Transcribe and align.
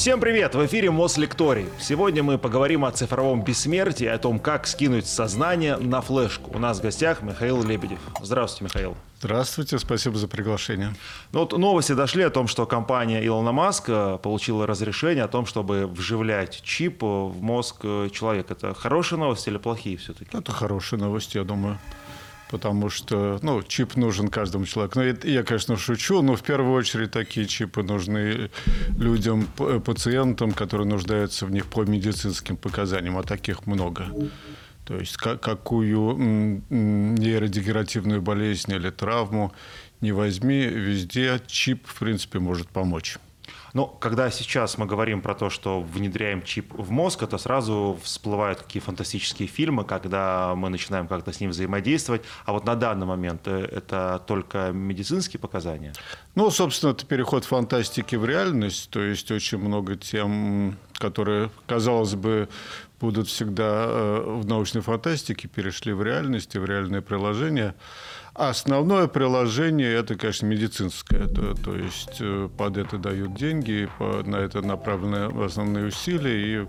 Всем 0.00 0.18
привет! 0.18 0.54
В 0.54 0.64
эфире 0.64 0.90
Мослекторий. 0.90 1.66
Сегодня 1.78 2.22
мы 2.22 2.38
поговорим 2.38 2.86
о 2.86 2.90
цифровом 2.90 3.44
бессмертии, 3.44 4.06
о 4.06 4.16
том, 4.16 4.38
как 4.38 4.66
скинуть 4.66 5.06
сознание 5.06 5.76
на 5.76 6.00
флешку. 6.00 6.50
У 6.54 6.58
нас 6.58 6.78
в 6.78 6.82
гостях 6.82 7.20
Михаил 7.20 7.62
Лебедев. 7.62 7.98
Здравствуйте, 8.22 8.64
Михаил. 8.64 8.96
Здравствуйте, 9.18 9.78
спасибо 9.78 10.16
за 10.16 10.26
приглашение. 10.26 10.94
Ну, 11.32 11.40
вот 11.40 11.52
новости 11.52 11.92
дошли 11.92 12.22
о 12.22 12.30
том, 12.30 12.48
что 12.48 12.64
компания 12.64 13.26
Илона 13.26 13.52
Маска 13.52 14.18
получила 14.22 14.66
разрешение 14.66 15.22
о 15.22 15.28
том, 15.28 15.44
чтобы 15.44 15.86
вживлять 15.86 16.62
чип 16.62 17.02
в 17.02 17.42
мозг 17.42 17.82
человека. 17.82 18.54
Это 18.54 18.72
хорошие 18.72 19.18
новости 19.18 19.50
или 19.50 19.58
плохие 19.58 19.98
все-таки? 19.98 20.34
Это 20.34 20.50
хорошие 20.50 20.98
новости, 20.98 21.36
я 21.36 21.44
думаю 21.44 21.78
потому 22.50 22.90
что 22.90 23.38
ну, 23.42 23.62
чип 23.62 23.96
нужен 23.96 24.28
каждому 24.28 24.66
человеку. 24.66 24.98
Ну, 25.00 25.14
я, 25.24 25.42
конечно, 25.42 25.76
шучу, 25.76 26.20
но 26.22 26.34
в 26.36 26.42
первую 26.42 26.74
очередь 26.74 27.12
такие 27.12 27.46
чипы 27.46 27.82
нужны 27.82 28.50
людям, 28.98 29.46
пациентам, 29.84 30.52
которые 30.52 30.86
нуждаются 30.86 31.46
в 31.46 31.50
них 31.50 31.66
по 31.66 31.82
медицинским 31.84 32.56
показаниям, 32.56 33.16
а 33.18 33.22
таких 33.22 33.66
много. 33.66 34.06
То 34.84 34.96
есть 34.96 35.16
какую 35.16 36.62
нейродегенеративную 36.68 38.20
болезнь 38.20 38.72
или 38.72 38.90
травму 38.90 39.52
не 40.00 40.12
возьми, 40.12 40.64
везде 40.64 41.40
чип, 41.46 41.86
в 41.86 41.98
принципе, 41.98 42.40
может 42.40 42.68
помочь. 42.68 43.18
Но 43.72 43.86
когда 43.86 44.30
сейчас 44.30 44.78
мы 44.78 44.86
говорим 44.86 45.22
про 45.22 45.34
то, 45.34 45.50
что 45.50 45.80
внедряем 45.80 46.42
чип 46.42 46.72
в 46.74 46.90
мозг, 46.90 47.22
это 47.22 47.38
сразу 47.38 47.98
всплывают 48.02 48.62
какие 48.62 48.82
фантастические 48.82 49.48
фильмы, 49.48 49.84
когда 49.84 50.54
мы 50.56 50.68
начинаем 50.68 51.06
как-то 51.06 51.32
с 51.32 51.40
ним 51.40 51.50
взаимодействовать. 51.50 52.22
А 52.44 52.52
вот 52.52 52.64
на 52.64 52.74
данный 52.74 53.06
момент 53.06 53.42
э, 53.46 53.64
это 53.64 54.22
только 54.26 54.70
медицинские 54.72 55.40
показания? 55.40 55.92
Ну, 56.34 56.50
собственно, 56.50 56.90
это 56.90 57.06
переход 57.06 57.44
фантастики 57.44 58.16
в 58.16 58.24
реальность. 58.24 58.90
То 58.90 59.00
есть 59.00 59.30
очень 59.30 59.58
много 59.58 59.96
тем, 59.96 60.76
которые, 60.94 61.50
казалось 61.66 62.14
бы, 62.14 62.48
будут 63.00 63.28
всегда 63.28 63.86
э, 63.86 64.22
в 64.40 64.46
научной 64.46 64.82
фантастике, 64.82 65.48
перешли 65.48 65.92
в 65.92 66.02
реальность 66.02 66.54
и 66.54 66.58
в 66.58 66.64
реальные 66.64 67.02
приложения. 67.02 67.74
Основное 68.34 69.08
приложение 69.08 69.92
это, 69.92 70.14
конечно, 70.14 70.46
медицинское. 70.46 71.26
То, 71.26 71.54
то 71.54 71.74
есть 71.74 72.18
э, 72.20 72.48
под 72.56 72.76
это 72.76 72.96
дают 72.98 73.34
деньги, 73.34 73.88
на 73.98 74.36
это 74.36 74.62
направлены 74.62 75.44
основные 75.44 75.86
усилия 75.86 76.62
и 76.62 76.66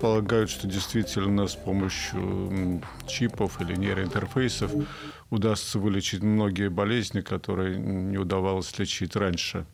полагают, 0.00 0.50
что 0.50 0.66
действительно 0.66 1.46
с 1.46 1.56
помощью 1.56 2.82
чипов 3.06 3.60
или 3.60 3.74
нейроинтерфейсов 3.74 4.72
удастся 5.30 5.78
вылечить 5.78 6.22
многие 6.22 6.68
болезни, 6.68 7.20
которые 7.20 7.78
не 7.78 8.18
удавалось 8.18 8.78
лечить 8.78 9.16
раньше. 9.16 9.66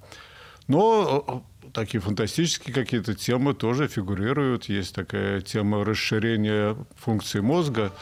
Но 0.68 1.44
э, 1.62 1.68
такие 1.72 2.00
фантастические 2.00 2.74
какие-то 2.74 3.14
темы 3.14 3.54
тоже 3.54 3.88
фигурируют. 3.88 4.64
Есть 4.64 4.94
такая 4.94 5.40
тема 5.40 5.84
расширения 5.84 6.76
функций 6.96 7.40
мозга. 7.40 7.92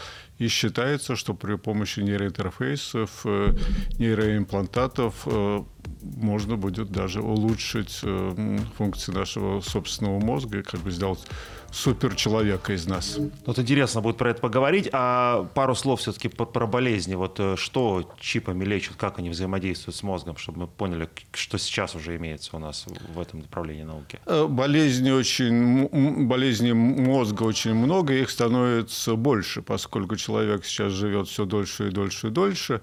И 0.45 0.49
считается, 0.49 1.17
что 1.17 1.33
при 1.33 1.57
помощи 1.57 2.01
нейроинтерфейсов, 2.01 3.23
э, 3.25 3.55
нейроимплантатов 3.99 5.23
э, 5.25 5.65
можно 6.03 6.57
будет 6.57 6.91
даже 6.93 7.23
улучшить 7.23 8.01
э, 8.03 8.59
функции 8.77 9.11
нашего 9.13 9.63
собственного 9.63 10.21
мозга 10.21 10.59
и 10.59 10.63
как 10.63 10.81
бы 10.81 10.91
сделать 10.91 11.27
суперчеловека 11.75 12.73
из 12.73 12.87
нас. 12.87 13.19
Вот 13.47 13.59
интересно 13.59 14.01
будет 14.01 14.17
про 14.17 14.31
это 14.31 14.41
поговорить. 14.41 14.89
А 14.93 15.45
пару 15.55 15.75
слов 15.75 16.01
все-таки 16.01 16.29
про 16.29 16.67
болезни. 16.67 17.15
Вот 17.17 17.41
что 17.57 18.09
чипами 18.21 18.65
лечат, 18.65 18.95
как 18.97 19.19
они 19.19 19.31
взаимодействуют 19.31 19.97
с 19.97 20.03
мозгом, 20.03 20.37
чтобы 20.37 20.61
мы 20.61 20.67
поняли, 20.69 21.09
что 21.33 21.59
сейчас 21.59 21.95
уже 21.95 22.17
имеется 22.17 22.57
у 22.57 22.59
нас 22.61 22.87
в 23.15 23.21
этом 23.21 23.41
направлении 23.41 23.83
науки. 23.83 24.21
Болезни 24.49 25.11
очень, 25.11 26.27
болезни 26.27 26.73
мозга 26.73 27.43
очень 27.43 27.75
много, 27.75 28.15
их 28.15 28.31
становится 28.31 29.17
больше, 29.17 29.61
поскольку 29.61 30.17
человек 30.17 30.65
сейчас 30.65 30.93
живет 30.93 31.29
все 31.29 31.45
дольше 31.45 31.89
и 31.89 31.91
дольше 31.91 32.29
и 32.29 32.31
дольше. 32.31 32.83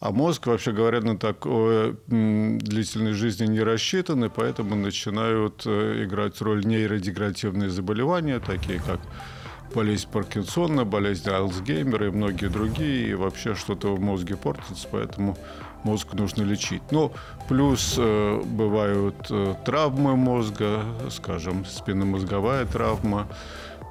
А 0.00 0.10
мозг, 0.10 0.46
вообще 0.46 0.72
говоря, 0.72 1.00
на 1.00 1.16
такой 1.16 1.96
длительной 2.06 3.12
жизни 3.12 3.46
не 3.46 3.60
рассчитан, 3.60 4.24
и 4.24 4.28
поэтому 4.28 4.74
начинают 4.74 5.62
э, 5.66 6.04
играть 6.04 6.40
роль 6.40 6.64
нейродегенеративные 6.64 7.70
заболевания, 7.70 8.40
такие 8.40 8.80
как 8.80 9.00
болезнь 9.74 10.08
Паркинсона, 10.10 10.84
болезнь 10.84 11.28
Альцгеймера 11.28 12.08
и 12.08 12.10
многие 12.10 12.48
другие, 12.48 13.08
и 13.08 13.14
вообще 13.14 13.54
что-то 13.54 13.94
в 13.94 14.00
мозге 14.00 14.36
портится, 14.36 14.86
поэтому 14.90 15.36
мозг 15.84 16.12
нужно 16.14 16.42
лечить. 16.42 16.82
Ну, 16.90 17.12
плюс 17.48 17.94
э, 17.96 18.42
бывают 18.44 19.26
э, 19.30 19.54
травмы 19.64 20.16
мозга, 20.16 20.84
скажем, 21.10 21.64
спинномозговая 21.64 22.66
травма, 22.66 23.28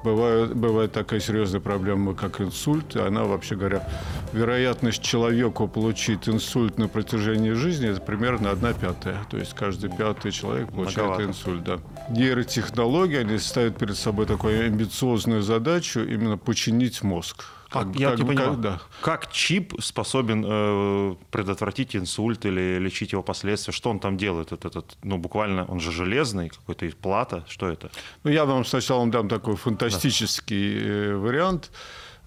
бывает, 0.04 0.54
бывает 0.54 0.92
такая 0.92 1.18
серьезная 1.18 1.60
проблема, 1.60 2.14
как 2.14 2.40
инсульт. 2.40 2.94
И 2.94 3.00
она, 3.00 3.24
вообще 3.24 3.56
говоря, 3.56 3.88
вероятность 4.32 5.02
человеку 5.02 5.66
получить 5.66 6.28
инсульт 6.28 6.78
на 6.78 6.88
протяжении 6.88 7.52
жизни 7.52 7.88
это 7.88 8.00
примерно 8.00 8.50
одна 8.50 8.72
пятая. 8.74 9.24
То 9.30 9.38
есть 9.38 9.54
каждый 9.54 9.90
пятый 9.90 10.30
человек 10.30 10.70
получает 10.70 11.08
Многовато. 11.08 11.24
инсульт. 11.24 11.64
Да. 11.64 11.78
Нейротехнологии, 12.10 13.18
они 13.18 13.38
ставят 13.38 13.78
перед 13.78 13.96
собой 13.96 14.26
такую 14.26 14.66
амбициозную 14.66 15.42
задачу 15.42 16.00
именно 16.00 16.36
починить 16.36 17.02
мозг. 17.02 17.44
Как, 17.74 17.86
как, 17.88 17.96
я 17.96 18.10
как, 18.10 18.18
не 18.20 18.24
понимаю, 18.24 18.50
как, 18.50 18.60
да. 18.60 18.80
как 19.00 19.32
чип 19.32 19.74
способен 19.80 20.44
э, 20.46 21.16
предотвратить 21.32 21.96
инсульт 21.96 22.46
или 22.46 22.78
лечить 22.78 23.10
его 23.10 23.22
последствия? 23.22 23.72
Что 23.72 23.90
он 23.90 23.98
там 23.98 24.16
делает? 24.16 24.52
Этот, 24.52 24.76
этот, 24.76 24.96
ну, 25.02 25.18
буквально, 25.18 25.64
он 25.64 25.80
же 25.80 25.90
железный, 25.90 26.50
какой-то 26.50 26.88
плата. 26.96 27.44
Что 27.48 27.68
это? 27.68 27.90
Ну, 28.22 28.30
я 28.30 28.44
вам 28.44 28.64
сначала 28.64 29.04
дам 29.08 29.28
такой 29.28 29.56
фантастический 29.56 30.78
да. 30.78 30.86
Э, 30.86 31.16
вариант. 31.16 31.72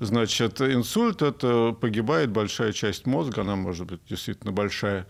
Значит, 0.02 0.59
инсульт– 0.59 1.22
это 1.24 1.72
погибает 1.80 2.30
большая 2.30 2.74
часть 2.74 3.06
мозга, 3.06 3.41
она 3.41 3.56
может 3.56 3.88
быть 3.88 4.02
действительно 4.09 4.52
большая. 4.52 5.07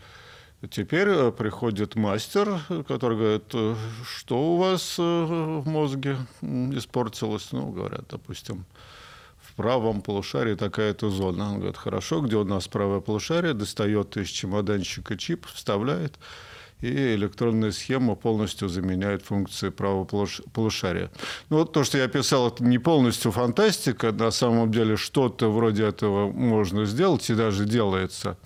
Теперь 0.70 1.08
э, 1.10 1.32
приходит 1.32 1.96
мастер, 1.96 2.60
который 2.88 3.18
говорит, 3.18 3.50
«Э, 3.54 3.76
что 4.06 4.54
у 4.54 4.58
вас 4.58 5.00
в 5.00 5.64
мозге 5.66 6.18
испортилось? 6.44 7.52
Ну, 7.52 7.72
говорят, 7.72 8.06
допустим, 8.10 8.66
правом 9.58 10.02
полушарии 10.02 10.56
такая-то 10.56 11.10
зона. 11.10 11.50
Он 11.50 11.56
говорит, 11.58 11.78
хорошо, 11.78 12.22
где 12.22 12.38
у 12.38 12.46
нас 12.46 12.68
правое 12.68 13.02
полушарие, 13.02 13.54
достает 13.54 14.16
из 14.16 14.28
чемоданчика 14.30 15.18
чип, 15.18 15.46
вставляет, 15.48 16.18
и 16.80 17.16
электронная 17.16 17.72
схема 17.72 18.16
полностью 18.16 18.70
заменяет 18.70 19.24
функции 19.24 19.70
правого 19.70 20.06
полушария. 20.54 21.10
Ну, 21.50 21.58
вот 21.58 21.74
то, 21.74 21.84
что 21.84 21.98
я 21.98 22.08
писал, 22.08 22.50
это 22.50 22.64
не 22.64 22.78
полностью 22.78 23.32
фантастика. 23.32 24.12
На 24.12 24.30
самом 24.30 24.72
деле 24.72 24.96
что-то 24.96 25.52
вроде 25.52 25.86
этого 25.86 26.32
можно 26.32 26.86
сделать 26.86 27.28
и 27.32 27.34
даже 27.34 27.66
делается. 27.66 28.38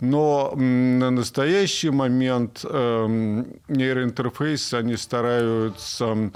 Но 0.00 0.52
на 0.54 1.10
настоящий 1.10 1.88
момент 1.88 2.60
э, 2.62 3.44
нейроинтерфейсы, 3.68 4.74
они 4.74 4.96
стараются 4.98 6.30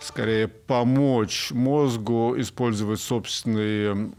скорее 0.00 0.48
помочь 0.48 1.50
мозгу 1.50 2.34
использовать 2.38 3.00
собственные 3.00 4.12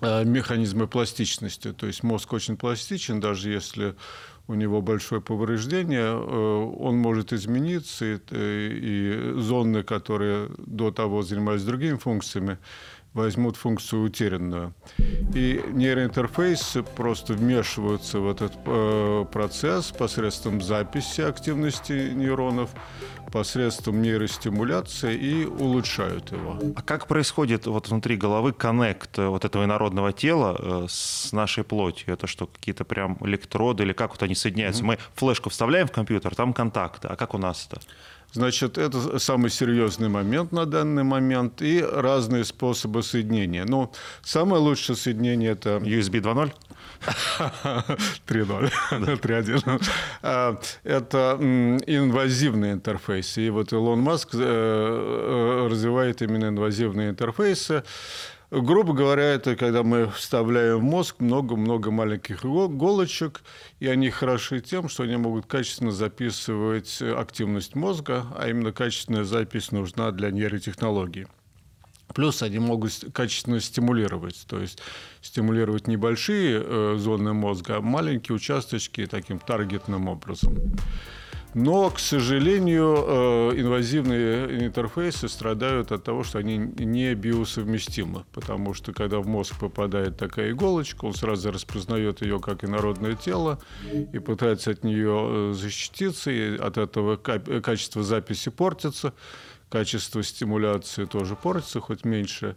э, 0.00 0.24
механизмы 0.24 0.86
пластичности. 0.86 1.72
То 1.72 1.86
есть 1.86 2.02
мозг 2.02 2.32
очень 2.32 2.56
пластичен, 2.56 3.20
даже 3.20 3.50
если 3.50 3.94
у 4.46 4.54
него 4.54 4.82
большое 4.82 5.20
повреждение, 5.20 6.02
э, 6.02 6.74
он 6.78 6.96
может 6.98 7.32
измениться, 7.32 8.04
и, 8.04 8.18
и 8.30 9.32
зоны, 9.40 9.82
которые 9.82 10.50
до 10.58 10.90
того 10.90 11.22
занимались 11.22 11.64
другими 11.64 11.96
функциями, 11.96 12.58
возьмут 13.14 13.56
функцию 13.56 14.02
утерянную. 14.02 14.74
И 15.34 15.64
нейроинтерфейсы 15.72 16.82
просто 16.82 17.34
вмешиваются 17.34 18.18
в 18.18 18.28
этот 18.28 18.52
э, 18.66 19.24
процесс 19.32 19.92
посредством 19.92 20.60
записи 20.60 21.22
активности 21.22 22.10
нейронов, 22.12 22.70
посредством 23.32 24.02
нейростимуляции 24.02 25.14
и 25.14 25.44
улучшают 25.44 26.30
его. 26.32 26.58
А 26.76 26.82
как 26.82 27.06
происходит 27.06 27.66
вот 27.66 27.88
внутри 27.88 28.16
головы 28.16 28.52
коннект 28.52 29.18
э, 29.18 29.26
вот 29.26 29.44
этого 29.44 29.64
инородного 29.64 30.12
тела 30.12 30.56
э, 30.58 30.86
с 30.88 31.32
нашей 31.32 31.64
плотью? 31.64 32.12
Это 32.14 32.26
что, 32.26 32.46
какие-то 32.46 32.84
прям 32.84 33.16
электроды 33.20 33.84
или 33.84 33.92
как 33.92 34.10
вот 34.10 34.22
они 34.22 34.34
соединяются? 34.34 34.82
Mm-hmm. 34.82 34.86
Мы 34.86 34.98
флешку 35.14 35.50
вставляем 35.50 35.86
в 35.86 35.92
компьютер, 35.92 36.34
там 36.34 36.52
контакты, 36.52 37.08
а 37.08 37.16
как 37.16 37.34
у 37.34 37.38
нас 37.38 37.68
это? 37.70 37.80
Значит, 38.32 38.78
это 38.78 39.18
самый 39.18 39.50
серьезный 39.50 40.08
момент 40.08 40.50
на 40.52 40.66
данный 40.66 41.04
момент 41.04 41.62
и 41.62 41.80
разные 41.80 42.44
способы 42.44 43.02
соединения. 43.02 43.64
Ну, 43.64 43.92
самое 44.22 44.60
лучшее 44.60 44.96
соединение 44.96 45.52
это... 45.52 45.76
USB 45.76 46.20
2.0? 46.20 46.52
3.0, 48.26 48.72
3.1. 49.20 49.82
А, 50.22 50.58
это 50.82 51.38
инвазивные 51.86 52.72
интерфейсы. 52.72 53.46
И 53.46 53.50
вот 53.50 53.72
Илон 53.72 54.00
Маск 54.00 54.30
э, 54.32 54.38
э, 54.40 55.68
развивает 55.70 56.22
именно 56.22 56.46
инвазивные 56.46 57.10
интерфейсы. 57.10 57.84
Грубо 58.54 58.92
говоря, 58.92 59.24
это 59.24 59.56
когда 59.56 59.82
мы 59.82 60.08
вставляем 60.10 60.78
в 60.78 60.82
мозг 60.82 61.16
много-много 61.18 61.90
маленьких 61.90 62.44
иголочек, 62.44 63.42
и 63.80 63.88
они 63.88 64.10
хороши 64.10 64.60
тем, 64.60 64.88
что 64.88 65.02
они 65.02 65.16
могут 65.16 65.46
качественно 65.46 65.90
записывать 65.90 67.02
активность 67.02 67.74
мозга, 67.74 68.26
а 68.36 68.48
именно 68.48 68.70
качественная 68.70 69.24
запись 69.24 69.72
нужна 69.72 70.12
для 70.12 70.30
нейротехнологии. 70.30 71.26
Плюс 72.14 72.42
они 72.42 72.60
могут 72.60 72.92
качественно 73.12 73.58
стимулировать, 73.58 74.44
то 74.46 74.60
есть 74.60 74.80
стимулировать 75.20 75.88
небольшие 75.88 76.62
э, 76.62 76.94
зоны 76.96 77.32
мозга, 77.32 77.78
а 77.78 77.80
маленькие 77.80 78.36
участочки 78.36 79.06
таким 79.06 79.40
таргетным 79.40 80.06
образом. 80.06 80.56
Но, 81.54 81.88
к 81.90 82.00
сожалению, 82.00 82.96
э, 82.96 83.60
инвазивные 83.60 84.66
интерфейсы 84.66 85.28
страдают 85.28 85.92
от 85.92 86.02
того, 86.02 86.24
что 86.24 86.38
они 86.38 86.56
не 86.58 87.14
биосовместимы, 87.14 88.24
потому 88.32 88.74
что 88.74 88.92
когда 88.92 89.20
в 89.20 89.28
мозг 89.28 89.58
попадает 89.60 90.16
такая 90.16 90.50
иголочка, 90.50 91.04
он 91.04 91.14
сразу 91.14 91.52
распознает 91.52 92.22
ее 92.22 92.40
как 92.40 92.64
инородное 92.64 93.14
тело 93.14 93.60
и 94.12 94.18
пытается 94.18 94.72
от 94.72 94.82
нее 94.82 95.28
э, 95.30 95.52
защититься, 95.54 96.32
и 96.32 96.56
от 96.56 96.76
этого 96.76 97.16
качество 97.16 98.02
записи 98.02 98.50
портится, 98.50 99.14
качество 99.68 100.24
стимуляции 100.24 101.04
тоже 101.04 101.36
портится, 101.36 101.80
хоть 101.80 102.04
меньше 102.04 102.56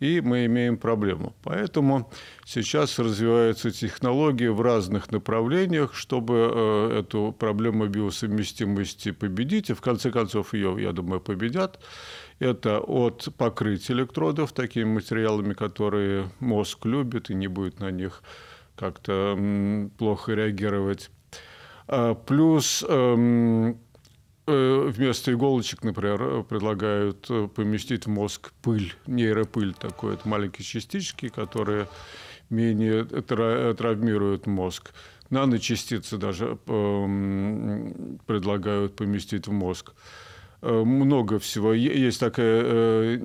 и 0.00 0.20
мы 0.20 0.46
имеем 0.46 0.76
проблему. 0.76 1.34
Поэтому 1.42 2.10
сейчас 2.44 2.98
развиваются 2.98 3.70
технологии 3.70 4.48
в 4.48 4.60
разных 4.60 5.10
направлениях, 5.10 5.94
чтобы 5.94 6.50
э, 6.52 7.00
эту 7.00 7.34
проблему 7.38 7.86
биосовместимости 7.86 9.12
победить, 9.12 9.70
и 9.70 9.74
в 9.74 9.80
конце 9.80 10.10
концов 10.10 10.54
ее, 10.54 10.76
я 10.78 10.92
думаю, 10.92 11.20
победят. 11.20 11.80
Это 12.38 12.80
от 12.80 13.28
покрытия 13.38 13.94
электродов 13.94 14.52
такими 14.52 14.84
материалами, 14.84 15.54
которые 15.54 16.30
мозг 16.40 16.84
любит 16.84 17.30
и 17.30 17.34
не 17.34 17.48
будет 17.48 17.80
на 17.80 17.90
них 17.90 18.22
как-то 18.76 19.38
плохо 19.96 20.32
реагировать. 20.32 21.10
А, 21.88 22.14
плюс 22.14 22.84
эм, 22.86 23.78
вместо 24.46 25.32
иголочек, 25.32 25.82
например, 25.82 26.44
предлагают 26.44 27.26
э, 27.28 27.48
поместить 27.48 28.06
в 28.06 28.10
мозг 28.10 28.52
пыль, 28.62 28.94
нейропыль 29.06 29.74
такой, 29.74 30.14
это 30.14 30.28
маленькие 30.28 30.64
частички, 30.64 31.28
которые 31.28 31.88
менее 32.48 33.04
травмируют 33.04 34.46
мозг. 34.46 34.92
Наночастицы 35.30 36.16
даже 36.16 36.56
предлагают 38.26 38.94
поместить 38.94 39.48
в 39.48 39.52
мозг. 39.52 39.94
Э, 40.62 40.84
много 40.84 41.40
всего. 41.40 41.72
Есть 41.72 42.20
такая 42.20 43.18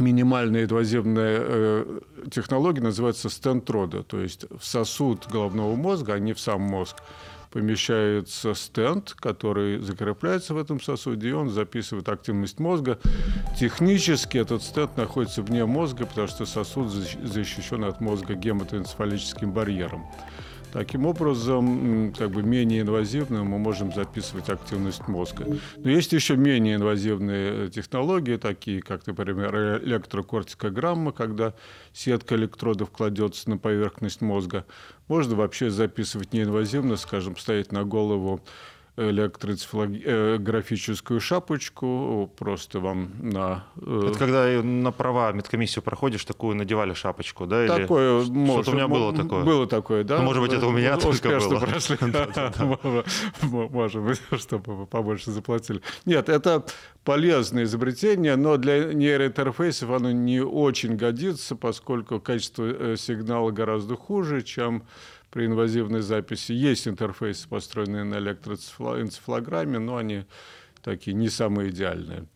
минимальная 0.00 0.64
инвазивная 0.64 1.84
технология, 2.32 2.82
называется 2.82 3.30
стентрода, 3.30 4.02
то 4.02 4.20
есть 4.20 4.46
в 4.50 4.64
сосуд 4.64 5.28
головного 5.30 5.76
мозга, 5.76 6.14
а 6.14 6.18
не 6.18 6.32
в 6.32 6.40
сам 6.40 6.62
мозг, 6.62 6.96
помещается 7.50 8.54
стенд, 8.54 9.14
который 9.14 9.78
закрепляется 9.78 10.54
в 10.54 10.58
этом 10.58 10.80
сосуде, 10.80 11.30
и 11.30 11.32
он 11.32 11.50
записывает 11.50 12.08
активность 12.08 12.58
мозга. 12.58 12.98
Технически 13.58 14.38
этот 14.38 14.62
стенд 14.62 14.96
находится 14.96 15.42
вне 15.42 15.64
мозга, 15.64 16.06
потому 16.06 16.28
что 16.28 16.46
сосуд 16.46 16.90
защищен 16.90 17.84
от 17.84 18.00
мозга 18.00 18.34
гематоэнцефалическим 18.34 19.52
барьером. 19.52 20.06
Таким 20.72 21.06
образом, 21.06 22.12
как 22.16 22.30
бы 22.30 22.42
менее 22.42 22.82
инвазивно 22.82 23.42
мы 23.42 23.58
можем 23.58 23.92
записывать 23.92 24.50
активность 24.50 25.08
мозга. 25.08 25.46
Но 25.76 25.90
есть 25.90 26.12
еще 26.12 26.36
менее 26.36 26.76
инвазивные 26.76 27.70
технологии, 27.70 28.36
такие 28.36 28.82
как, 28.82 29.06
например, 29.06 29.82
электрокортикограмма, 29.82 31.12
когда 31.12 31.54
сетка 31.92 32.34
электродов 32.34 32.90
кладется 32.90 33.48
на 33.48 33.56
поверхность 33.56 34.20
мозга. 34.20 34.66
Можно 35.08 35.36
вообще 35.36 35.70
записывать 35.70 36.34
неинвазивно, 36.34 36.96
скажем, 36.96 37.36
ставить 37.36 37.72
на 37.72 37.84
голову 37.84 38.42
электроэнцефалографическую 38.98 41.20
шапочку, 41.20 42.30
просто 42.36 42.80
вам 42.80 43.10
на... 43.20 43.64
Э, 43.80 44.08
Это 44.10 44.18
когда 44.18 44.46
на 44.62 44.92
права 44.92 45.32
медкомиссию 45.32 45.82
проходишь, 45.82 46.24
такую 46.24 46.56
надевали 46.56 46.94
шапочку, 46.94 47.46
да? 47.46 47.64
Или 47.64 47.82
такое, 47.82 48.24
может, 48.24 48.64
Что-то 48.64 48.70
у 48.72 48.74
меня 48.74 48.88
было 48.88 49.14
такое. 49.14 49.44
Было 49.44 49.66
такое, 49.66 50.04
да. 50.04 50.18
Ну, 50.18 50.24
может 50.24 50.42
быть, 50.42 50.52
это 50.52 50.66
у 50.66 50.72
меня 50.72 50.96
только 50.96 51.28
было. 51.28 51.60
прошли. 51.60 51.96
Может 53.42 54.02
быть, 54.02 54.20
чтобы 54.40 54.86
побольше 54.86 55.30
заплатили. 55.30 55.80
Нет, 56.04 56.28
это 56.28 56.64
полезное 57.04 57.64
изобретение, 57.64 58.36
но 58.36 58.56
для 58.56 58.92
нейроинтерфейсов 58.92 59.90
оно 59.90 60.10
не 60.10 60.40
очень 60.40 60.96
годится, 60.96 61.56
поскольку 61.56 62.20
качество 62.20 62.64
э, 62.64 62.96
сигнала 62.96 63.50
гораздо 63.50 63.96
хуже, 63.96 64.42
чем 64.42 64.84
при 65.30 65.46
инвазивной 65.46 66.00
записи. 66.00 66.52
Есть 66.52 66.88
интерфейсы, 66.88 67.48
построенные 67.48 68.04
на 68.04 68.18
электроэнцефалограмме, 68.18 69.78
но 69.78 69.96
они 69.96 70.24
такие 70.82 71.14
не 71.14 71.28
самые 71.28 71.70
идеальные. 71.70 72.26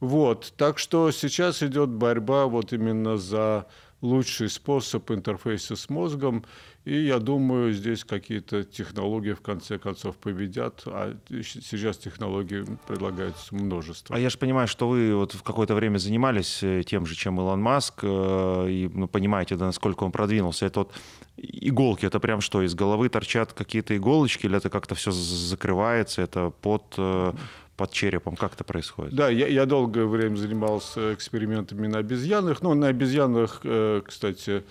Вот. 0.00 0.52
Так 0.56 0.78
что 0.78 1.10
сейчас 1.10 1.62
идет 1.62 1.90
борьба 1.90 2.46
вот 2.46 2.72
именно 2.72 3.16
за 3.16 3.66
лучший 4.00 4.48
способ 4.48 5.10
интерфейса 5.10 5.76
с 5.76 5.88
мозгом. 5.88 6.44
И 6.86 7.04
я 7.04 7.18
думаю, 7.18 7.74
здесь 7.74 8.04
какие-то 8.04 8.64
технологии 8.64 9.32
в 9.32 9.42
конце 9.42 9.78
концов 9.78 10.16
победят, 10.16 10.82
а 10.86 11.14
сейчас 11.28 11.98
технологий 11.98 12.64
предлагается 12.88 13.54
множество. 13.54 14.16
А 14.16 14.18
я 14.18 14.30
же 14.30 14.38
понимаю, 14.38 14.66
что 14.66 14.88
вы 14.88 15.14
вот 15.14 15.34
в 15.34 15.42
какое-то 15.42 15.74
время 15.74 15.98
занимались 15.98 16.62
э, 16.62 16.82
тем 16.86 17.04
же, 17.04 17.14
чем 17.14 17.38
Илон 17.38 17.60
Маск, 17.60 18.00
э, 18.02 18.66
и 18.70 18.90
ну, 18.94 19.08
понимаете, 19.08 19.56
да, 19.56 19.66
насколько 19.66 20.04
он 20.04 20.12
продвинулся. 20.12 20.64
Это 20.64 20.80
вот 20.80 20.92
иголки, 21.36 22.06
это 22.06 22.18
прям 22.18 22.40
что, 22.40 22.62
из 22.62 22.74
головы 22.74 23.10
торчат 23.10 23.52
какие-то 23.52 23.94
иголочки, 23.94 24.46
или 24.46 24.56
это 24.56 24.70
как-то 24.70 24.94
все 24.94 25.10
закрывается, 25.10 26.22
это 26.22 26.50
под 26.62 26.94
э, 26.96 27.32
под 27.76 27.92
черепом? 27.92 28.36
Как 28.36 28.54
это 28.54 28.64
происходит? 28.64 29.14
Да, 29.14 29.30
я, 29.30 29.46
я 29.46 29.64
долгое 29.64 30.04
время 30.04 30.36
занимался 30.36 31.14
экспериментами 31.14 31.86
на 31.86 31.98
обезьянах. 31.98 32.60
Ну, 32.60 32.74
на 32.74 32.88
обезьянах, 32.88 33.62
кстати, 34.04 34.64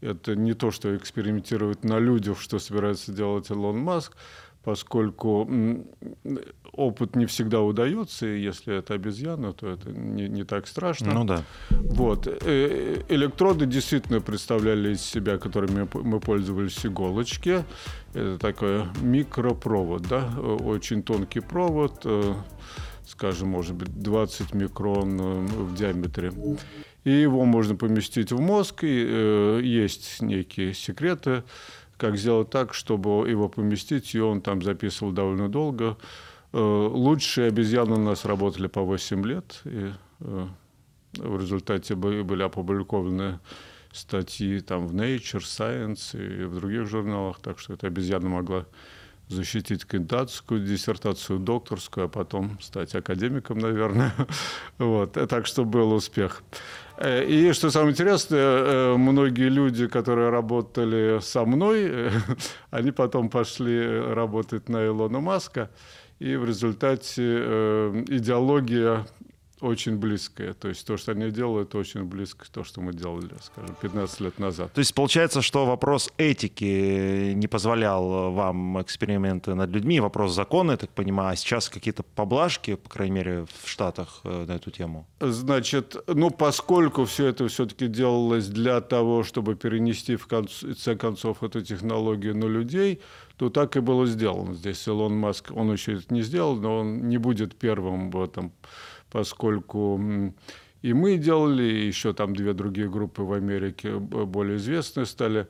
это 0.00 0.36
не 0.36 0.54
то, 0.54 0.70
что 0.70 0.96
экспериментировать 0.96 1.84
на 1.84 1.98
людях, 1.98 2.40
что 2.40 2.58
собирается 2.58 3.12
делать 3.12 3.50
Илон 3.50 3.78
Маск, 3.78 4.16
поскольку 4.66 5.48
опыт 6.72 7.14
не 7.14 7.26
всегда 7.26 7.62
удается, 7.62 8.26
и 8.26 8.40
если 8.40 8.76
это 8.76 8.94
обезьяна, 8.94 9.52
то 9.52 9.68
это 9.68 9.90
не, 9.90 10.28
не 10.28 10.42
так 10.42 10.66
страшно. 10.66 11.14
Ну 11.14 11.24
да. 11.24 11.44
Вот. 11.70 12.26
Э, 12.26 13.02
электроды 13.08 13.66
действительно 13.66 14.20
представляли 14.20 14.94
из 14.94 15.02
себя, 15.02 15.38
которыми 15.38 15.88
мы 15.94 16.18
пользовались 16.18 16.84
иголочки. 16.84 17.64
Это 18.12 18.38
такой 18.38 18.86
микропровод, 19.00 20.02
да, 20.02 20.28
очень 20.40 21.04
тонкий 21.04 21.40
провод, 21.40 22.00
э, 22.04 22.34
скажем, 23.06 23.50
может 23.50 23.76
быть, 23.76 24.02
20 24.02 24.52
микрон 24.52 25.20
э, 25.20 25.46
в 25.46 25.76
диаметре 25.76 26.32
и 27.06 27.10
его 27.12 27.44
можно 27.44 27.76
поместить 27.76 28.32
в 28.32 28.40
мозг, 28.40 28.82
и 28.82 29.06
э, 29.08 29.60
есть 29.62 30.20
некие 30.20 30.74
секреты, 30.74 31.44
как 31.96 32.16
сделать 32.16 32.50
так, 32.50 32.74
чтобы 32.74 33.30
его 33.30 33.48
поместить, 33.48 34.12
и 34.16 34.18
он 34.18 34.40
там 34.40 34.60
записывал 34.60 35.12
довольно 35.12 35.48
долго. 35.48 35.96
Э, 36.52 36.58
лучшие 36.58 37.46
обезьяны 37.46 37.94
у 37.94 38.00
нас 38.00 38.24
работали 38.24 38.66
по 38.66 38.80
8 38.80 39.24
лет, 39.24 39.60
и 39.66 39.92
э, 40.18 40.46
в 41.12 41.40
результате 41.40 41.94
были 41.94 42.42
опубликованы 42.42 43.38
статьи 43.92 44.58
там 44.58 44.88
в 44.88 44.94
Nature, 44.96 45.38
Science 45.38 46.18
и 46.18 46.42
в 46.42 46.56
других 46.56 46.88
журналах, 46.88 47.38
так 47.40 47.60
что 47.60 47.74
эта 47.74 47.86
обезьяна 47.86 48.28
могла 48.28 48.66
защитить 49.28 49.84
кандидатскую 49.84 50.64
диссертацию, 50.64 51.38
докторскую, 51.38 52.06
а 52.06 52.08
потом 52.08 52.58
стать 52.60 52.94
академиком, 52.94 53.58
наверное. 53.58 54.12
Вот. 54.78 55.12
Так 55.12 55.46
что 55.46 55.64
был 55.64 55.92
успех. 55.92 56.42
Э, 56.98 57.24
и 57.24 57.52
что 57.52 57.70
самое 57.70 57.92
интересное, 57.92 58.40
э, 58.40 58.96
многие 58.96 59.48
люди, 59.48 59.86
которые 59.86 60.30
работали 60.30 61.20
со 61.20 61.44
мной, 61.44 62.10
они 62.70 62.90
потом 62.90 63.28
пошли 63.28 64.00
работать 64.00 64.68
на 64.68 64.86
Илона 64.86 65.20
Маска, 65.20 65.70
и 66.18 66.36
в 66.36 66.46
результате 66.46 67.22
э, 67.22 68.04
идеология 68.08 69.06
очень 69.60 69.96
близкое. 69.96 70.52
То 70.52 70.68
есть 70.68 70.86
то, 70.86 70.96
что 70.96 71.12
они 71.12 71.30
делают, 71.30 71.74
очень 71.74 72.04
близко 72.04 72.44
к 72.44 72.48
тому, 72.48 72.64
что 72.64 72.80
мы 72.80 72.92
делали, 72.92 73.30
скажем, 73.42 73.74
15 73.80 74.20
лет 74.20 74.38
назад. 74.38 74.72
То 74.72 74.80
есть 74.80 74.94
получается, 74.94 75.42
что 75.42 75.66
вопрос 75.66 76.10
этики 76.18 77.32
не 77.34 77.46
позволял 77.46 78.32
вам 78.32 78.80
эксперименты 78.80 79.54
над 79.54 79.70
людьми, 79.70 80.00
вопрос 80.00 80.32
закона, 80.32 80.72
я 80.72 80.76
так 80.76 80.90
понимаю, 80.90 81.32
а 81.32 81.36
сейчас 81.36 81.68
какие-то 81.68 82.02
поблажки, 82.02 82.74
по 82.74 82.88
крайней 82.88 83.14
мере, 83.14 83.46
в 83.62 83.68
Штатах 83.68 84.20
э, 84.24 84.44
на 84.46 84.52
эту 84.52 84.70
тему? 84.70 85.06
Значит, 85.20 85.96
ну, 86.06 86.30
поскольку 86.30 87.04
все 87.04 87.26
это 87.26 87.48
все-таки 87.48 87.86
делалось 87.86 88.48
для 88.48 88.80
того, 88.80 89.24
чтобы 89.24 89.54
перенести 89.54 90.16
в 90.16 90.26
конце 90.26 90.96
концов 90.96 91.42
эту 91.42 91.62
технологию 91.62 92.36
на 92.36 92.46
людей, 92.46 93.00
то 93.36 93.50
так 93.50 93.76
и 93.76 93.80
было 93.80 94.06
сделано. 94.06 94.54
Здесь 94.54 94.86
Илон 94.88 95.16
Маск, 95.16 95.50
он 95.54 95.72
еще 95.72 95.94
это 95.94 96.12
не 96.12 96.22
сделал, 96.22 96.56
но 96.56 96.78
он 96.78 97.08
не 97.08 97.18
будет 97.18 97.54
первым 97.56 98.10
в 98.10 98.22
этом 98.22 98.52
поскольку 99.10 100.34
и 100.82 100.92
мы 100.92 101.16
делали, 101.16 101.64
и 101.64 101.86
еще 101.86 102.12
там 102.12 102.36
две 102.36 102.52
другие 102.52 102.88
группы 102.88 103.22
в 103.22 103.32
Америке 103.32 103.98
более 103.98 104.56
известные 104.56 105.06
стали 105.06 105.48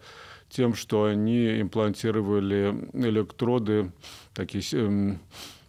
тем, 0.49 0.75
что 0.75 1.05
они 1.05 1.61
имплантировали 1.61 2.89
электроды, 2.95 3.93
такие 4.33 4.63
эм, 4.73 5.19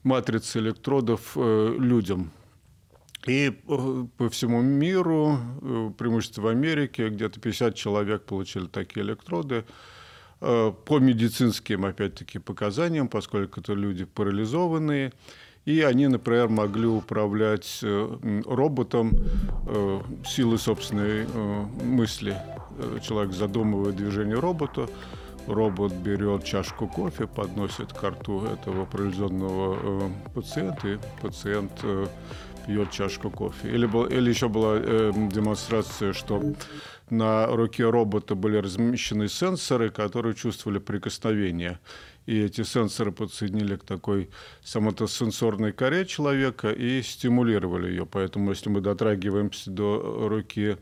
матрицы 0.03 0.59
электродов 0.59 1.33
э, 1.35 1.75
людям. 1.77 2.31
И 3.25 3.51
э, 3.67 4.05
по 4.17 4.29
всему 4.29 4.61
миру, 4.61 5.37
э, 5.61 5.91
преимущественно 5.97 6.47
в 6.47 6.49
Америке, 6.49 7.09
где-то 7.09 7.39
50 7.39 7.75
человек 7.75 8.23
получили 8.23 8.67
такие 8.67 9.05
электроды. 9.05 9.65
По 10.39 10.99
медицинским, 10.99 11.83
опять-таки, 11.83 12.37
показаниям, 12.37 13.07
поскольку 13.07 13.59
это 13.59 13.73
люди 13.73 14.05
парализованные, 14.05 15.11
и 15.67 15.81
они, 15.81 16.07
например, 16.07 16.47
могли 16.49 16.87
управлять 16.87 17.83
роботом 18.45 19.11
силой 20.25 20.57
собственной 20.57 21.27
мысли. 21.83 22.35
Человек 23.01 23.33
задумывает 23.33 23.95
движение 23.95 24.39
робота, 24.39 24.87
робот 25.47 25.93
берет 25.93 26.43
чашку 26.43 26.87
кофе, 26.87 27.27
подносит 27.27 27.93
к 27.93 28.03
рту 28.03 28.45
этого 28.45 28.85
парализованного 28.85 29.77
э, 29.81 30.09
пациента, 30.33 30.87
и 30.87 30.97
пациент 31.21 31.71
э, 31.83 32.07
пьет 32.65 32.91
чашку 32.91 33.29
кофе. 33.29 33.69
Или, 33.69 33.85
был, 33.85 34.05
или 34.05 34.29
еще 34.29 34.49
была 34.49 34.75
э, 34.77 35.11
демонстрация, 35.31 36.13
что 36.13 36.41
на 37.09 37.47
руке 37.47 37.89
робота 37.89 38.35
были 38.35 38.57
размещены 38.57 39.29
сенсоры, 39.29 39.89
которые 39.89 40.35
чувствовали 40.35 40.79
прикосновение. 40.79 41.79
И 42.27 42.39
эти 42.39 42.61
сенсоры 42.63 43.11
подсоединили 43.11 43.77
к 43.77 43.83
такой 43.83 44.29
самотосенсорной 44.63 45.71
коре 45.71 46.05
человека 46.05 46.69
и 46.69 47.01
стимулировали 47.01 47.89
ее. 47.89 48.05
Поэтому, 48.05 48.51
если 48.51 48.69
мы 48.69 48.81
дотрагиваемся 48.81 49.71
до 49.71 50.27
руки 50.29 50.77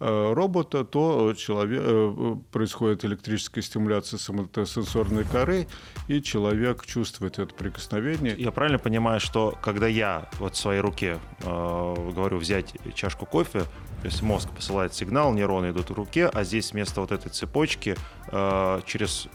Э, 0.00 0.32
робота, 0.34 0.84
то 0.84 1.32
человек, 1.34 1.80
э, 1.82 2.36
происходит 2.50 3.04
электрическая 3.04 3.62
стимуляция 3.62 4.18
самосенсорной 4.18 5.24
коры, 5.24 5.68
и 6.08 6.20
человек 6.20 6.84
чувствует 6.84 7.38
это 7.38 7.54
прикосновение. 7.54 8.34
Я 8.36 8.50
правильно 8.50 8.78
понимаю, 8.78 9.20
что 9.20 9.56
когда 9.62 9.86
я 9.86 10.28
вот 10.40 10.56
в 10.56 10.58
своей 10.58 10.80
руке 10.80 11.20
э, 11.40 12.10
говорю 12.14 12.38
взять 12.38 12.74
чашку 12.94 13.24
кофе, 13.24 13.60
то 13.60 14.06
есть 14.06 14.20
мозг 14.20 14.50
посылает 14.50 14.92
сигнал, 14.92 15.32
нейроны 15.32 15.70
идут 15.70 15.88
в 15.90 15.94
руке, 15.94 16.26
а 16.26 16.44
здесь 16.44 16.72
вместо 16.72 17.00
вот 17.00 17.12
этой 17.12 17.30
цепочки 17.30 17.96
э, 18.26 18.80
через 18.84 19.28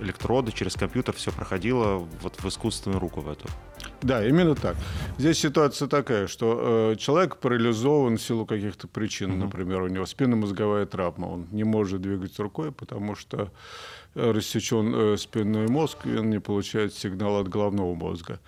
электроды, 0.00 0.52
через 0.52 0.74
компьютер 0.74 1.14
все 1.14 1.32
проходило 1.32 2.06
вот 2.22 2.40
в 2.40 2.46
искусственную 2.46 3.00
руку 3.00 3.20
в 3.20 3.30
эту. 3.30 3.48
Да, 4.02 4.26
именно 4.26 4.54
так. 4.54 4.76
Здесь 5.18 5.38
ситуация 5.38 5.88
такая, 5.88 6.26
что 6.26 6.92
э, 6.92 6.96
человек 6.96 7.36
парализован 7.36 8.16
в 8.16 8.22
силу 8.22 8.46
каких-то 8.46 8.88
причин. 8.88 9.32
Угу. 9.32 9.38
Например, 9.38 9.82
у 9.82 9.88
него 9.88 10.06
спинномозговая 10.06 10.86
травма. 10.86 11.26
Он 11.26 11.46
не 11.50 11.64
может 11.64 12.00
двигать 12.00 12.38
рукой, 12.38 12.72
потому 12.72 13.14
что 13.14 13.50
э, 14.14 14.30
рассечен 14.30 14.94
э, 14.94 15.16
спинной 15.16 15.68
мозг, 15.68 15.98
и 16.06 16.16
он 16.16 16.30
не 16.30 16.40
получает 16.40 16.94
сигнал 16.94 17.40
от 17.40 17.48
головного 17.48 17.94
мозга. 17.94 18.40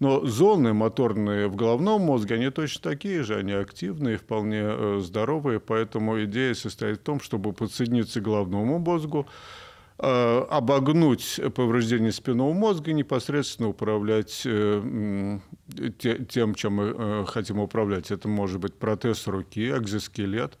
Но 0.00 0.24
зоны 0.24 0.72
моторные 0.72 1.46
в 1.48 1.56
головном 1.56 2.00
мозге, 2.00 2.36
они 2.36 2.48
точно 2.48 2.90
такие 2.90 3.22
же, 3.22 3.36
они 3.36 3.52
активные, 3.52 4.16
вполне 4.16 4.62
э, 4.62 5.00
здоровые, 5.02 5.60
поэтому 5.60 6.24
идея 6.24 6.54
состоит 6.54 7.00
в 7.00 7.02
том, 7.02 7.20
чтобы 7.20 7.52
подсоединиться 7.52 8.20
к 8.20 8.24
головному 8.24 8.78
мозгу, 8.78 9.26
обогнуть 10.02 11.38
повреждение 11.54 12.12
спинного 12.12 12.52
мозга, 12.54 12.92
непосредственно 12.92 13.68
управлять 13.68 14.42
э, 14.46 15.38
тем, 16.28 16.54
чем 16.54 16.72
мы 16.72 16.94
э, 16.96 17.24
хотим 17.26 17.58
управлять. 17.60 18.10
Это 18.10 18.26
может 18.26 18.60
быть 18.60 18.74
протез 18.74 19.26
руки, 19.26 19.68
экзоскелет, 19.70 20.58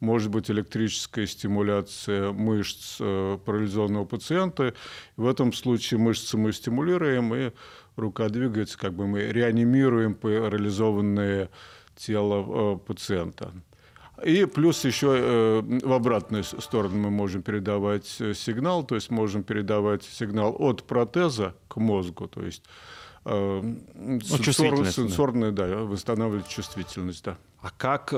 может 0.00 0.30
быть 0.30 0.50
электрическая 0.50 1.26
стимуляция 1.26 2.32
мышц 2.32 2.98
парализованного 2.98 4.04
пациента. 4.04 4.74
В 5.16 5.26
этом 5.26 5.54
случае 5.54 5.98
мышцы 5.98 6.36
мы 6.36 6.52
стимулируем, 6.52 7.34
и 7.34 7.52
рука 7.96 8.28
двигается, 8.28 8.76
как 8.76 8.92
бы 8.92 9.06
мы 9.06 9.22
реанимируем 9.22 10.14
парализованное 10.14 11.48
тело 11.96 12.76
пациента. 12.76 13.52
И 14.24 14.44
плюс 14.44 14.84
еще 14.84 15.14
э, 15.16 15.62
в 15.82 15.92
обратную 15.92 16.44
сторону 16.44 16.96
мы 16.96 17.10
можем 17.10 17.42
передавать 17.42 18.16
э, 18.20 18.34
сигнал, 18.34 18.84
то 18.84 18.94
есть 18.94 19.10
можем 19.10 19.42
передавать 19.42 20.04
сигнал 20.04 20.54
от 20.58 20.84
протеза 20.84 21.54
к 21.68 21.76
мозгу, 21.76 22.28
то 22.28 22.42
есть 22.42 22.62
э, 23.24 23.60
ну, 23.94 24.20
сенсор, 24.20 24.86
сенсорную, 24.86 25.52
да. 25.52 25.66
восстанавливать 25.78 26.48
чувствительность, 26.48 27.24
да. 27.24 27.36
А 27.60 27.70
как 27.70 28.12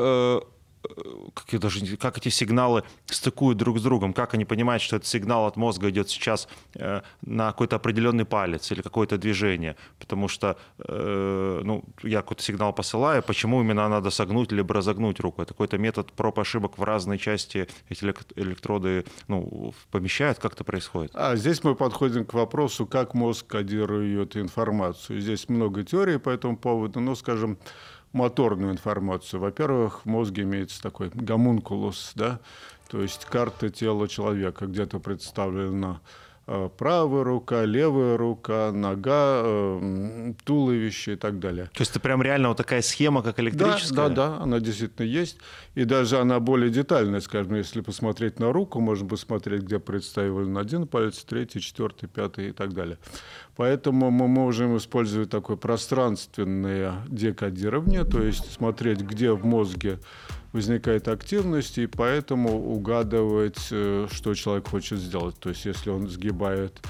как, 1.35 1.53
я 1.53 1.59
даже, 1.59 1.97
как 1.97 2.19
эти 2.19 2.29
сигналы 2.29 2.83
стыкуют 3.07 3.59
друг 3.59 3.79
с 3.79 3.83
другом, 3.83 4.12
как 4.12 4.35
они 4.35 4.45
понимают, 4.45 4.83
что 4.83 4.97
этот 4.97 5.09
сигнал 5.09 5.47
от 5.47 5.57
мозга 5.57 5.91
идет 5.91 6.11
сейчас 6.11 6.49
э, 6.75 7.03
на 7.23 7.50
какой-то 7.53 7.76
определенный 7.76 8.25
палец 8.25 8.71
или 8.73 8.83
какое-то 8.83 9.19
движение, 9.19 9.76
потому 9.99 10.29
что 10.29 10.57
э, 10.79 11.61
ну, 11.64 11.85
я 12.03 12.23
какой-то 12.23 12.43
сигнал 12.43 12.73
посылаю, 12.73 13.23
почему 13.23 13.61
именно 13.61 13.88
надо 13.88 14.11
согнуть 14.11 14.53
либо 14.53 14.75
разогнуть 14.75 15.21
руку, 15.21 15.43
это 15.43 15.53
какой-то 15.53 15.79
метод 15.79 16.12
проб 16.12 16.38
ошибок 16.38 16.79
в 16.79 16.83
разные 16.83 17.19
части 17.19 17.69
эти 17.88 18.05
электроды 18.37 19.05
ну, 19.29 19.75
помещают, 19.91 20.38
как 20.38 20.55
это 20.55 20.64
происходит? 20.64 21.11
А 21.14 21.37
здесь 21.37 21.64
мы 21.64 21.75
подходим 21.75 22.25
к 22.25 22.35
вопросу, 22.35 22.87
как 22.87 23.14
мозг 23.14 23.47
кодирует 23.47 24.37
информацию. 24.37 25.21
Здесь 25.21 25.49
много 25.49 25.85
теорий 25.85 26.19
по 26.19 26.31
этому 26.31 26.57
поводу, 26.57 27.00
но, 27.00 27.14
скажем, 27.14 27.59
моторную 28.14 28.73
информацию. 28.73 29.40
Во-первых, 29.40 30.02
в 30.04 30.09
мозге 30.09 30.44
имеется 30.44 30.80
такой 30.80 31.11
гомункулус, 31.12 32.12
да, 32.14 32.40
то 32.88 33.02
есть 33.02 33.26
карта 33.26 33.68
тела 33.68 34.09
человека, 34.09 34.66
где-то 34.66 35.00
представлена 35.00 36.00
Э, 36.47 36.68
правая 36.76 37.25
рука, 37.25 37.64
левая 37.64 38.18
рука, 38.18 38.71
нога, 38.71 39.40
э, 39.42 40.35
туловище 40.44 41.14
и 41.14 41.16
так 41.16 41.38
далее. 41.38 41.71
То 41.73 41.80
есть 41.80 41.92
это 41.92 42.00
прям 42.00 42.21
реально 42.23 42.49
вот 42.49 42.59
такая 42.59 42.83
схема, 42.83 43.23
как 43.23 43.40
электрическая? 43.40 44.09
Да, 44.09 44.09
да, 44.09 44.28
да, 44.28 44.42
она 44.42 44.61
действительно 44.61 45.06
есть. 45.06 45.38
И 45.75 45.85
даже 45.85 46.18
она 46.18 46.40
более 46.40 46.71
детальная, 46.71 47.21
скажем, 47.21 47.54
если 47.54 47.80
посмотреть 47.80 48.40
на 48.40 48.52
руку, 48.52 48.80
можно 48.80 49.09
посмотреть, 49.09 49.62
где 49.62 49.78
представлен 49.78 50.59
один 50.59 50.87
палец, 50.87 51.25
третий, 51.25 51.61
четвертый, 51.61 52.09
пятый 52.09 52.50
и 52.50 52.52
так 52.52 52.75
далее. 52.75 52.99
Поэтому 53.56 54.11
мы 54.11 54.26
можем 54.26 54.76
использовать 54.76 55.30
такое 55.30 55.56
пространственное 55.56 56.96
декодирование, 57.08 58.04
то 58.04 58.20
есть 58.20 58.52
смотреть, 58.52 59.00
где 59.00 59.30
в 59.30 59.44
мозге 59.44 60.00
возникает 60.52 61.08
активность, 61.08 61.78
и 61.78 61.87
поэтому 61.87 62.73
угадывать, 62.73 63.68
э, 63.70 64.08
что 64.11 64.34
человек 64.34 64.68
хочет 64.68 64.99
сделать. 64.99 65.37
То 65.38 65.50
есть, 65.50 65.64
если 65.64 65.90
он 65.90 66.08
сгибает 66.08 66.80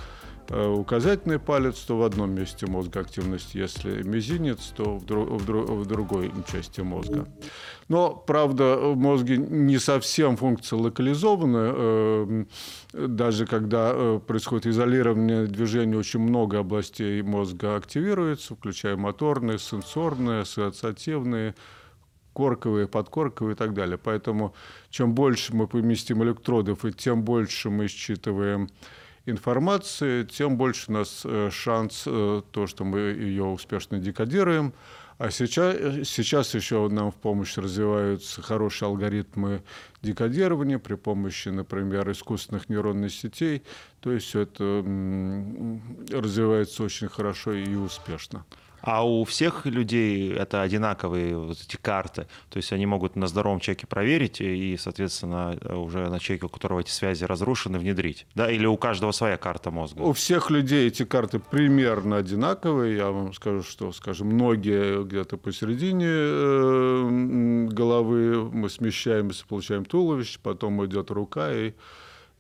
э, 0.49 0.66
указательный 0.66 1.38
палец, 1.38 1.78
то 1.80 1.99
в 1.99 2.02
одном 2.02 2.35
месте 2.35 2.66
мозга 2.66 3.00
активность, 3.00 3.54
если 3.54 4.02
мизинец, 4.02 4.73
то 4.76 4.97
в, 4.97 5.04
друг, 5.04 5.30
в, 5.30 5.44
друг, 5.44 5.68
в 5.71 5.87
другой 5.87 6.30
части 6.50 6.80
мозга. 6.80 7.26
Но, 7.88 8.14
правда, 8.14 8.76
в 8.76 8.97
мозге 8.97 9.37
не 9.37 9.79
совсем 9.79 10.37
функция 10.37 10.79
локализована. 10.79 11.73
Э, 11.75 12.45
даже 12.93 13.47
когда 13.47 14.19
происходит 14.26 14.67
изолирование 14.67 15.47
движения, 15.47 15.97
очень 15.97 16.21
много 16.21 16.61
областей 16.61 17.21
мозга 17.23 17.76
активируется, 17.76 18.55
включая 18.55 18.97
моторные, 18.97 19.59
сенсорные, 19.59 20.41
ассоциативные, 20.41 21.55
корковые, 22.35 22.88
подкорковые 22.88 23.55
и 23.55 23.57
так 23.57 23.75
далее. 23.75 23.99
Поэтому 23.99 24.55
чем 24.91 25.14
больше 25.14 25.55
мы 25.55 25.67
поместим 25.67 26.23
электродов 26.23 26.85
и 26.85 26.93
тем 26.93 27.23
больше 27.23 27.71
мы 27.71 27.88
считываем 27.88 28.69
информации, 29.26 30.25
тем 30.25 30.57
больше 30.57 30.91
у 30.91 30.95
нас 30.95 31.23
э, 31.25 31.50
шанс 31.50 32.05
э, 32.07 32.43
то, 32.50 32.67
что 32.67 32.85
мы 32.85 32.99
ее 32.99 33.45
успешно 33.45 33.99
декодируем. 33.99 34.75
А 35.16 35.30
сейчас, 35.30 35.76
сейчас 36.09 36.54
еще 36.54 36.88
нам 36.88 37.12
в 37.12 37.14
помощь 37.14 37.56
развиваются 37.56 38.42
хорошие 38.42 38.88
алгоритмы 38.88 39.62
декодирования 40.02 40.78
при 40.78 40.94
помощи, 40.97 41.49
например, 41.50 42.11
искусственных 42.11 42.68
нейронных 42.68 43.12
сетей. 43.12 43.62
То 44.00 44.11
есть 44.11 44.26
все 44.26 44.40
это 44.40 44.62
развивается 46.11 46.83
очень 46.83 47.09
хорошо 47.09 47.52
и 47.52 47.75
успешно. 47.76 48.44
А 48.87 49.03
у 49.03 49.25
всех 49.25 49.64
людей 49.64 50.31
это 50.35 50.61
одинаковые 50.61 51.38
вот 51.38 51.59
эти 51.59 51.76
карты. 51.76 52.26
То 52.50 52.59
есть 52.59 52.71
они 52.71 52.85
могут 52.85 53.17
на 53.17 53.26
здоровом 53.29 53.59
человеке 53.59 53.87
проверить 53.87 54.43
и, 54.43 54.76
соответственно, 54.76 55.57
уже 55.71 56.11
на 56.11 56.21
человеке, 56.21 56.45
у 56.45 56.49
которого 56.50 56.81
эти 56.81 56.91
связи 56.91 57.25
разрушены, 57.25 57.79
внедрить. 57.79 58.26
Да? 58.35 58.50
Или 58.50 58.67
у 58.67 58.76
каждого 58.76 59.12
своя 59.12 59.38
карта 59.38 59.71
мозга? 59.71 60.03
У 60.03 60.12
всех 60.12 60.50
людей 60.50 60.88
эти 60.88 61.07
карты 61.07 61.38
примерно 61.38 62.19
одинаковые. 62.19 62.97
Я 62.97 63.11
вам 63.11 63.33
скажу, 63.33 63.62
что, 63.62 63.91
скажем, 63.93 64.29
многие 64.29 65.03
где-то 65.03 65.38
посередине 65.38 66.07
э, 66.07 67.69
головы 67.71 68.50
мы 68.50 68.69
смещаемся, 68.69 69.47
получаем 69.47 69.87
туловище, 69.87 70.38
потом 70.43 70.85
идет 70.85 71.11
рука 71.11 71.50
и 71.55 71.73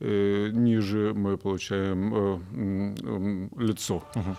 э, 0.00 0.50
ниже 0.52 1.14
мы 1.14 1.38
получаем 1.38 2.14
э, 2.14 3.46
лицо. 3.62 4.04
Угу. 4.14 4.36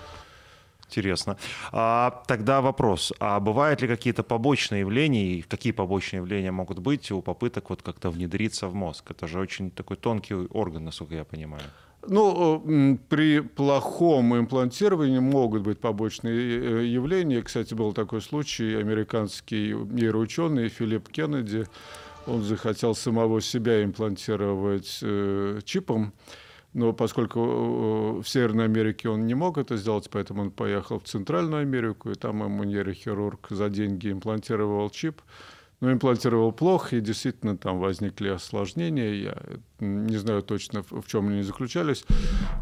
Интересно. 0.96 1.38
А, 1.72 2.24
тогда 2.25 2.62
вопрос. 2.62 3.14
А 3.20 3.40
бывают 3.40 3.82
ли 3.82 3.88
какие-то 3.88 4.24
побочные 4.24 4.80
явления, 4.80 5.25
и 5.25 5.42
какие 5.42 5.74
побочные 5.74 6.20
явления 6.22 6.52
могут 6.52 6.80
быть 6.80 7.12
у 7.12 7.22
попыток 7.22 7.70
вот 7.70 7.82
как-то 7.82 8.10
внедриться 8.10 8.68
в 8.68 8.75
мозг? 8.75 9.12
Это 9.12 9.28
же 9.28 9.40
очень 9.40 9.72
такой 9.72 9.98
тонкий 9.98 10.36
орган, 10.36 10.86
насколько 10.86 11.16
я 11.16 11.25
понимаю. 11.25 11.64
Ну, 12.08 12.98
при 13.10 13.42
плохом 13.42 14.38
имплантировании 14.38 15.20
могут 15.20 15.64
быть 15.64 15.80
побочные 15.80 16.36
э, 16.36 16.86
явления. 16.86 17.42
Кстати, 17.42 17.74
был 17.74 17.94
такой 17.94 18.22
случай, 18.22 18.75
американский 18.75 19.74
нейроученый 19.74 20.70
Филипп 20.70 21.10
Кеннеди, 21.10 21.66
он 22.28 22.42
захотел 22.44 22.96
самого 22.96 23.42
себя 23.42 23.84
имплантировать 23.84 25.00
э, 25.02 25.60
чипом, 25.66 26.14
но 26.75 26.94
поскольку 26.94 27.39
э, 27.39 28.22
в 28.22 28.27
Северной 28.27 28.65
Америке 28.65 29.10
он 29.10 29.25
не 29.25 29.34
мог 29.34 29.58
это 29.58 29.77
сделать, 29.77 30.10
поэтому 30.12 30.44
он 30.44 30.51
поехал 30.51 31.00
в 31.00 31.05
Центральную 31.05 31.62
Америку, 31.62 32.12
и 32.12 32.15
там 32.15 32.44
ему 32.44 32.63
нейрохирург 32.63 33.48
за 33.50 33.70
деньги 33.70 34.12
имплантировал 34.12 34.89
чип– 34.89 35.22
но 35.82 35.91
имплантировал 35.91 36.51
плохо, 36.51 36.98
и 36.98 37.01
действительно 37.01 37.58
там 37.58 37.79
возникли 37.79 38.29
осложнения. 38.29 39.13
Я 39.13 39.38
не 39.79 40.17
знаю 40.17 40.41
точно, 40.41 40.84
в 40.84 41.05
чем 41.08 41.27
они 41.27 41.41
заключались. 41.41 42.05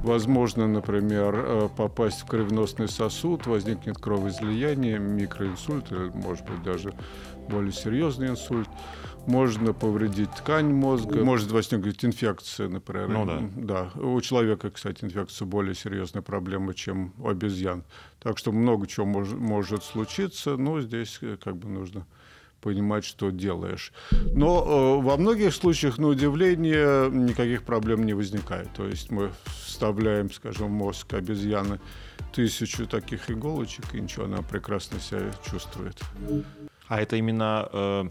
Возможно, 0.01 0.67
например, 0.67 1.35
э, 1.35 1.69
попасть 1.77 2.21
в 2.21 2.25
кровеносный 2.25 2.87
сосуд, 2.87 3.45
возникнет 3.45 3.97
кровоизлияние, 3.97 4.97
микроинсульт, 4.97 5.91
или, 5.91 6.09
может 6.13 6.45
быть, 6.45 6.63
даже 6.63 6.93
более 7.49 7.71
серьезный 7.71 8.29
инсульт. 8.29 8.69
Можно 9.27 9.71
повредить 9.71 10.31
ткань 10.31 10.73
мозга, 10.73 11.23
может 11.23 11.51
возникнуть 11.51 12.03
инфекция, 12.03 12.67
например. 12.67 13.07
Ну 13.09 13.25
да. 13.25 13.41
Да. 13.93 14.01
У 14.01 14.19
человека, 14.19 14.69
кстати, 14.69 15.05
инфекция 15.05 15.45
более 15.45 15.75
серьезная 15.75 16.21
проблема, 16.21 16.73
чем 16.73 17.13
у 17.19 17.29
обезьян. 17.29 17.83
Так 18.19 18.37
что 18.37 18.51
много 18.51 18.85
чего 18.85 19.05
может, 19.05 19.37
может 19.37 19.83
случиться, 19.83 20.57
но 20.57 20.81
здесь 20.81 21.19
э, 21.21 21.37
как 21.41 21.55
бы 21.55 21.69
нужно 21.69 22.05
понимать, 22.63 23.05
что 23.05 23.29
делаешь. 23.29 23.91
Но 24.33 24.99
э, 24.99 25.03
во 25.03 25.17
многих 25.17 25.53
случаях, 25.53 25.97
на 25.97 26.07
удивление, 26.07 27.09
никаких 27.11 27.63
проблем 27.63 28.05
не 28.05 28.13
возникает. 28.13 28.69
То 28.73 28.87
есть 28.87 29.11
мы 29.11 29.31
вставляем, 29.65 30.31
скажем, 30.31 30.71
мозг 30.71 31.13
обезьяны 31.13 31.79
тысячу 32.33 32.87
таких 32.87 33.29
иголочек, 33.29 33.93
и 33.93 34.01
ничего, 34.01 34.25
она 34.25 34.41
прекрасно 34.41 34.99
себя 34.99 35.31
чувствует. 35.49 35.99
А 36.87 37.01
это 37.01 37.15
именно 37.15 37.69
э, 37.71 38.03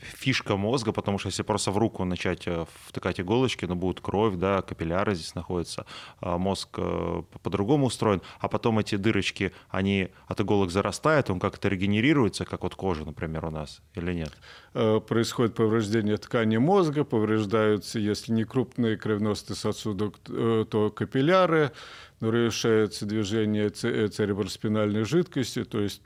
фишка 0.00 0.56
мозга, 0.56 0.92
потому 0.92 1.18
что 1.18 1.28
если 1.28 1.42
просто 1.42 1.70
в 1.70 1.78
руку 1.78 2.04
начать 2.04 2.46
э, 2.46 2.64
втыкать 2.86 3.20
иголочки, 3.20 3.64
ну, 3.66 3.74
будет 3.74 4.00
кровь, 4.00 4.36
да, 4.36 4.62
капилляры 4.62 5.14
здесь 5.14 5.34
находятся, 5.34 5.86
а 6.20 6.38
мозг 6.38 6.70
э, 6.78 7.22
по-другому 7.42 7.86
устроен, 7.86 8.22
а 8.40 8.48
потом 8.48 8.78
эти 8.78 8.96
дырочки, 8.96 9.52
они 9.68 10.08
от 10.26 10.40
иголок 10.40 10.70
зарастают, 10.70 11.30
он 11.30 11.38
как-то 11.38 11.68
регенерируется, 11.68 12.44
как 12.44 12.62
вот 12.62 12.74
кожа, 12.74 13.04
например, 13.04 13.44
у 13.44 13.50
нас, 13.50 13.82
или 13.94 14.12
нет? 14.12 14.32
Э, 14.72 15.00
происходит 15.00 15.54
повреждение 15.54 16.16
ткани 16.16 16.56
мозга, 16.56 17.04
повреждаются, 17.04 17.98
если 17.98 18.32
не 18.32 18.44
крупные 18.44 18.96
кровеносные 18.96 19.56
сосуды, 19.56 20.10
то 20.24 20.90
капилляры, 20.90 21.72
нарушается 22.20 23.04
движение 23.04 23.68
цереброспинальной 23.68 25.04
жидкости, 25.04 25.64
то 25.64 25.80
есть 25.80 26.00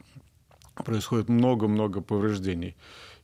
происходит 0.85 1.29
много-много 1.29 2.01
повреждений. 2.01 2.77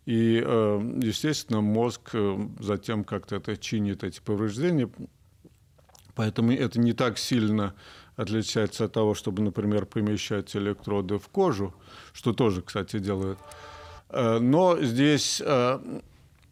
И, 0.06 0.42
э, 0.44 0.99
естественно, 1.02 1.61
мозг 1.61 2.11
э, 2.12 2.49
затем 2.61 3.04
как-то 3.04 3.37
это 3.37 3.56
чинит, 3.56 4.04
эти 4.04 4.20
повреждения. 4.20 4.90
Поэтому 6.14 6.52
это 6.52 6.78
не 6.78 6.92
так 6.92 7.18
сильно 7.18 7.75
отличается 8.16 8.84
от 8.84 8.92
того, 8.92 9.14
чтобы, 9.14 9.42
например, 9.42 9.87
помещать 9.87 10.54
электроды 10.54 11.18
в 11.18 11.28
кожу, 11.28 11.75
что 12.12 12.32
тоже, 12.32 12.62
кстати, 12.62 12.99
делают. 12.99 13.38
Э, 14.11 14.38
но 14.38 14.78
здесь 14.80 15.42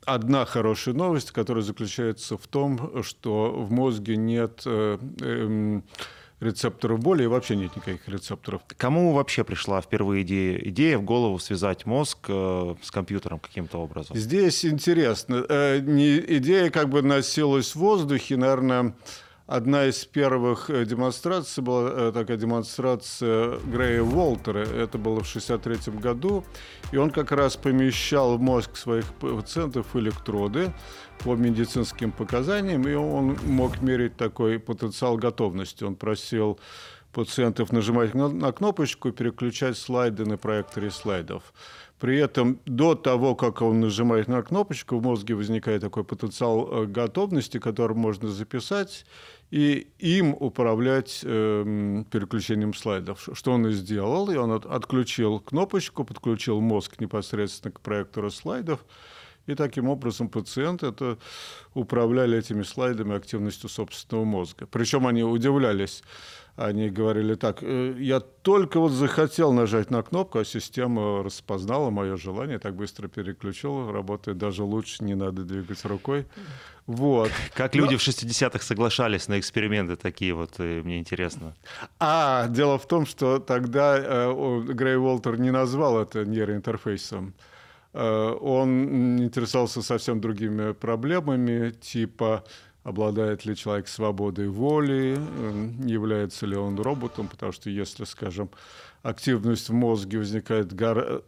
одна 0.04 0.44
хорошая 0.47 0.94
новость, 0.94 1.30
которая 1.30 1.62
заключается 1.62 2.37
в 2.37 2.47
том, 2.49 3.02
что 3.04 3.52
в 3.52 3.71
мозге 3.71 4.16
нет 4.16 4.62
эм, 4.64 5.85
рецепторов 6.42 7.00
боли 7.00 7.25
и 7.25 7.26
вообще 7.26 7.56
нет 7.56 7.75
никаких 7.76 8.08
рецепторов. 8.08 8.62
Кому 8.76 9.12
вообще 9.12 9.44
пришла 9.44 9.80
впервые 9.80 10.22
идея, 10.22 10.59
идея 10.59 10.98
в 10.98 11.02
голову 11.02 11.38
связать 11.38 11.87
мозг 11.87 12.18
э, 12.28 12.74
с 12.83 12.90
компьютером 12.90 13.38
каким-то 13.38 13.78
образом? 13.78 14.16
Здесь 14.16 14.64
интересно. 14.64 15.44
Э, 15.48 15.78
не, 15.81 16.18
идея 16.38 16.70
как 16.70 16.88
бы 16.88 17.02
носилась 17.02 17.72
в 17.72 17.76
воздухе, 17.76 18.37
наверное, 18.37 18.94
одна 19.56 19.86
из 19.86 20.04
первых 20.06 20.70
э, 20.70 20.84
демонстраций 20.86 21.62
была 21.62 21.90
э, 21.90 22.12
такая 22.12 22.36
демонстрация 22.36 23.58
Грея 23.58 24.02
Уолтера. 24.02 24.60
Это 24.60 24.96
было 24.96 25.22
в 25.22 25.28
1963 25.28 25.98
году. 26.00 26.44
И 26.90 26.96
он 26.96 27.10
как 27.10 27.32
раз 27.32 27.56
помещал 27.56 28.38
в 28.38 28.40
мозг 28.40 28.76
своих 28.76 29.12
пациентов 29.14 29.94
электроды 29.94 30.72
по 31.20 31.36
медицинским 31.36 32.12
показаниям, 32.12 32.88
и 32.88 32.94
он 32.94 33.38
мог 33.44 33.80
мерить 33.82 34.16
такой 34.16 34.58
потенциал 34.58 35.16
готовности. 35.16 35.84
Он 35.84 35.96
просил 35.96 36.58
пациентов 37.12 37.72
нажимать 37.72 38.14
на 38.14 38.52
кнопочку 38.52 39.08
и 39.08 39.12
переключать 39.12 39.76
слайды 39.76 40.24
на 40.24 40.38
проекторе 40.38 40.90
слайдов. 40.90 41.52
При 42.02 42.18
этом 42.18 42.58
до 42.66 42.96
того, 42.96 43.36
как 43.36 43.62
он 43.62 43.78
нажимает 43.78 44.26
на 44.26 44.42
кнопочку, 44.42 44.98
в 44.98 45.02
мозге 45.04 45.36
возникает 45.36 45.82
такой 45.82 46.02
потенциал 46.02 46.82
э, 46.82 46.86
готовности, 46.86 47.60
который 47.60 47.96
можно 47.96 48.28
записать 48.28 49.06
и 49.52 49.88
им 49.98 50.34
управлять 50.40 51.20
э, 51.22 52.04
переключением 52.10 52.72
слайдов. 52.72 53.28
Что 53.34 53.52
он 53.52 53.66
и 53.66 53.72
сделал. 53.72 54.30
И 54.30 54.36
он 54.36 54.50
от, 54.50 54.64
отключил 54.64 55.40
кнопочку, 55.40 56.04
подключил 56.04 56.62
мозг 56.62 56.98
непосредственно 57.00 57.70
к 57.70 57.80
проектору 57.80 58.30
слайдов. 58.30 58.80
И 59.44 59.54
таким 59.54 59.90
образом 59.90 60.30
пациенты 60.30 60.86
это 60.86 61.18
управляли 61.74 62.38
этими 62.38 62.62
слайдами 62.62 63.14
активностью 63.14 63.68
собственного 63.68 64.24
мозга. 64.24 64.66
Причем 64.66 65.06
они 65.06 65.22
удивлялись. 65.22 66.02
Они 66.56 66.90
говорили 66.90 67.34
так, 67.34 67.62
«Э, 67.62 67.94
я 67.98 68.20
только 68.20 68.78
вот 68.78 68.92
захотел 68.92 69.52
нажать 69.52 69.90
на 69.90 70.02
кнопку, 70.02 70.38
а 70.38 70.44
система 70.44 71.22
распознала 71.22 71.88
мое 71.88 72.16
желание, 72.16 72.58
так 72.58 72.74
быстро 72.74 73.08
переключила, 73.08 73.90
работает 73.90 74.36
даже 74.36 74.62
лучше, 74.62 75.02
не 75.02 75.14
надо 75.14 75.44
двигать 75.44 75.82
рукой. 75.86 76.26
Вот. 76.86 77.30
Как 77.54 77.74
люди 77.74 77.92
Но... 77.92 77.98
в 77.98 78.02
60-х 78.02 78.58
соглашались 78.58 79.28
на 79.28 79.38
эксперименты 79.38 79.96
такие 79.96 80.34
вот, 80.34 80.54
э, 80.58 80.82
мне 80.82 80.98
интересно. 80.98 81.54
А, 81.98 82.48
дело 82.48 82.78
в 82.78 82.86
том, 82.86 83.06
что 83.06 83.38
тогда 83.38 83.96
э, 83.98 84.62
Грей 84.68 84.96
Уолтер 84.96 85.38
не 85.38 85.50
назвал 85.50 86.02
это 86.02 86.26
нейроинтерфейсом. 86.26 87.34
Э, 87.94 88.36
он 88.40 89.18
интересовался 89.22 89.80
совсем 89.80 90.20
другими 90.20 90.72
проблемами, 90.72 91.70
типа 91.70 92.44
обладает 92.85 93.45
ли 93.45 93.57
человек 93.57 93.88
свободой 93.88 94.49
воли, 94.49 95.16
э, 95.18 95.68
является 95.87 96.47
ли 96.47 96.57
он 96.57 96.81
роботом, 96.81 97.29
потому 97.29 97.53
что 97.53 97.71
если, 97.71 98.05
скажем, 98.05 98.51
активность 99.03 99.68
в 99.68 99.73
мозге 99.73 100.18
возникает 100.18 100.73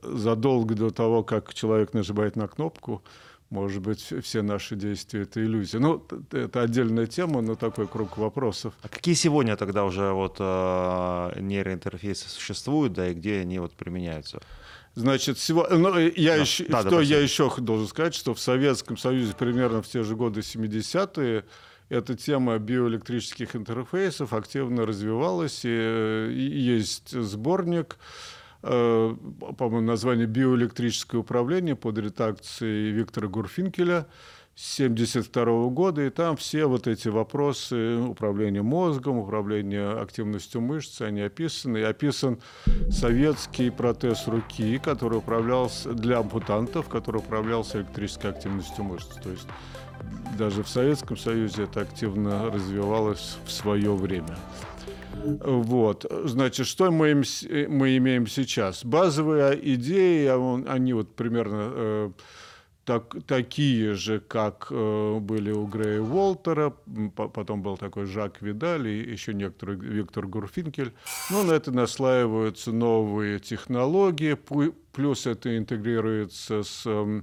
задолго 0.02 0.74
до 0.74 0.90
того, 0.90 1.22
как 1.22 1.54
человек 1.54 1.92
нажимает 1.94 2.36
на 2.36 2.48
кнопку, 2.48 3.02
может 3.50 3.82
быть, 3.82 4.12
все 4.22 4.42
наши 4.42 4.74
действия— 4.74 5.22
это 5.22 5.40
иллюзия. 5.40 5.78
Ну, 5.78 6.02
это 6.32 6.62
отдельная 6.62 7.06
тема, 7.06 7.40
но 7.40 7.54
такой 7.54 7.86
круг 7.86 8.18
вопросов. 8.18 8.74
А 8.82 8.88
какие 8.88 9.14
сегодня 9.14 9.56
тогда 9.56 9.84
уже 9.84 10.10
вот 10.12 10.36
э, 10.40 11.40
нейроинтерфейсы 11.40 12.28
существуют, 12.28 12.94
да, 12.94 13.08
и 13.08 13.14
где 13.14 13.40
они 13.40 13.60
вот 13.60 13.74
применяются? 13.74 14.40
Значит, 14.94 15.38
всего, 15.38 15.66
ну, 15.70 15.98
я 15.98 16.36
да, 16.36 16.42
еще, 16.42 16.64
да, 16.66 16.80
что 16.80 16.90
да, 16.90 17.00
я 17.00 17.18
еще 17.18 17.52
должен 17.58 17.88
сказать, 17.88 18.14
что 18.14 18.32
в 18.32 18.40
Советском 18.40 18.96
Союзе 18.96 19.34
примерно 19.36 19.82
в 19.82 19.88
те 19.88 20.04
же 20.04 20.14
годы 20.14 20.40
70-е 20.40 21.44
эта 21.88 22.14
тема 22.14 22.58
биоэлектрических 22.58 23.56
интерфейсов 23.56 24.32
активно 24.32 24.86
развивалась, 24.86 25.64
и, 25.64 25.68
и 25.68 26.60
есть 26.60 27.10
сборник, 27.10 27.98
э, 28.62 29.16
по-моему, 29.58 29.86
название 29.86 30.26
«Биоэлектрическое 30.26 31.20
управление» 31.20 31.74
под 31.74 31.98
редакцией 31.98 32.90
Виктора 32.90 33.28
Гурфинкеля– 33.28 34.06
1972 34.54 35.68
года, 35.70 36.06
и 36.06 36.10
там 36.10 36.36
все 36.36 36.66
вот 36.66 36.86
эти 36.86 37.08
вопросы 37.08 37.96
управления 37.96 38.62
мозгом, 38.62 39.18
управления 39.18 40.00
активностью 40.00 40.60
мышц, 40.60 41.00
они 41.00 41.22
описаны. 41.22 41.78
И 41.78 41.82
описан 41.82 42.38
советский 42.88 43.70
протез 43.70 44.28
руки, 44.28 44.78
который 44.78 45.18
управлялся 45.18 45.92
для 45.92 46.18
ампутантов, 46.18 46.88
который 46.88 47.16
управлялся 47.16 47.78
электрической 47.78 48.30
активностью 48.30 48.84
мышц. 48.84 49.08
То 49.22 49.30
есть 49.30 49.48
даже 50.38 50.62
в 50.62 50.68
Советском 50.68 51.16
Союзе 51.16 51.64
это 51.64 51.80
активно 51.80 52.48
развивалось 52.50 53.38
в 53.44 53.50
свое 53.50 53.92
время. 53.92 54.36
Вот, 55.16 56.06
значит, 56.24 56.66
что 56.66 56.90
мы, 56.90 57.14
мы 57.14 57.96
имеем 57.96 58.26
сейчас? 58.26 58.84
Базовые 58.84 59.58
идеи, 59.74 60.26
они 60.68 60.92
вот 60.92 61.14
примерно 61.14 61.70
э, 61.72 62.10
так, 62.84 63.16
такие 63.26 63.94
же, 63.94 64.20
как 64.20 64.68
э, 64.70 65.18
были 65.18 65.50
у 65.50 65.66
Грея 65.66 66.00
Уолтера, 66.00 66.74
потом 67.16 67.62
был 67.62 67.76
такой 67.76 68.04
Жак 68.06 68.42
Видаль 68.42 68.88
и 68.88 69.10
еще 69.12 69.32
некоторый 69.32 69.76
Виктор 69.76 70.26
Гурфинкель. 70.26 70.92
Но 71.30 71.42
на 71.42 71.52
это 71.52 71.72
наслаиваются 71.72 72.72
новые 72.72 73.40
технологии, 73.40 74.36
плюс 74.92 75.26
это 75.26 75.56
интегрируется 75.56 76.62
с 76.62 76.82
э, 76.84 77.22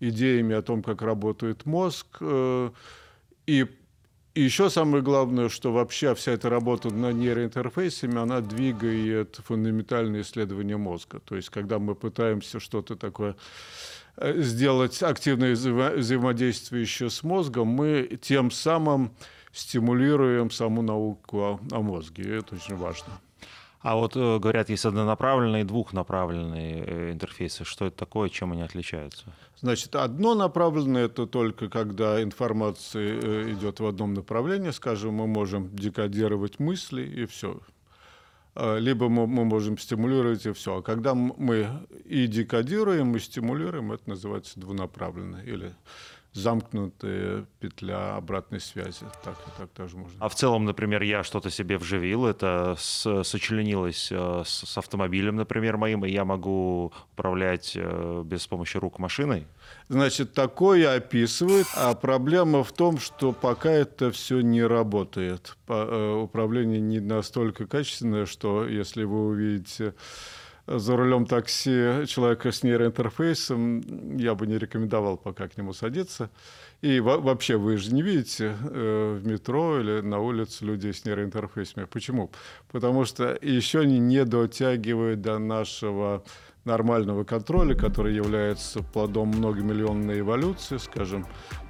идеями 0.00 0.54
о 0.54 0.62
том, 0.62 0.82
как 0.82 1.02
работает 1.02 1.66
мозг. 1.66 2.06
Э, 2.20 2.70
и, 3.46 3.66
и 4.34 4.42
еще 4.42 4.70
самое 4.70 5.04
главное, 5.04 5.48
что 5.48 5.72
вообще 5.72 6.16
вся 6.16 6.32
эта 6.32 6.50
работа 6.50 6.92
над 6.92 7.14
нейроинтерфейсами, 7.14 8.18
она 8.18 8.40
двигает 8.40 9.36
фундаментальные 9.36 10.22
исследования 10.22 10.76
мозга. 10.76 11.20
То 11.20 11.36
есть, 11.36 11.50
когда 11.50 11.78
мы 11.78 11.94
пытаемся 11.94 12.58
что-то 12.58 12.96
такое 12.96 13.36
сделать 14.20 15.02
активное 15.02 15.54
взаимодействие 15.54 16.82
еще 16.82 17.10
с 17.10 17.22
мозгом, 17.22 17.68
мы 17.68 18.18
тем 18.22 18.50
самым 18.50 19.12
стимулируем 19.52 20.50
саму 20.50 20.82
науку 20.82 21.60
о, 21.70 21.80
мозге. 21.80 22.22
И 22.22 22.28
это 22.28 22.54
очень 22.54 22.76
важно. 22.76 23.12
А 23.80 23.94
вот 23.94 24.16
э, 24.16 24.38
говорят, 24.38 24.68
есть 24.68 24.84
однонаправленные 24.84 25.62
и 25.62 25.64
двухнаправленные 25.64 26.84
э, 26.84 27.12
интерфейсы. 27.12 27.64
Что 27.64 27.86
это 27.86 27.96
такое, 27.96 28.28
чем 28.28 28.52
они 28.52 28.62
отличаются? 28.62 29.26
Значит, 29.60 29.94
однонаправленное 29.94 31.06
это 31.06 31.26
только 31.26 31.68
когда 31.68 32.22
информация 32.22 33.52
идет 33.52 33.80
в 33.80 33.86
одном 33.86 34.14
направлении. 34.14 34.70
Скажем, 34.70 35.14
мы 35.14 35.26
можем 35.26 35.74
декодировать 35.74 36.58
мысли 36.58 37.02
и 37.02 37.26
все. 37.26 37.60
А, 38.56 38.78
либо 38.78 39.08
мы, 39.10 39.26
мы 39.26 39.44
можем 39.44 39.76
стимулировать 39.76 40.46
и 40.46 40.52
все. 40.52 40.78
А 40.78 40.82
когда 40.82 41.14
мы 41.14 41.86
и 42.06 42.26
декодируем, 42.26 43.14
и 43.14 43.20
стимулируем, 43.20 43.92
это 43.92 44.08
называется 44.08 44.58
двунаправленно 44.58 45.42
или 45.44 45.74
замкнутая 46.36 47.46
петля 47.60 48.16
обратной 48.16 48.60
связи. 48.60 49.04
Так, 49.24 49.36
так 49.58 49.70
тоже 49.70 49.96
можно. 49.96 50.16
А 50.20 50.28
в 50.28 50.34
целом, 50.34 50.64
например, 50.64 51.02
я 51.02 51.24
что-то 51.24 51.50
себе 51.50 51.78
вживил, 51.78 52.26
это 52.26 52.76
с, 52.78 53.24
сочленилось 53.24 54.08
э, 54.12 54.42
с, 54.44 54.66
с 54.66 54.78
автомобилем, 54.78 55.36
например, 55.36 55.76
моим, 55.76 56.04
и 56.04 56.10
я 56.10 56.24
могу 56.24 56.92
управлять 57.12 57.72
э, 57.74 58.22
без 58.24 58.46
помощи 58.46 58.76
рук 58.76 58.98
машиной? 58.98 59.46
Значит, 59.88 60.32
такое 60.32 60.94
описывает, 60.94 61.66
а 61.74 61.94
проблема 61.94 62.62
в 62.62 62.72
том, 62.72 62.98
что 62.98 63.32
пока 63.32 63.70
это 63.70 64.10
все 64.10 64.40
не 64.40 64.62
работает. 64.62 65.56
Э, 65.68 66.20
управление 66.22 66.80
не 66.80 67.00
настолько 67.00 67.66
качественное, 67.66 68.26
что 68.26 68.66
если 68.66 69.04
вы 69.04 69.26
увидите 69.26 69.94
за 70.66 70.96
рулем 70.96 71.26
такси 71.26 72.06
человека 72.06 72.50
с 72.50 72.62
нейроинтерфейсом, 72.62 74.16
я 74.16 74.34
бы 74.34 74.46
не 74.46 74.58
рекомендовал 74.58 75.16
пока 75.16 75.48
к 75.48 75.56
нему 75.56 75.72
садиться. 75.72 76.30
И 76.82 77.00
вообще 77.00 77.56
вы 77.56 77.76
же 77.76 77.94
не 77.94 78.02
видите 78.02 78.56
э, 78.60 79.18
в 79.18 79.26
метро 79.26 79.80
или 79.80 80.00
на 80.00 80.18
улице 80.18 80.64
людей 80.64 80.92
с 80.92 81.04
нейроинтерфейсами. 81.04 81.84
Почему? 81.84 82.30
Потому 82.70 83.04
что 83.04 83.38
еще 83.40 83.80
они 83.80 83.98
не 83.98 84.24
дотягивают 84.24 85.20
до 85.20 85.38
нашего 85.38 86.24
нормального 86.66 87.24
контроля, 87.24 87.74
который 87.74 88.14
является 88.14 88.82
плодом 88.82 89.28
многомиллионной 89.28 90.20
эволюции, 90.20 90.78
скажем, 90.78 91.24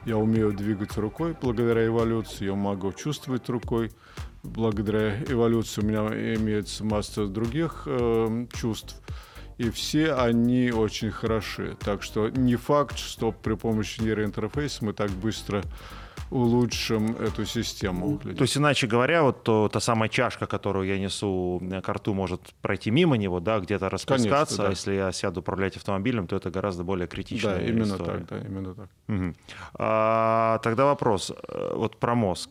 я 0.07 0.17
умею 0.17 0.53
двигать 0.53 0.97
рукой 0.97 1.37
благодаря 1.41 1.87
эволюции, 1.87 2.47
я 2.47 2.55
могу 2.55 2.93
чувствовать 2.93 3.49
рукой, 3.51 3.93
благодаря 4.47 5.23
эволюции 5.25 5.83
у 5.83 5.85
меня 5.85 6.07
имеется 6.37 6.85
масса 6.85 7.27
других 7.27 7.83
э, 7.87 8.47
чувств, 8.55 9.01
и 9.59 9.71
все 9.71 10.15
они 10.15 10.71
очень 10.71 11.11
хороши. 11.11 11.77
Так 11.81 12.03
что 12.03 12.29
не 12.29 12.57
факт, 12.57 12.99
что 12.99 13.33
при 13.33 13.55
помощи 13.55 14.01
нейроинтерфейса 14.01 14.85
мы 14.85 14.93
так 14.93 15.11
быстро 15.11 15.63
улучшим 16.31 17.17
эту 17.17 17.45
систему. 17.45 18.19
То 18.19 18.43
есть, 18.43 18.57
иначе 18.57 18.87
говоря, 18.87 19.23
вот 19.23 19.45
то, 19.45 19.69
та 19.69 19.81
самая 19.81 20.09
чашка, 20.09 20.47
которую 20.47 20.87
я 20.89 20.99
несу 20.99 21.63
к 21.83 21.89
рту, 21.89 22.15
может 22.15 22.41
пройти 22.63 22.91
мимо 22.91 23.17
него, 23.17 23.41
да, 23.41 23.61
где-то 23.61 23.89
расплескаться. 23.89 24.59
да. 24.59 24.67
А 24.67 24.71
если 24.71 24.95
я 24.95 25.13
сяду 25.13 25.41
управлять 25.41 25.77
автомобилем, 25.77 26.27
то 26.27 26.37
это 26.37 26.51
гораздо 26.51 26.85
более 26.85 27.07
критичная 27.07 27.59
Да, 27.59 27.65
именно 27.65 27.95
история. 27.95 28.25
так, 28.25 28.27
да, 28.27 28.39
именно 28.49 28.75
так. 28.75 28.89
Угу. 29.09 29.35
А, 29.75 30.59
тогда 30.59 30.87
вопрос 30.87 31.31
э, 31.31 31.73
вот 31.75 31.97
про 31.99 32.15
мозг. 32.15 32.51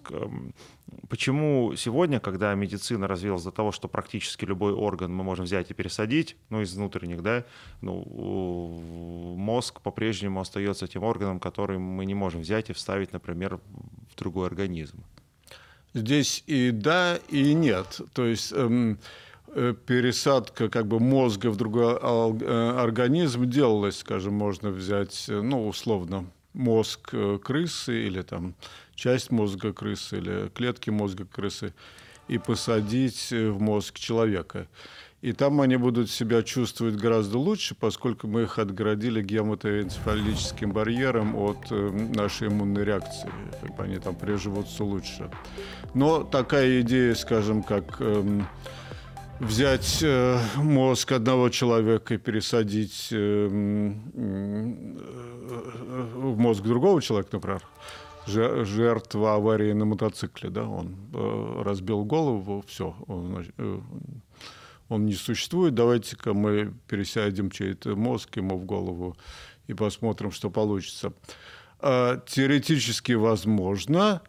Почему 1.10 1.76
сегодня, 1.76 2.19
когда 2.19 2.54
медицина 2.56 3.08
развилась 3.08 3.43
до 3.43 3.52
того, 3.52 3.71
что 3.71 3.88
практически 3.88 4.45
любой 4.45 4.74
орган 4.74 5.13
мы 5.13 5.24
можем 5.24 5.45
взять 5.45 5.71
и 5.71 5.74
пересадить, 5.74 6.36
ну, 6.50 6.62
из 6.62 6.76
внутренних, 6.76 7.21
да, 7.21 7.43
ну, 7.82 9.36
мозг 9.38 9.82
по-прежнему 9.82 10.41
остается 10.41 10.88
тем 10.88 11.04
органом, 11.04 11.39
который 11.39 11.80
мы 11.80 12.06
не 12.06 12.13
можем 12.13 12.41
взять 12.41 12.69
и 12.69 12.74
вставить, 12.74 13.13
например, 13.13 13.60
в 14.12 14.15
другой 14.15 14.48
организм? 14.48 15.04
Здесь 15.95 16.43
и 16.45 16.71
да, 16.71 17.17
и 17.30 17.54
нет. 17.54 18.02
То 18.13 18.26
есть 18.26 18.52
эм, 18.52 19.00
э, 19.48 19.74
пересадка 19.86 20.67
как 20.67 20.88
бы 20.88 21.00
мозга 21.00 21.50
в 21.50 21.56
другой 21.56 21.93
э, 21.93 22.76
организм 22.78 23.50
делалась, 23.50 24.00
скажем, 24.00 24.34
можно 24.34 24.71
взять, 24.71 25.26
э, 25.30 25.39
ну, 25.39 25.67
условно, 25.67 26.26
мозг 26.54 27.13
крысы 27.41 28.08
или 28.08 28.21
там 28.21 28.56
часть 28.95 29.31
мозга 29.31 29.73
крысы 29.73 30.17
или 30.17 30.49
клетки 30.53 30.89
мозга 30.89 31.25
крысы 31.25 31.73
и 32.27 32.38
посадить 32.38 33.31
в 33.31 33.60
мозг 33.60 33.99
человека. 33.99 34.67
И 35.25 35.34
там 35.34 35.60
они 35.62 35.75
будут 35.75 36.12
себя 36.12 36.43
чувствовать 36.43 36.97
гораздо 36.97 37.39
лучше, 37.39 37.73
поскольку 37.73 38.27
мы 38.27 38.43
их 38.43 38.60
отгородили 38.60 39.23
гематоэнцефалическим 39.23 40.71
барьером 40.71 41.36
от 41.36 41.71
э, 41.71 41.89
нашей 42.15 42.49
иммунной 42.49 42.84
реакции. 42.84 43.31
Как 43.60 43.75
бы 43.75 43.84
они 43.84 43.97
там 43.97 44.15
приживутся 44.15 44.84
лучше. 44.84 45.31
Но 45.95 46.23
такая 46.23 46.81
идея, 46.81 47.15
скажем, 47.15 47.63
как 47.63 47.99
эм, 48.01 48.45
взять 49.39 49.99
э, 50.03 50.38
мозг 50.58 51.12
одного 51.13 51.49
человека 51.49 52.13
и 52.13 52.17
пересадить 52.17 53.08
эм, 53.12 54.12
э, 54.13 54.73
в 56.17 56.38
мозг 56.38 56.62
другого 56.62 57.01
человека, 57.01 57.29
например, 57.34 57.63
жертва 58.27 59.35
аварии 59.35 59.73
на 59.73 59.85
мотоцикле, 59.85 60.49
да, 60.49 60.67
он 60.67 60.95
э, 61.13 61.61
разбил 61.63 62.03
голову, 62.05 62.63
все, 62.67 62.95
он, 63.07 63.45
э, 63.57 63.79
он 64.89 65.05
не 65.05 65.13
существует, 65.13 65.73
давайте-ка 65.73 66.33
мы 66.33 66.73
пересядем 66.88 67.49
чей-то 67.49 67.95
мозг 67.95 68.38
ему 68.38 68.57
в 68.57 68.65
голову 68.65 69.15
и 69.67 69.73
посмотрим, 69.73 70.31
что 70.31 70.49
получится. 70.49 71.13
А, 71.79 72.21
теоретически 72.25 73.13
возможно, 73.13 74.21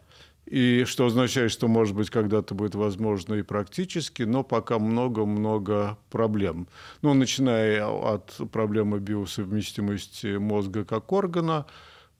и 0.45 0.85
что 0.85 1.07
означает, 1.07 1.51
что, 1.51 1.67
может 1.67 1.95
быть, 1.95 2.09
когда-то 2.09 2.55
будет 2.55 2.73
возможно 2.75 3.33
и 3.33 3.41
практически, 3.41 4.23
но 4.23 4.43
пока 4.43 4.79
много-много 4.79 5.97
проблем. 6.09 6.67
Ну, 7.01 7.13
начиная 7.13 7.85
от 7.85 8.39
проблемы 8.51 8.99
биосовместимости 8.99 10.37
мозга 10.37 10.85
как 10.85 11.11
органа, 11.11 11.65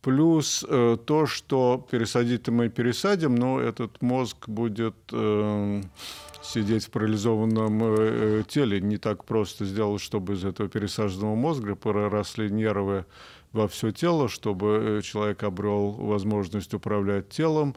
Плюс 0.08 0.66
э, 0.66 0.96
то, 1.06 1.26
что 1.26 1.86
пересадить 1.92 2.48
мы 2.48 2.70
пересадим, 2.70 3.36
но 3.36 3.60
этот 3.60 4.02
мозг 4.02 4.48
будет 4.48 4.96
э, 5.12 5.82
сидеть 6.42 6.86
в 6.86 6.92
парализованном 6.92 7.84
э, 7.84 7.96
э, 8.40 8.44
теле. 8.48 8.80
Не 8.80 8.96
так 8.96 9.26
просто 9.26 9.66
сделать, 9.66 10.02
чтобы 10.02 10.36
из 10.36 10.46
этого 10.46 10.70
пересаженного 10.70 11.36
мозга 11.36 11.76
проросли 11.76 12.50
нервы 12.50 13.04
во 13.52 13.68
все 13.68 13.92
тело, 13.92 14.30
чтобы 14.30 15.00
э, 15.00 15.02
человек 15.02 15.44
обрел 15.44 15.92
возможность 15.92 16.74
управлять 16.74 17.28
телом, 17.28 17.76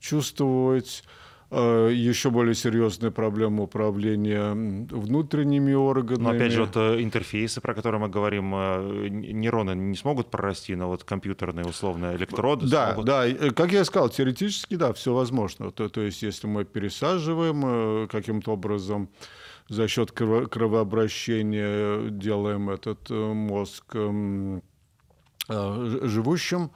чувствовать 0.00 1.04
еще 1.50 2.30
более 2.30 2.54
серьезная 2.54 3.10
проблема 3.10 3.62
управления 3.62 4.52
внутренними 4.52 5.74
органами. 5.74 6.24
Но 6.24 6.30
опять 6.30 6.52
же, 6.52 6.62
вот 6.64 6.76
э, 6.76 7.02
интерфейсы, 7.02 7.60
про 7.60 7.72
которые 7.74 8.00
мы 8.00 8.08
говорим, 8.08 8.52
э, 8.54 9.08
нейроны 9.08 9.74
не 9.76 9.96
смогут 9.96 10.28
прорасти, 10.30 10.74
но 10.74 10.88
вот 10.88 11.04
компьютерные 11.04 11.64
условно 11.64 12.16
электроды 12.16 12.66
Да, 12.66 12.94
смогут... 12.94 13.06
да, 13.06 13.26
как 13.54 13.72
я 13.72 13.84
сказал, 13.84 14.08
теоретически, 14.08 14.74
да, 14.74 14.92
все 14.92 15.14
возможно. 15.14 15.70
То, 15.70 15.88
то 15.88 16.00
есть, 16.00 16.22
если 16.22 16.48
мы 16.48 16.64
пересаживаем 16.64 18.08
каким-то 18.08 18.52
образом 18.52 19.08
за 19.68 19.86
счет 19.86 20.10
кровообращения 20.12 22.10
делаем 22.10 22.70
этот 22.70 23.08
мозг 23.10 23.96
живущим, 25.48 26.70
Э, 26.70 26.74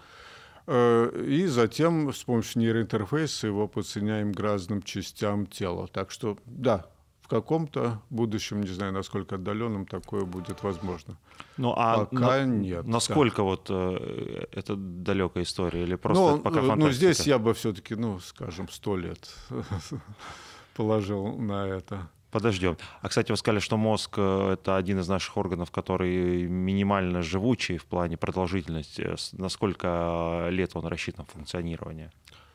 и 0.71 1.47
затем 1.47 2.13
с 2.13 2.23
помощью 2.23 2.63
нейроинтерфейса 2.63 3.49
его 3.49 3.67
подсоединяем 3.67 4.33
к 4.33 4.41
разным 4.41 4.83
частям 4.83 5.47
тела. 5.47 5.89
Так 5.89 6.13
что, 6.13 6.39
да, 6.47 6.87
в 7.23 7.29
каком-то 7.29 8.01
будущем, 8.09 8.61
не 8.61 8.69
знаю, 8.69 8.93
насколько 8.93 9.35
отдаленном, 9.35 9.87
такое 9.87 10.25
будет 10.25 10.63
возможно. 10.63 11.17
Ну, 11.57 11.75
а 11.77 12.05
Пока 12.05 12.17
на, 12.17 12.45
нет. 12.45 12.87
Насколько 12.87 13.39
да. 13.39 13.43
вот 13.43 13.67
э, 13.69 14.47
это 14.53 14.77
далекая 14.77 15.45
история 15.45 15.83
или 15.83 15.97
просто 15.97 16.37
ну, 16.37 16.39
пока 16.39 16.61
фантастика? 16.61 16.87
Ну, 16.87 16.93
здесь 16.93 17.27
я 17.27 17.39
бы 17.39 17.53
все-таки, 17.55 17.95
ну, 17.95 18.21
скажем, 18.21 18.69
сто 18.69 18.97
лет 18.97 19.35
положил 20.75 21.37
на 21.37 21.67
это. 21.67 22.09
Подождем. 22.31 22.77
А, 23.03 23.09
кстати, 23.09 23.31
вы 23.31 23.37
сказали, 23.37 23.61
что 23.61 23.77
мозг 23.77 24.15
э,— 24.17 24.53
это 24.55 24.77
один 24.77 25.01
из 25.01 25.09
наших 25.09 25.37
органов, 25.37 25.71
который 25.71 26.45
минимально 26.45 27.23
живучий 27.23 27.77
в 27.77 27.87
плане 27.87 28.17
продолжительности. 28.17 29.15
Насколько 29.33 30.47
лет 30.51 30.71
он 30.75 30.87
рассчитан 30.87 31.27
функционирование? 31.27 32.13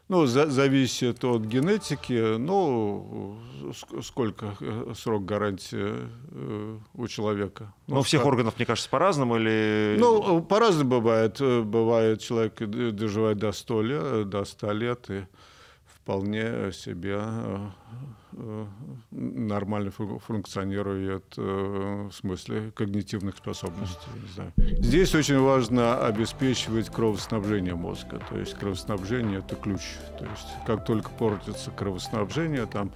Ну, 0.08 0.28
за, 0.28 0.50
зависит 0.50 1.26
от 1.26 1.42
генетики. 1.42 2.38
Ну, 2.38 3.38
сколько 4.04 4.56
э, 4.62 4.94
срок 4.96 5.26
гарантии 5.26 5.94
э, 6.32 6.78
у 6.94 7.08
человека? 7.08 7.74
Ну, 7.88 8.00
у 8.00 8.04
всех 8.04 8.22
как... 8.22 8.28
органов, 8.28 8.54
мне 8.58 8.66
кажется, 8.68 8.90
по-разному 8.90 9.38
или... 9.38 9.98
Ну, 10.00 10.42
по-разному 10.44 10.90
бывает. 10.90 11.42
Бывает, 11.42 12.22
человек 12.22 12.60
доживает 12.60 13.40
до 13.40 13.52
100 13.52 13.82
лет, 13.82 14.30
до 14.30 14.46
100 14.46 14.72
лет 14.74 15.10
и 15.10 15.26
вполне 16.06 16.72
себе 16.72 17.20
Э, 18.38 18.66
нормально 19.12 19.92
функционирует 19.92 21.36
э, 21.38 22.10
в 22.10 22.12
смысле 22.12 22.72
когнитивных 22.72 23.38
способностей. 23.38 24.10
Здесь 24.80 25.16
очень 25.16 25.40
важно 25.40 26.06
обеспечивать 26.06 26.90
кровоснабжение 26.90 27.76
мозга. 27.76 28.22
То 28.30 28.38
есть 28.38 28.56
кровоснабжение– 28.56 29.40
это 29.46 29.56
ключ. 29.56 29.82
То 30.20 30.26
есть 30.26 30.48
как 30.66 30.86
только 30.86 31.10
портится 31.12 31.72
кровоснабжение, 31.72 32.66
там 32.66 32.92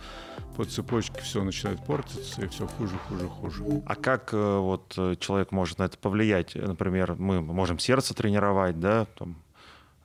по 0.57 0.65
цепочке 0.65 1.21
все 1.21 1.41
начинает 1.43 1.85
портиться, 1.85 2.43
и 2.43 2.47
все 2.47 2.67
хуже, 2.67 2.97
хуже, 3.07 3.27
хуже. 3.27 3.63
А 3.85 3.95
как 3.95 4.33
э, 4.33 4.57
вот 4.57 4.91
человек 5.19 5.51
может 5.51 5.79
на 5.79 5.83
это 5.83 5.97
повлиять? 5.97 6.55
Например, 6.55 7.15
мы 7.17 7.41
можем 7.41 7.79
сердце 7.79 8.13
тренировать, 8.13 8.79
да, 8.79 9.05
там, 9.17 9.37
Э, 9.48 9.48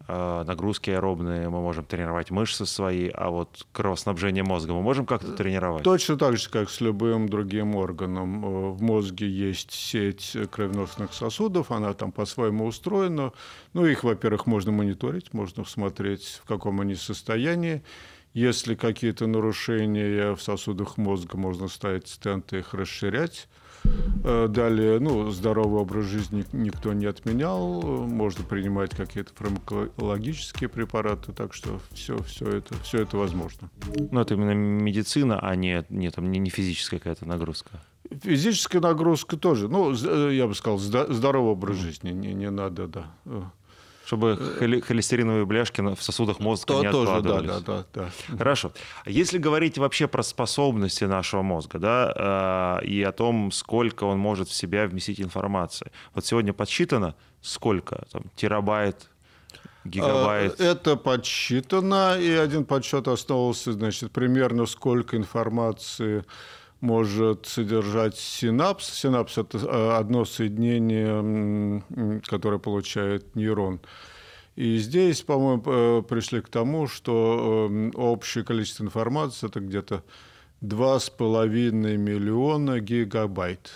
нагрузки 0.09 0.91
аэробные, 0.91 1.49
мы 1.49 1.61
можем 1.61 1.85
тренировать 1.85 2.31
мышцы 2.31 2.67
свои, 2.67 3.09
а 3.09 3.31
вот 3.31 3.67
кровоснабжение 3.73 4.45
мозга 4.45 4.73
мы 4.75 4.83
можем 4.83 5.07
как-то 5.07 5.33
тренировать? 5.33 5.83
Точно 5.83 6.19
так 6.19 6.37
же, 6.37 6.51
как 6.51 6.69
с 6.69 6.81
любым 6.81 7.29
другим 7.29 7.75
органом. 7.75 8.45
Э, 8.45 8.71
в 8.73 8.83
мозге 8.83 9.29
есть 9.29 9.71
сеть 9.71 10.37
кровеносных 10.51 11.15
сосудов, 11.15 11.71
она 11.71 11.95
там 11.95 12.13
по-своему 12.13 12.67
устроена. 12.67 13.33
Ну, 13.73 13.87
их, 13.87 14.05
во-первых, 14.05 14.47
можно 14.47 14.73
мониторить, 14.73 15.33
можно 15.33 15.65
смотреть, 15.65 16.41
в 16.43 16.47
каком 16.47 16.81
они 16.81 16.95
состоянии. 16.95 17.83
Если 18.35 18.75
какие-то 18.75 19.27
нарушения 19.27 20.35
в 20.35 20.43
сосудах 20.43 20.97
мозга, 20.97 21.39
можно 21.39 21.69
ставить 21.69 22.09
стенты, 22.09 22.59
их 22.59 22.75
расширять. 22.75 23.49
Э, 24.27 24.49
далее, 24.49 25.01
ну, 25.01 25.31
здоровый 25.31 25.83
образ 25.83 26.07
жизни 26.07 26.47
никто 26.53 26.95
не 26.95 27.05
отменял. 27.05 27.83
Можно 27.83 28.43
принимать 28.45 28.97
какие-то 28.97 29.33
фармакологические 29.35 30.71
препараты, 30.71 31.33
так 31.33 31.53
что 31.53 31.79
все, 31.93 32.17
все, 32.23 32.47
это, 32.47 32.75
все 32.83 33.03
это 33.03 33.19
возможно. 33.19 33.71
Ну, 34.11 34.21
это 34.21 34.35
именно 34.35 34.55
медицина, 34.55 35.39
а 35.39 35.55
не, 35.57 35.85
не, 35.91 36.11
там, 36.11 36.31
не, 36.31 36.39
не 36.39 36.49
физическая 36.49 37.01
какая-то 37.01 37.27
нагрузка. 37.27 37.83
Физическая 38.23 38.81
нагрузка 38.81 39.37
тоже. 39.37 39.69
Ну, 39.69 39.93
э, 39.93 40.35
я 40.35 40.47
бы 40.47 40.55
сказал, 40.55 40.79
здоровый 40.79 41.53
образ 41.53 41.77
жизни. 41.77 42.11
Не, 42.11 42.33
не 42.33 42.51
надо, 42.51 42.87
да 42.87 43.07
чтобы 44.05 44.37
холестериновые 44.87 45.47
бляшки 45.47 45.81
в 45.81 46.03
сосудах 46.03 46.41
мозга 46.41 46.75
То, 46.75 46.81
не 46.81 46.87
откладывались. 46.87 47.51
Тоже, 47.51 47.63
да, 47.65 47.85
да, 47.93 48.11
да. 48.29 48.37
Хорошо. 48.37 48.73
Если 49.07 49.39
говорить 49.39 49.79
вообще 49.79 50.07
про 50.07 50.23
способности 50.23 51.05
нашего 51.05 51.43
мозга, 51.43 51.79
да, 51.79 52.81
э, 52.83 52.87
и 52.87 53.03
о 53.03 53.13
том, 53.13 53.51
сколько 53.51 54.05
он 54.05 54.19
может 54.19 54.49
в 54.49 54.55
себя 54.55 54.87
вместить 54.87 55.21
информации. 55.21 55.91
Вот 56.15 56.27
сегодня 56.27 56.53
подсчитано, 56.53 57.15
сколько 57.41 58.05
там 58.13 58.25
терабайт, 58.37 59.09
гигабайт? 59.85 60.61
Э, 60.61 60.73
это 60.73 60.97
подсчитано, 60.97 62.19
и 62.19 62.31
один 62.31 62.65
подсчет 62.65 63.09
основывался, 63.09 63.73
значит, 63.73 64.13
примерно 64.13 64.67
сколько 64.67 65.17
информации 65.17 66.25
может 66.85 67.47
содержать 67.47 68.17
синапс. 68.17 68.93
Синапс– 68.93 69.39
это 69.39 69.59
э, 69.59 69.97
одно 69.97 70.25
соединение, 70.27 71.83
которое 72.27 72.59
получает 72.59 73.35
нейрон. 73.35 73.81
И 74.55 74.77
здесь, 74.77 75.23
по-моему, 75.23 75.63
э, 75.67 76.03
пришли 76.03 76.43
к 76.43 76.49
тому, 76.49 76.87
что 76.87 77.69
эм, 77.71 77.91
общее 77.95 78.45
количество 78.45 78.85
информации– 78.85 79.47
это 79.49 79.61
где-то 79.61 80.05
2,5 80.63 81.71
миллиона 81.97 82.81
гигабайт. 82.81 83.71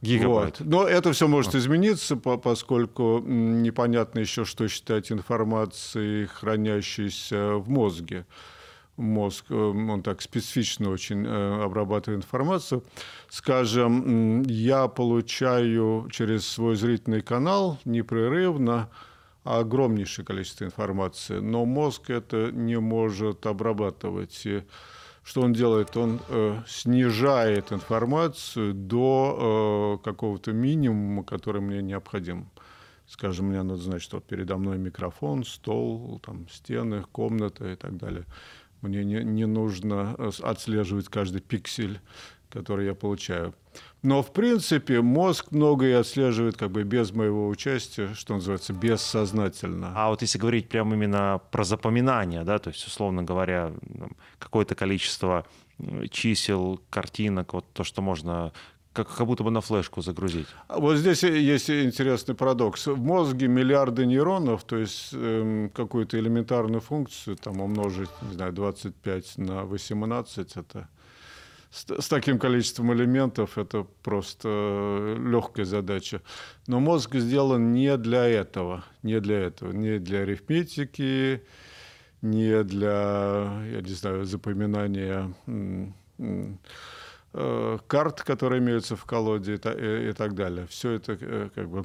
Гигабайт. 0.00 0.60
Вот. 0.60 0.68
Но 0.68 0.86
это 0.86 1.12
все 1.12 1.26
может 1.26 1.56
измениться, 1.56 2.16
поскольку 2.16 3.18
непонятно 3.26 4.20
еще, 4.20 4.44
что 4.44 4.68
считать 4.68 5.10
информацией, 5.10 6.26
хранящейся 6.26 7.56
в 7.56 7.68
мозге 7.68 8.24
мозг, 9.00 9.46
э, 9.50 9.54
он 9.54 10.02
так 10.02 10.22
специфично 10.22 10.90
очень 10.90 11.26
э, 11.26 11.62
обрабатывает 11.62 12.24
информацию. 12.24 12.84
Скажем, 13.28 14.42
я 14.42 14.88
получаю 14.88 16.08
через 16.10 16.46
свой 16.46 16.76
зрительный 16.76 17.22
канал 17.22 17.78
непрерывно 17.84 18.88
огромнейшее 19.44 20.24
количество 20.24 20.64
информации, 20.64 21.38
но 21.38 21.64
мозг 21.64 22.10
это 22.10 22.50
не 22.52 22.78
может 22.78 23.46
обрабатывать. 23.46 24.42
И 24.44 24.62
что 25.22 25.42
он 25.42 25.52
делает? 25.52 25.96
Он 25.96 26.20
э, 26.28 26.60
снижает 26.66 27.72
информацию 27.72 28.74
до 28.74 29.98
э, 30.00 30.04
какого-то 30.04 30.52
минимума, 30.52 31.24
который 31.24 31.60
мне 31.60 31.82
необходим. 31.82 32.50
Скажем, 33.06 33.46
мне 33.46 33.62
надо 33.62 33.80
знать, 33.80 34.02
что 34.02 34.20
передо 34.20 34.56
мной 34.56 34.78
микрофон, 34.78 35.44
стол, 35.44 36.20
там, 36.24 36.48
стены, 36.48 37.04
комната 37.10 37.72
и 37.72 37.76
так 37.76 37.96
далее. 37.96 38.24
Мне 38.82 39.04
не, 39.04 39.22
не 39.24 39.46
нужно 39.46 40.14
э, 40.18 40.30
отслеживать 40.42 41.08
каждый 41.08 41.40
пиксель, 41.40 42.00
который 42.48 42.86
я 42.86 42.94
получаю. 42.94 43.54
Но, 44.02 44.22
в 44.22 44.32
принципе, 44.32 45.02
мозг 45.02 45.52
многое 45.52 46.00
отслеживает 46.00 46.56
как 46.56 46.70
бы 46.70 46.82
без 46.84 47.12
моего 47.12 47.48
участия, 47.48 48.14
что 48.14 48.34
называется, 48.34 48.72
бессознательно. 48.72 49.92
А 49.94 50.08
вот 50.08 50.22
если 50.22 50.38
говорить 50.38 50.68
прямо 50.68 50.94
именно 50.94 51.40
про 51.50 51.64
запоминание, 51.64 52.42
да, 52.42 52.58
то 52.58 52.70
есть, 52.70 52.86
условно 52.86 53.22
говоря, 53.22 53.72
какое-то 54.38 54.74
количество 54.74 55.46
чисел, 56.10 56.80
картинок, 56.90 57.52
вот 57.52 57.66
то, 57.72 57.84
что 57.84 58.02
можно 58.02 58.52
как, 58.92 59.08
как 59.08 59.26
будто 59.26 59.44
бы 59.44 59.50
на 59.50 59.60
флешку 59.60 60.02
загрузить. 60.02 60.48
Вот 60.68 60.96
здесь 60.96 61.22
есть 61.22 61.70
интересный 61.70 62.34
парадокс. 62.34 62.86
В 62.86 63.00
мозге 63.00 63.48
миллиарды 63.48 64.06
нейронов, 64.06 64.64
то 64.64 64.76
есть 64.76 65.10
эм, 65.12 65.70
какую-то 65.70 66.18
элементарную 66.18 66.80
функцию 66.80 67.36
там 67.36 67.60
умножить, 67.60 68.10
не 68.22 68.34
знаю, 68.34 68.52
25 68.52 69.38
на 69.38 69.64
18, 69.64 70.56
это 70.56 70.88
с, 71.70 71.86
с 72.00 72.08
таким 72.08 72.38
количеством 72.38 72.92
элементов 72.92 73.58
это 73.58 73.86
просто 74.02 75.16
легкая 75.18 75.64
задача. 75.64 76.20
Но 76.66 76.80
мозг 76.80 77.14
сделан 77.14 77.72
не 77.72 77.96
для 77.96 78.26
этого, 78.26 78.84
не 79.02 79.20
для 79.20 79.38
этого, 79.38 79.72
не 79.72 79.98
для 79.98 80.20
арифметики, 80.20 81.42
не 82.22 82.64
для, 82.64 83.62
я 83.70 83.80
не 83.82 83.94
знаю, 83.94 84.24
запоминания 84.24 85.32
Э, 86.20 86.46
карт, 87.32 88.22
которые 88.22 88.60
имеются 88.60 88.96
в 88.96 89.04
колоде 89.04 89.54
и, 89.54 90.10
и 90.10 90.12
так 90.12 90.34
далее. 90.34 90.66
Все 90.66 90.92
это 90.92 91.16
э, 91.20 91.48
как 91.54 91.68
бы 91.68 91.84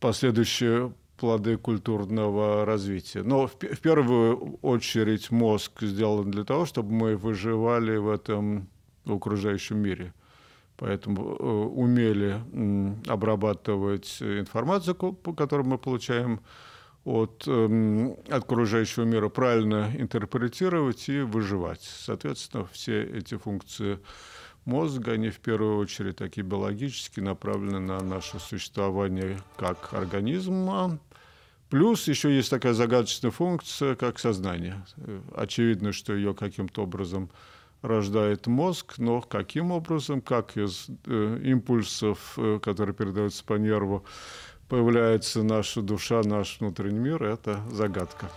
последующие 0.00 0.92
плоды 1.16 1.56
культурного 1.56 2.64
развития. 2.64 3.22
Но 3.22 3.48
в, 3.48 3.56
первую 3.56 4.58
очередь 4.62 5.30
мозг 5.30 5.82
сделан 5.82 6.30
для 6.30 6.44
того, 6.44 6.64
чтобы 6.64 6.92
мы 6.92 7.16
выживали 7.16 7.96
в 7.96 8.08
этом 8.08 8.68
окружающем 9.04 9.78
мире. 9.78 10.14
Поэтому 10.76 11.34
э, 11.34 11.42
умели 11.42 12.40
обрабатывать 13.08 14.22
информацию, 14.22 14.94
которую 14.94 15.66
мы 15.66 15.78
получаем 15.78 16.40
от 17.04 17.44
э, 17.48 18.14
окружающего 18.28 19.04
мира, 19.04 19.28
правильно 19.28 19.90
интерпретировать 19.98 21.08
и 21.08 21.20
выживать. 21.20 21.82
Соответственно, 21.82 22.66
все 22.72 23.02
эти 23.02 23.36
функции 23.36 23.98
мозга, 24.68 25.12
они 25.12 25.30
в 25.30 25.40
первую 25.40 25.78
очередь 25.78 26.16
такие 26.16 26.44
биологически 26.46 27.20
направлены 27.20 27.80
на 27.80 28.00
наше 28.00 28.38
существование 28.38 29.38
как 29.56 29.92
организма. 29.92 30.98
Плюс 31.70 32.06
еще 32.06 32.34
есть 32.34 32.50
такая 32.50 32.74
загадочная 32.74 33.30
функция, 33.30 33.96
как 33.96 34.18
сознание. 34.18 34.84
Очевидно, 35.34 35.92
что 35.92 36.14
ее 36.14 36.34
каким-то 36.34 36.82
образом 36.82 37.30
рождает 37.82 38.46
мозг, 38.46 38.94
но 38.98 39.20
каким 39.20 39.70
образом, 39.70 40.20
как 40.20 40.56
из 40.56 40.86
э, 41.06 41.40
импульсов, 41.44 42.34
э, 42.36 42.58
которые 42.62 42.94
передаются 42.94 43.44
по 43.44 43.54
нерву, 43.54 44.04
появляется 44.68 45.42
наша 45.42 45.80
душа, 45.80 46.22
наш 46.22 46.58
внутренний 46.60 46.98
мир, 46.98 47.22
это 47.22 47.60
загадка. 47.70 48.30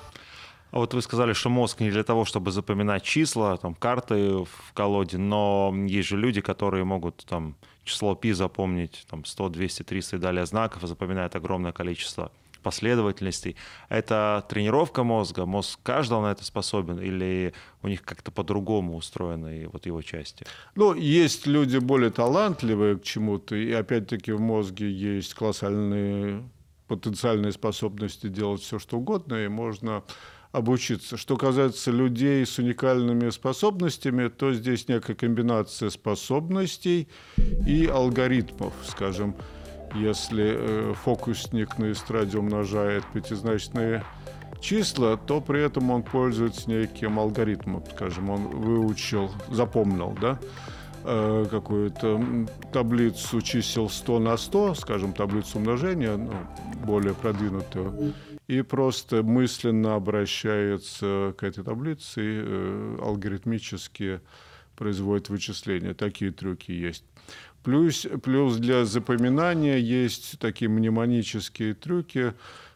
А 0.72 0.80
вот 0.80 0.94
вы 0.94 1.02
сказали, 1.02 1.34
что 1.34 1.50
мозг 1.50 1.82
не 1.82 1.92
для 1.92 2.04
того, 2.04 2.26
чтобы 2.26 2.52
запоминать 2.52 3.04
числа, 3.04 3.58
там, 3.58 3.76
карты 3.76 4.46
в 4.46 4.74
колоде, 4.74 5.18
но 5.18 5.74
есть 5.88 6.10
же 6.10 6.18
люди, 6.18 6.42
которые 6.42 6.86
могут 6.86 7.26
там 7.26 7.56
число 7.84 8.16
π 8.16 8.34
запомнить, 8.34 9.06
там, 9.10 9.26
100, 9.26 9.50
200, 9.50 9.84
300 9.84 10.16
и 10.16 10.20
далее 10.20 10.46
знаков, 10.46 10.84
и 10.84 10.88
запоминают 10.88 11.36
огромное 11.36 11.74
количество 11.74 12.32
последовательностей. 12.64 13.56
Это 13.90 14.46
тренировка 14.48 15.04
мозга, 15.04 15.46
мозг 15.46 15.80
каждого 15.84 16.22
на 16.22 16.32
это 16.32 16.46
способен 16.46 17.00
или 17.00 17.54
у 17.82 17.88
них 17.88 18.04
как-то 18.04 18.32
по-другому 18.32 18.96
устроены 18.96 19.68
вот 19.68 19.86
его 19.86 20.02
части? 20.02 20.46
Ну, 20.76 20.94
есть 20.94 21.48
люди 21.48 21.78
более 21.78 22.12
талантливые 22.12 22.98
к 22.98 23.04
чему-то, 23.04 23.56
и 23.56 23.72
опять-таки 23.72 24.32
в 24.32 24.40
мозге 24.40 24.90
есть 24.90 25.34
колоссальные 25.34 26.44
потенциальные 26.88 27.54
способности 27.54 28.28
делать 28.28 28.62
все, 28.62 28.78
что 28.78 28.98
угодно, 28.98 29.36
и 29.36 29.48
можно 29.48 30.04
обучиться. 30.52 31.18
Что 31.18 31.38
касается 31.38 31.92
людей 31.92 32.46
с 32.46 32.58
уникальными 32.60 33.30
способностями, 33.30 34.28
то 34.28 34.54
здесь 34.54 34.88
некая 34.88 35.16
комбинация 35.16 35.90
способностей 35.90 37.08
и 37.66 37.88
алгоритмов, 37.88 38.74
скажем, 38.86 39.36
если 39.96 40.56
э, 40.56 40.94
фокусник 41.04 41.78
на 41.78 41.92
эстраде 41.92 42.38
умножает 42.38 43.04
пятизначные 43.14 44.04
числа, 44.62 45.18
то 45.18 45.42
при 45.42 45.62
этом 45.62 45.92
он 45.92 46.04
пользуется 46.04 46.70
неким 46.70 47.20
алгоритмом, 47.20 47.84
скажем, 47.94 48.30
он 48.30 48.48
выучил, 48.48 49.32
запомнил, 49.50 50.16
да, 50.22 50.40
э, 51.04 51.46
какую-то 51.50 52.22
таблицу 52.72 53.42
чисел 53.42 53.90
100 53.90 54.20
на 54.20 54.38
100, 54.38 54.76
скажем, 54.76 55.14
таблицу 55.14 55.58
умножения, 55.58 56.16
ну, 56.16 56.34
более 56.86 57.14
продвинутую, 57.14 58.14
и 58.52 58.64
просто 58.64 59.24
мысленно 59.24 59.96
обращается 59.96 61.34
к 61.38 61.44
этой 61.44 61.64
таблице 61.64 62.22
и 62.22 62.44
э, 62.44 62.98
алгоритмически 63.02 64.20
производит 64.76 65.30
вычисления. 65.30 65.94
Такие 65.94 66.32
трюки 66.32 66.74
есть. 66.74 67.06
Плюс, 67.64 68.06
плюс 68.22 68.58
для 68.58 68.84
запоминания 68.84 69.78
есть 69.78 70.38
такие 70.40 70.68
мнемонические 70.68 71.76
трюки, 71.76 72.34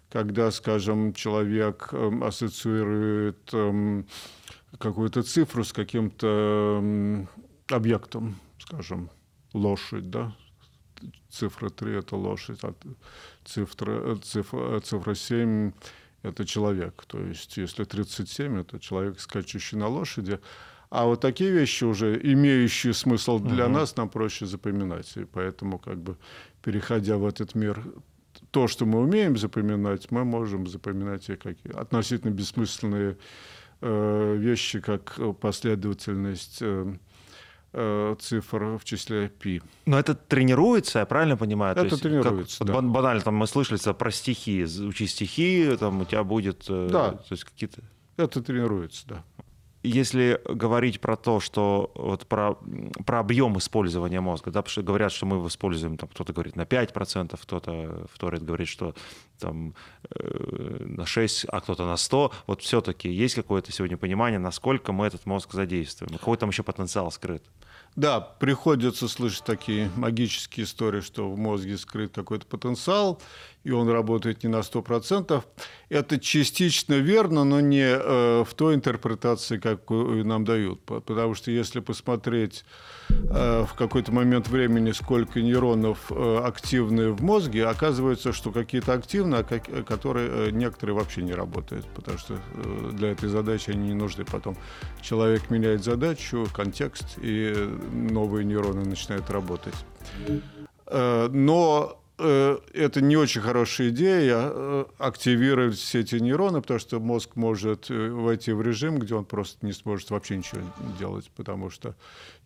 когда, 0.09 0.49
скажем, 0.51 1.13
человек 1.13 1.89
эм, 1.91 2.23
ассоциирует 2.23 3.49
эм, 3.51 4.05
какую-то 4.77 5.23
цифру 5.23 5.65
с 5.65 5.73
каким-то 5.73 6.79
эм, 6.79 7.27
объектом, 7.67 8.37
скажем, 8.59 9.09
лошадь, 9.51 10.09
да, 10.09 10.33
цифра 11.29 11.69
3– 11.69 11.95
это 11.99 12.15
лошадь, 12.15 12.59
а 12.63 12.73
цифра, 13.43 14.15
цифра, 14.17 14.79
цифра 14.79 15.15
7– 15.15 15.71
это 16.23 16.45
человек. 16.45 17.03
То 17.07 17.19
есть, 17.19 17.57
если 17.57 17.83
37– 17.83 18.59
это 18.61 18.79
человек, 18.79 19.19
скачущий 19.19 19.77
на 19.77 19.87
лошади, 19.87 20.39
а 20.89 21.05
вот 21.05 21.19
такие 21.21 21.51
вещи 21.51 21.83
уже, 21.83 22.19
имеющие 22.21 22.93
смысл 22.93 23.39
для 23.39 23.65
угу. 23.65 23.73
нас, 23.73 23.97
нам 23.97 24.09
проще 24.09 24.45
запоминать. 24.45 25.17
И 25.17 25.25
поэтому, 25.25 25.79
как 25.79 25.97
бы, 25.97 26.17
переходя 26.63 27.17
в 27.17 27.25
этот 27.25 27.55
мир, 27.55 27.83
то, 28.51 28.67
что 28.67 28.85
мы 28.85 28.99
умеем 28.99 29.37
запоминать, 29.37 30.11
мы 30.11 30.23
можем 30.23 30.67
запоминать 30.67 31.29
и 31.29 31.35
какие 31.35 31.73
относительно 31.73 32.31
бессмысленные 32.31 33.17
э, 33.81 34.35
вещи, 34.37 34.79
как 34.79 35.19
последовательность 35.41 36.59
э, 36.61 36.65
э, 36.65 36.95
цифр 38.19 38.77
в 38.77 38.83
числе 38.83 39.29
пи. 39.29 39.61
Но 39.85 39.99
это 39.99 40.15
тренируется, 40.15 40.99
я 40.99 41.05
правильно 41.05 41.37
понимаю? 41.37 41.75
Это 41.75 41.85
есть, 41.85 42.01
тренируется, 42.01 42.59
как, 42.59 42.67
да. 42.67 42.81
Банально, 42.81 43.21
там 43.21 43.35
мы 43.35 43.47
слышали 43.47 43.79
про 43.93 44.11
стихи, 44.11 44.63
учи 44.63 45.07
стихи, 45.07 45.75
там 45.79 46.01
у 46.01 46.05
тебя 46.05 46.23
будет... 46.23 46.65
Э, 46.69 46.87
да. 46.91 47.11
То 47.11 47.31
есть 47.31 47.43
какие-то... 47.43 47.81
Это 48.17 48.41
тренируется, 48.41 49.05
да 49.07 49.23
если 49.85 50.41
говорить 50.45 50.99
про 50.99 51.15
то, 51.15 51.39
что 51.39 51.91
вот 51.95 52.27
про, 52.27 52.57
про 53.05 53.19
объем 53.19 53.57
использования 53.57 54.21
мозга, 54.21 54.51
да, 54.51 54.63
что 54.65 54.81
говорят, 54.81 55.11
что 55.11 55.25
мы 55.25 55.37
его 55.37 55.47
используем, 55.47 55.97
там, 55.97 56.09
кто-то 56.09 56.33
говорит 56.33 56.55
на 56.55 56.63
5%, 56.63 57.37
кто-то 57.41 58.07
вторит 58.11 58.43
говорит, 58.43 58.67
что 58.67 58.93
там, 59.39 59.75
э, 60.09 60.85
на 60.85 61.05
6, 61.05 61.45
а 61.49 61.61
кто-то 61.61 61.85
на 61.85 61.97
100, 61.97 62.33
вот 62.47 62.61
все-таки 62.61 63.09
есть 63.09 63.35
какое-то 63.35 63.71
сегодня 63.71 63.97
понимание, 63.97 64.39
насколько 64.39 64.91
мы 64.91 65.05
этот 65.05 65.25
мозг 65.25 65.53
задействуем, 65.53 66.17
какой 66.17 66.37
там 66.37 66.49
еще 66.49 66.63
потенциал 66.63 67.11
скрыт? 67.11 67.43
Да, 67.95 68.19
приходится 68.19 69.07
слышать 69.07 69.45
такие 69.45 69.89
магические 69.95 70.65
истории, 70.65 70.99
что 70.99 71.31
в 71.31 71.37
мозге 71.37 71.77
скрыт 71.77 72.13
какой-то 72.13 72.45
потенциал, 72.45 73.21
и 73.65 73.71
он 73.71 73.89
работает 73.89 74.43
не 74.43 74.49
на 74.49 74.59
100%. 74.59 75.43
Это 75.89 76.19
частично 76.19 76.93
верно, 76.93 77.43
но 77.43 77.59
не 77.61 77.83
э, 77.83 78.43
в 78.43 78.53
той 78.53 78.75
интерпретации, 78.75 79.57
как 79.57 79.89
нам 79.89 80.45
дают. 80.45 80.81
Потому 80.81 81.33
что 81.33 81.49
если 81.49 81.79
посмотреть 81.79 82.63
э, 83.09 83.65
в 83.67 83.73
какой-то 83.73 84.11
момент 84.11 84.49
времени, 84.49 84.91
сколько 84.91 85.41
нейронов 85.41 86.11
э, 86.11 86.37
активны 86.45 87.09
в 87.09 87.23
мозге, 87.23 87.65
оказывается, 87.65 88.33
что 88.33 88.51
какие-то 88.51 88.93
активны, 88.93 89.37
а 89.37 89.43
которые 89.83 90.51
некоторые 90.51 90.95
вообще 90.95 91.23
не 91.23 91.33
работают, 91.33 91.87
потому 91.87 92.19
что 92.19 92.37
для 92.91 93.09
этой 93.13 93.29
задачи 93.29 93.71
они 93.71 93.87
не 93.87 93.95
нужны. 93.95 94.25
Потом 94.25 94.55
человек 95.01 95.49
меняет 95.49 95.83
задачу, 95.83 96.47
контекст, 96.53 97.17
и 97.19 97.51
новые 97.91 98.45
нейроны 98.45 98.85
начинают 98.85 99.31
работать. 99.31 99.75
Но 100.87 101.99
это 102.17 103.01
не 103.01 103.17
очень 103.17 103.41
хорошая 103.41 103.89
идея 103.89 104.37
э, 104.39 104.85
активировать 104.97 105.75
все 105.75 105.99
эти 105.99 106.15
нейроны, 106.15 106.61
потому 106.61 106.79
что 106.79 106.99
мозг 106.99 107.35
может 107.35 107.89
э, 107.89 108.09
войти 108.09 108.51
в 108.51 108.61
режим, 108.61 108.99
где 108.99 109.15
он 109.15 109.25
просто 109.25 109.65
не 109.65 109.73
сможет 109.73 110.09
вообще 110.11 110.37
ничего 110.37 110.61
делать, 110.97 111.29
потому 111.35 111.69
что 111.69 111.95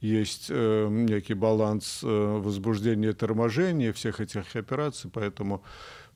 есть 0.02 0.50
некий 0.50 1.34
баланс 1.34 2.00
возбуждения 2.02 3.10
и 3.10 3.14
торможения 3.14 3.92
всех 3.92 4.22
этих 4.22 4.56
операций, 4.56 5.12
поэтому 5.14 5.62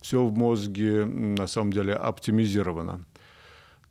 все 0.01 0.25
в 0.25 0.35
мозге 0.35 1.05
на 1.05 1.47
самом 1.47 1.73
деле 1.73 1.93
оптимизировано. 1.93 3.05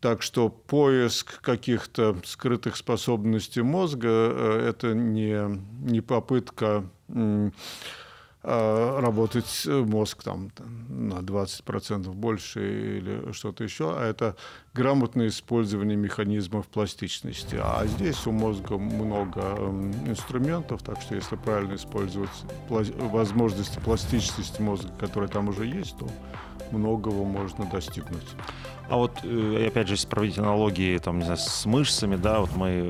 Так 0.00 0.22
что 0.22 0.48
поиск 0.48 1.40
каких-то 1.40 2.16
скрытых 2.24 2.76
способностей 2.76 3.62
мозга– 3.62 4.08
это 4.66 4.94
не, 4.94 5.60
не 5.88 6.00
попытка 6.00 6.84
работать 8.42 9.66
мозг 9.66 10.22
там 10.24 10.50
на 10.88 11.20
20% 11.20 12.12
больше 12.12 12.98
или 12.98 13.32
что-то 13.32 13.62
еще, 13.62 13.94
а 13.96 14.04
это 14.04 14.36
грамотное 14.74 15.28
использование 15.28 15.96
механизмов 15.96 16.66
пластичности. 16.66 17.56
А 17.62 17.86
здесь 17.86 18.26
у 18.26 18.32
мозга 18.32 18.78
много 18.78 19.40
инструментов, 20.06 20.82
так 20.82 21.00
что 21.00 21.14
если 21.14 21.36
правильно 21.36 21.74
использовать 21.74 22.30
возможности 22.68 23.78
пластичности 23.78 24.60
мозга, 24.60 24.90
которые 24.98 25.28
там 25.30 25.48
уже 25.48 25.66
есть, 25.66 25.96
то 25.98 26.08
многого 26.72 27.24
можно 27.24 27.66
достигнуть. 27.66 28.26
А 28.88 28.96
вот, 28.96 29.12
э, 29.22 29.66
опять 29.68 29.88
же, 29.88 29.94
если 29.94 30.06
проводить 30.06 30.38
аналогии 30.38 30.98
там, 30.98 31.18
не 31.18 31.24
знаю, 31.24 31.38
с 31.38 31.64
мышцами, 31.64 32.16
да, 32.16 32.40
вот 32.40 32.54
мы 32.56 32.82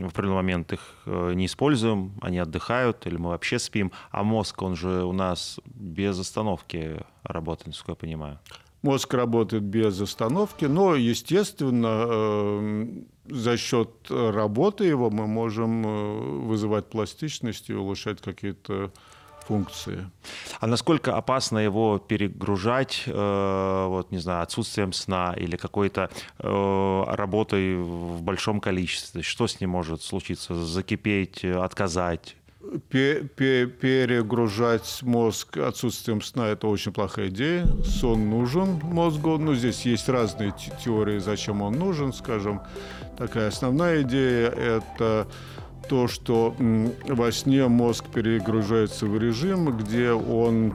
в 0.00 0.06
определенный 0.06 0.36
момент 0.36 0.72
их 0.72 0.80
э, 1.04 1.32
не 1.34 1.46
используем, 1.46 2.12
они 2.22 2.38
отдыхают, 2.38 3.06
или 3.06 3.16
мы 3.16 3.30
вообще 3.30 3.58
спим, 3.58 3.92
а 4.10 4.22
мозг, 4.22 4.62
он 4.62 4.76
же 4.76 5.04
у 5.04 5.12
нас 5.12 5.60
без 5.66 6.18
остановки 6.18 7.04
работает, 7.22 7.68
насколько 7.68 7.92
я 7.92 7.96
понимаю. 7.96 8.38
Мозг 8.82 9.14
работает 9.14 9.62
без 9.62 10.00
остановки, 10.00 10.64
но, 10.64 10.94
естественно, 10.94 12.06
э, 12.08 12.86
за 13.26 13.56
счет 13.56 13.90
работы 14.08 14.84
его 14.84 15.10
мы 15.10 15.26
можем 15.26 16.46
вызывать 16.46 16.88
пластичность 16.88 17.68
и 17.68 17.74
улучшать 17.74 18.20
какие-то 18.20 18.90
функции. 19.42 20.10
А 20.60 20.66
насколько 20.66 21.16
опасно 21.16 21.58
его 21.58 21.98
перегружать, 21.98 23.04
э, 23.06 23.86
вот, 23.88 24.10
не 24.10 24.18
знаю, 24.18 24.42
отсутствием 24.42 24.92
сна 24.92 25.34
или 25.36 25.56
какой-то 25.56 26.10
э, 26.38 27.04
работой 27.08 27.76
в 27.76 28.22
большом 28.22 28.60
количестве? 28.60 29.22
Что 29.22 29.46
с 29.46 29.60
ним 29.60 29.70
может 29.70 30.02
случиться? 30.02 30.54
Закипеть, 30.54 31.44
отказать? 31.44 32.36
перегружать 33.80 35.00
мозг 35.02 35.56
отсутствием 35.56 36.22
сна– 36.22 36.48
это 36.50 36.68
очень 36.68 36.92
плохая 36.92 37.28
идея. 37.28 37.66
Сон 37.84 38.30
нужен 38.30 38.80
мозгу. 38.82 39.36
Ну, 39.38 39.54
здесь 39.54 39.82
есть 39.82 40.08
разные 40.08 40.54
теории, 40.84 41.18
зачем 41.18 41.62
он 41.62 41.74
нужен, 41.74 42.12
скажем. 42.12 42.62
Такая 43.18 43.48
основная 43.48 44.02
идея– 44.02 44.48
это 44.50 45.26
то, 45.88 46.08
что 46.08 46.54
во 46.58 47.32
сне 47.32 47.66
мозг 47.68 48.06
перегружается 48.12 49.06
в 49.06 49.18
режим, 49.18 49.76
где 49.76 50.12
он 50.12 50.74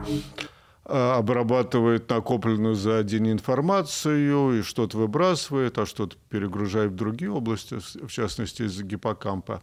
а, 0.84 1.18
обрабатывает 1.18 2.08
накопленную 2.08 2.74
за 2.74 3.02
день 3.02 3.32
информацию 3.32 4.58
и 4.58 4.62
что-то 4.62 4.96
выбрасывает, 4.96 5.76
а 5.76 5.84
что-то 5.84 6.16
перегружает 6.30 6.92
в 6.92 6.96
другие 6.96 7.30
области, 7.30 7.78
в 7.78 8.08
частности 8.08 8.62
из 8.62 8.82
гиппокампа. 8.82 9.62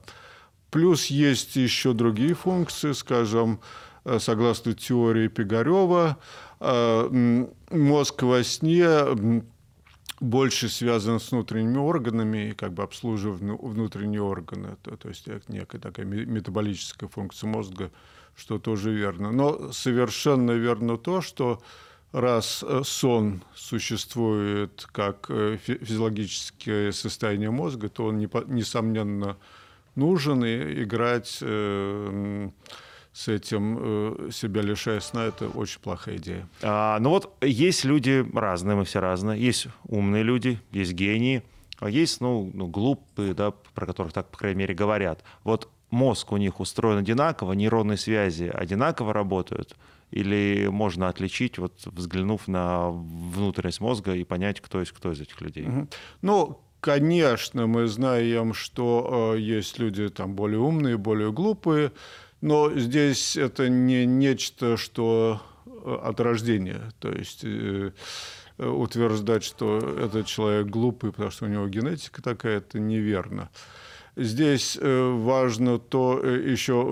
Плюс 0.69 1.07
есть 1.07 1.55
еще 1.55 1.93
другие 1.93 2.35
функции, 2.35 2.91
скажем, 2.91 3.59
э, 4.03 4.19
согласно 4.19 4.73
теории 4.73 5.27
Пигарева, 5.27 6.17
а, 6.59 7.09
мозг 7.71 8.21
во 8.21 8.43
сне 8.43 8.87
больше 10.19 10.69
связан 10.69 11.19
с 11.19 11.31
внутренними 11.31 11.77
органами 11.77 12.49
и 12.49 12.53
как 12.53 12.73
бы 12.73 12.83
обслуживает 12.83 13.41
внутренние 13.41 14.21
органы. 14.21 14.77
То, 14.81 14.95
то 14.95 15.09
есть 15.09 15.27
некая 15.47 15.79
такая 15.79 16.05
метаболическая 16.05 17.09
функция 17.09 17.47
мозга, 17.47 17.91
что 18.35 18.59
тоже 18.59 18.93
верно. 18.93 19.31
Но 19.31 19.71
совершенно 19.71 20.51
верно 20.51 20.97
то, 20.97 21.21
что 21.21 21.61
раз 22.11 22.63
э, 22.65 22.81
сон 22.85 23.43
существует 23.55 24.87
как 24.91 25.25
э, 25.29 25.57
физиологическое 25.57 26.91
состояние 26.91 27.51
мозга, 27.51 27.89
то 27.89 28.05
он, 28.05 28.19
несомненно, 28.19 29.37
нужен, 29.95 30.45
и 30.45 30.83
играть 30.83 31.39
э, 31.41 32.49
с 33.15 33.29
этим, 33.29 34.29
себя 34.29 34.61
лишая 34.61 34.99
сна, 34.99 35.25
это 35.25 35.47
очень 35.47 35.79
плохая 35.79 36.17
идея. 36.17 36.47
А, 36.61 36.99
ну 36.99 37.11
вот 37.11 37.33
есть 37.41 37.85
люди 37.85 38.25
разные, 38.33 38.75
мы 38.75 38.83
все 38.83 38.99
разные. 38.99 39.41
Есть 39.41 39.67
умные 39.85 40.21
люди, 40.21 40.59
есть 40.71 40.91
гении, 40.91 41.41
а 41.79 41.89
есть, 41.89 42.19
ну, 42.19 42.51
ну 42.53 42.67
глупые, 42.67 43.33
да, 43.33 43.51
про 43.51 43.85
которых 43.85 44.11
так, 44.11 44.29
по 44.29 44.37
крайней 44.37 44.59
мере, 44.59 44.73
говорят. 44.73 45.23
Вот 45.45 45.69
мозг 45.91 46.33
у 46.33 46.37
них 46.37 46.59
устроен 46.59 46.97
одинаково, 46.97 47.53
нейронные 47.53 47.97
связи 47.97 48.51
одинаково 48.53 49.13
работают– 49.13 49.75
или 50.11 50.67
можно 50.67 51.09
отличить, 51.09 51.57
вот 51.57 51.73
взглянув 51.85 52.47
на 52.47 52.89
внутренность 52.89 53.81
мозга 53.81 54.13
и 54.13 54.23
понять, 54.23 54.61
кто 54.61 54.79
есть 54.79 54.91
кто 54.91 55.11
из 55.11 55.21
этих 55.21 55.41
людей? 55.41 55.67
Ну, 56.21 56.61
конечно, 56.79 57.67
мы 57.67 57.87
знаем, 57.87 58.53
что 58.53 59.33
э, 59.35 59.39
есть 59.39 59.79
люди 59.79 60.09
там 60.09 60.35
более 60.35 60.59
умные, 60.59 60.97
более 60.97 61.31
глупые, 61.31 61.91
но 62.45 62.71
здесь 62.75 63.37
это 63.37 63.69
не 63.69 64.05
нечто, 64.05 64.77
что 64.77 65.41
э, 65.65 65.97
от 66.03 66.19
рождения. 66.19 66.91
То 66.99 67.11
есть 67.11 67.41
э, 67.43 67.91
утверждать, 68.59 69.43
что 69.43 69.79
этот 69.79 70.27
человек 70.27 70.67
глупый, 70.67 71.11
потому 71.11 71.31
что 71.31 71.45
у 71.45 71.47
него 71.47 71.67
генетика 71.67 72.21
такая, 72.21 72.57
это 72.57 72.79
неверно. 72.79 73.49
Здесь 74.15 74.77
э, 74.79 75.11
важно 75.23 75.79
то, 75.79 76.21
э, 76.23 76.51
еще 76.51 76.83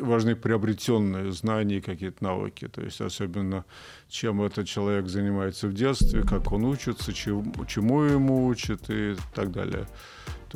важны 0.00 0.34
приобретенные 0.34 1.30
знания 1.30 1.76
и 1.76 1.80
какие-то 1.80 2.24
навыки. 2.24 2.66
То 2.66 2.82
есть 2.82 3.00
особенно, 3.00 3.64
чем 4.08 4.42
этот 4.42 4.66
человек 4.66 5.06
занимается 5.06 5.68
в 5.68 5.74
детстве, 5.74 6.22
как 6.22 6.50
он 6.50 6.64
учится, 6.64 7.12
чему 7.12 8.02
ему 8.02 8.46
учат 8.46 8.90
и 8.90 9.14
так 9.32 9.52
далее. 9.52 9.86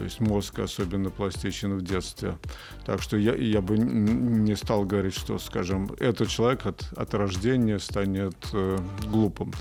То 0.00 0.04
есть 0.04 0.18
мозг 0.18 0.58
особенно 0.60 1.10
пластичен 1.10 1.76
в 1.76 1.82
детстве. 1.82 2.38
Так 2.86 3.02
что 3.02 3.18
я, 3.18 3.34
я 3.34 3.60
бы 3.60 3.76
не 3.76 4.56
стал 4.56 4.86
говорить, 4.86 5.12
что, 5.12 5.38
скажем, 5.38 5.90
этот 5.98 6.30
человек 6.30 6.64
от, 6.64 6.90
от 6.96 7.12
рождения 7.12 7.78
станет 7.78 8.34
э, 8.54 8.78
глупым. 9.10 9.52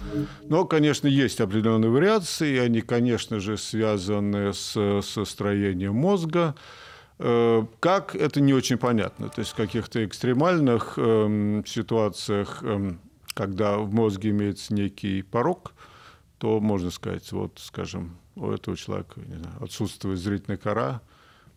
Но, 0.44 0.64
конечно, 0.64 1.10
есть 1.10 1.42
определенные 1.42 1.92
вариации, 1.92 2.56
и 2.56 2.58
они, 2.58 2.80
конечно 2.80 3.42
же, 3.42 3.58
связаны 3.58 4.54
с, 4.54 5.02
со 5.02 5.26
строением 5.26 5.96
мозга. 5.96 6.56
Э, 7.18 7.66
как, 7.82 8.16
это 8.16 8.40
не 8.40 8.54
очень 8.54 8.78
понятно. 8.78 9.28
То 9.28 9.40
есть 9.40 9.52
в 9.52 9.56
каких-то 9.56 10.06
экстремальных 10.06 10.94
э, 10.96 11.64
ситуациях, 11.66 12.60
э, 12.62 12.94
когда 13.34 13.78
в 13.78 13.94
мозге 13.94 14.30
имеется 14.30 14.74
некий 14.74 15.22
порог, 15.22 15.74
то 16.38 16.62
можно 16.62 16.92
сказать, 16.92 17.30
вот, 17.34 17.60
скажем, 17.62 18.18
у 18.40 18.52
этого 18.52 18.76
человека 18.78 19.20
не 19.20 19.36
знаю, 19.36 19.56
отсутствует 19.62 20.20
зрительная 20.20 20.58
кора, 20.58 21.02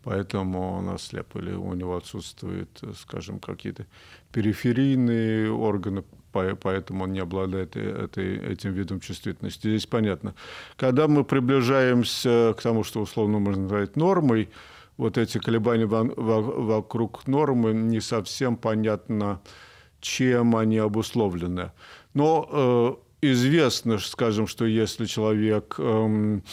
поэтому 0.03 0.73
он 0.73 0.89
ослеп, 0.89 1.35
или 1.35 1.53
у 1.53 1.73
него 1.73 1.95
отсутствуют, 1.95 2.83
скажем, 2.99 3.39
какие-то 3.39 3.85
периферийные 4.31 5.51
органы, 5.51 6.03
поэтому 6.31 7.03
он 7.03 7.13
не 7.13 7.19
обладает 7.19 7.75
этой, 7.75 8.37
этим 8.37 8.73
видом 8.73 8.99
чувствительности. 8.99 9.67
Здесь 9.67 9.85
понятно. 9.85 10.35
Когда 10.75 11.07
мы 11.07 11.23
приближаемся 11.23 12.53
к 12.57 12.61
тому, 12.61 12.83
что 12.83 13.01
условно 13.01 13.39
можно 13.39 13.63
назвать 13.63 13.95
нормой, 13.95 14.49
вот 14.97 15.17
эти 15.17 15.39
колебания 15.39 15.85
вокруг 15.85 17.27
нормы 17.27 17.73
не 17.73 17.99
совсем 17.99 18.57
понятно, 18.57 19.41
чем 20.01 20.55
они 20.55 20.77
обусловлены. 20.77 21.71
Но 22.13 22.47
э, 22.51 22.95
известно, 23.31 23.97
скажем, 23.99 24.47
что 24.47 24.65
если 24.65 25.05
человек 25.05 25.75
эм, 25.77 26.43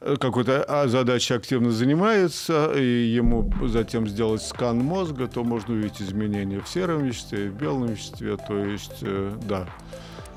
какой-то 0.00 0.64
а, 0.64 0.86
задачей 0.88 1.34
активно 1.34 1.70
занимается, 1.70 2.72
и 2.76 3.06
ему 3.06 3.50
затем 3.66 4.06
сделать 4.06 4.42
скан 4.42 4.78
мозга, 4.78 5.26
то 5.26 5.42
можно 5.44 5.74
увидеть 5.74 6.02
изменения 6.02 6.60
в 6.60 6.68
сером 6.68 7.04
веществе, 7.04 7.48
в 7.48 7.54
белом 7.54 7.86
веществе. 7.86 8.36
То 8.36 8.58
есть, 8.58 8.98
э, 9.02 9.32
да, 9.46 9.68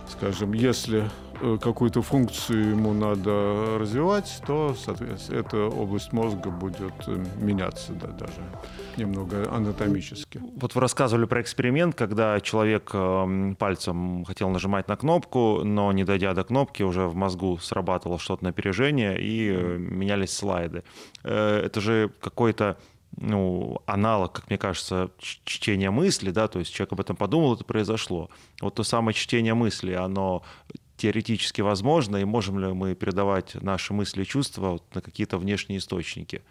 скажем, 0.10 0.54
если 0.54 1.04
Э, 1.04 1.27
какую-то 1.62 2.02
функцию 2.02 2.72
ему 2.72 2.94
надо 2.94 3.78
развивать, 3.80 4.42
то, 4.46 4.76
соответственно, 4.76 5.40
эта 5.40 5.58
область 5.58 6.14
мозга 6.14 6.50
будет 6.50 6.94
э, 7.08 7.24
меняться 7.38 7.94
да, 7.94 8.08
даже 8.08 8.42
немного 8.98 9.52
анатомически. 9.54 10.42
Вот 10.56 10.76
вы 10.76 10.82
рассказывали 10.82 11.26
про 11.26 11.42
эксперимент, 11.42 11.96
когда 11.96 12.40
человек 12.42 12.92
эм, 12.94 13.56
пальцем 13.56 14.26
хотел 14.26 14.50
нажимать 14.50 14.88
на 14.88 14.96
кнопку, 14.96 15.64
но 15.64 15.92
не 15.92 16.04
дойдя 16.04 16.34
до 16.34 16.44
кнопки, 16.44 16.84
уже 16.84 17.08
в 17.08 17.16
мозгу 17.16 17.58
срабатывало 17.60 18.20
что-то 18.20 18.44
напряжение 18.44 19.20
и 19.20 19.52
э, 19.52 19.78
менялись 19.78 20.34
слайды. 20.34 20.84
Это 21.24 21.82
же 21.82 22.12
какой-то 22.20 22.78
ну, 23.16 23.82
аналог, 23.86 24.34
как 24.34 24.50
мне 24.50 24.58
кажется, 24.58 25.10
чтения 25.18 25.90
мысли, 25.90 26.32
да, 26.32 26.48
то 26.48 26.60
есть 26.60 26.74
человек 26.74 26.94
об 26.94 27.02
этом 27.02 27.16
подумал, 27.16 27.56
это 27.56 27.64
произошло. 27.64 28.30
Вот 28.62 28.76
то 28.76 28.84
самое 28.84 29.16
чтение 29.16 29.54
мысли, 29.54 29.94
оно 29.94 30.44
теоретически 30.98 31.62
возможно, 31.62 32.18
и 32.18 32.26
можем 32.26 32.60
ли 32.60 32.68
мы 32.74 32.96
передавать 32.96 33.56
наши 33.62 33.94
мысли 33.94 34.24
и 34.24 34.26
чувства 34.26 34.80
на 34.94 35.02
какие-то 35.02 35.38
внешние 35.38 35.80
источники? 35.80 36.42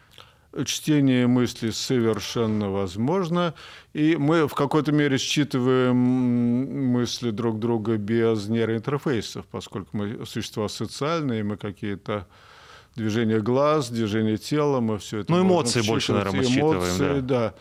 Чтение 0.65 1.27
мыслей 1.27 1.71
совершенно 1.73 2.71
возможно, 2.71 3.53
и 3.93 4.17
мы 4.17 4.49
в 4.49 4.55
какой-то 4.55 4.91
мере 4.91 5.19
считываем 5.19 5.97
мысли 5.97 7.31
друг 7.31 7.59
друга 7.59 7.99
без 7.99 8.49
нейроинтерфейсов, 8.49 9.45
поскольку 9.51 9.95
мы 9.95 10.25
существа 10.25 10.69
социальные, 10.69 11.45
мы 11.45 11.59
какие-то 11.59 12.27
движения 12.95 13.41
глаз, 13.41 13.91
движения 13.91 14.39
тела, 14.39 14.81
мы 14.81 14.97
все 14.97 15.19
это 15.19 15.33
Ну, 15.33 15.43
эмоции 15.43 15.83
больше, 15.83 16.13
наверное, 16.13 16.41
мы 16.41 16.47
эмоции, 16.47 17.21
да. 17.21 17.51
да 17.51 17.55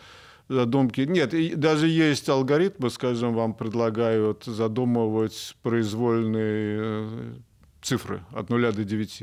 задумки. 0.48 1.00
Нет, 1.00 1.34
и 1.34 1.54
даже 1.54 1.88
есть 1.88 2.28
алгоритмы, 2.28 2.90
скажем, 2.90 3.34
вам 3.34 3.54
предлагают 3.54 4.44
задумывать 4.44 5.56
произвольные 5.62 6.78
э, 6.80 7.34
цифры 7.82 8.22
от 8.32 8.50
0 8.50 8.72
до 8.72 8.84
9. 8.84 9.22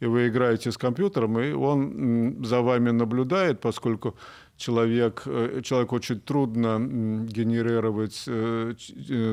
И 0.00 0.06
вы 0.06 0.28
играете 0.28 0.72
с 0.72 0.76
компьютером, 0.76 1.38
и 1.38 1.52
он 1.52 2.44
за 2.44 2.60
вами 2.60 2.90
наблюдает, 2.90 3.60
поскольку 3.60 4.16
человек, 4.56 5.22
э, 5.26 5.60
человек 5.62 5.92
очень 5.92 6.20
трудно 6.20 6.78
генерировать 7.26 8.24
э, 8.26 8.74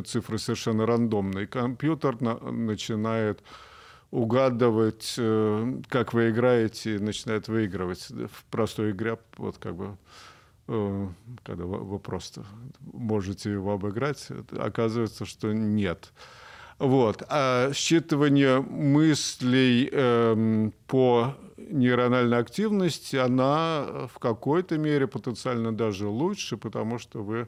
цифры 0.05 0.37
совершенно 0.37 0.85
рандомно. 0.85 1.39
И 1.39 1.47
компьютер 1.47 2.21
начинает 2.21 3.43
угадывать, 4.11 5.19
как 5.87 6.13
вы 6.13 6.31
играете, 6.31 6.95
и 6.95 6.99
начинает 6.99 7.47
выигрывать 7.47 8.07
в 8.09 8.43
простой 8.49 8.89
игре, 8.89 9.19
вот 9.37 9.57
как 9.59 9.75
бы 9.75 9.97
когда 11.43 11.65
вы 11.65 11.99
просто 11.99 12.45
можете 12.93 13.51
его 13.51 13.73
обыграть, 13.73 14.27
оказывается, 14.57 15.25
что 15.25 15.51
нет. 15.51 16.13
Вот. 16.77 17.23
А 17.27 17.71
считывание 17.71 18.61
мыслей 18.61 19.89
э, 19.91 20.69
по 20.87 21.35
нейрональной 21.57 22.37
активности, 22.37 23.15
она 23.15 24.07
в 24.13 24.19
какой-то 24.19 24.77
мере 24.77 25.07
потенциально 25.07 25.75
даже 25.75 26.07
лучше, 26.07 26.55
потому 26.55 26.99
что 26.99 27.21
вы 27.21 27.47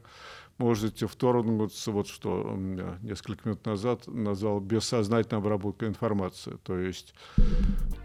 можете 0.62 1.08
вторгнуться, 1.08 1.92
вот 1.92 2.08
что 2.08 2.56
несколько 3.02 3.50
минут 3.50 3.66
назад 3.66 4.08
назвал 4.08 4.60
бессознательной 4.60 5.42
обработкой 5.42 5.90
информации. 5.90 6.58
То 6.64 6.78
есть 6.78 7.16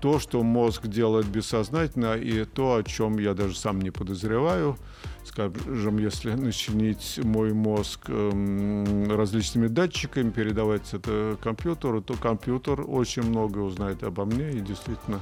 то, 0.01 0.19
что 0.19 0.43
мозг 0.43 0.87
делает 0.87 1.27
бессознательно, 1.27 2.15
и 2.15 2.45
то, 2.45 2.77
о 2.77 2.83
чем 2.83 3.19
я 3.19 3.35
даже 3.35 3.57
сам 3.57 3.81
не 3.81 3.91
подозреваю, 3.91 4.77
скажем, 5.25 5.99
если 5.99 6.33
начинить 6.33 7.21
мой 7.23 7.53
мозг 7.53 8.09
эм, 8.09 9.11
различными 9.11 9.67
датчиками, 9.67 10.31
передавать 10.31 10.95
это 10.95 11.37
компьютеру, 11.43 12.01
то 12.01 12.15
компьютер 12.15 12.85
очень 12.87 13.23
много 13.23 13.59
узнает 13.59 14.03
обо 14.03 14.25
мне 14.25 14.53
и 14.53 14.61
действительно 14.61 15.21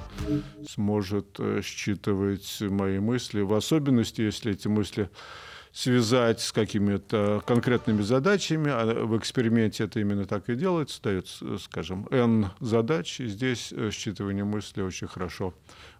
сможет 0.68 1.36
э, 1.38 1.62
считывать 1.62 2.60
мои 2.60 3.00
мысли, 3.00 3.40
в 3.40 3.54
особенности, 3.54 4.20
если 4.22 4.52
эти 4.52 4.68
мысли 4.68 5.10
связать 5.74 6.40
с 6.40 6.52
какими-то 6.52 7.42
конкретными 7.44 8.00
задачами, 8.02 8.70
а 8.70 9.04
в 9.04 9.18
эксперименте 9.18 9.84
это 9.84 9.98
именно 9.98 10.24
так 10.24 10.48
и 10.48 10.54
делается, 10.54 11.02
дается, 11.02 11.58
скажем, 11.58 12.06
N 12.12 12.50
задач, 12.60 13.18
и 13.18 13.26
здесь 13.26 13.72
э, 13.72 13.90
считывание 13.90 14.44
мысли 14.44 14.82
очень 14.82 15.08
хорошо 15.08 15.52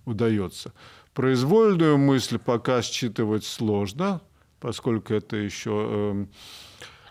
удается. 0.04 0.72
Произвольную 1.12 1.98
мысль 1.98 2.38
пока 2.38 2.82
считывать 2.82 3.44
сложно, 3.44 4.20
поскольку 4.60 5.12
это 5.12 5.34
еще 5.34 5.70
эм, 5.70 6.30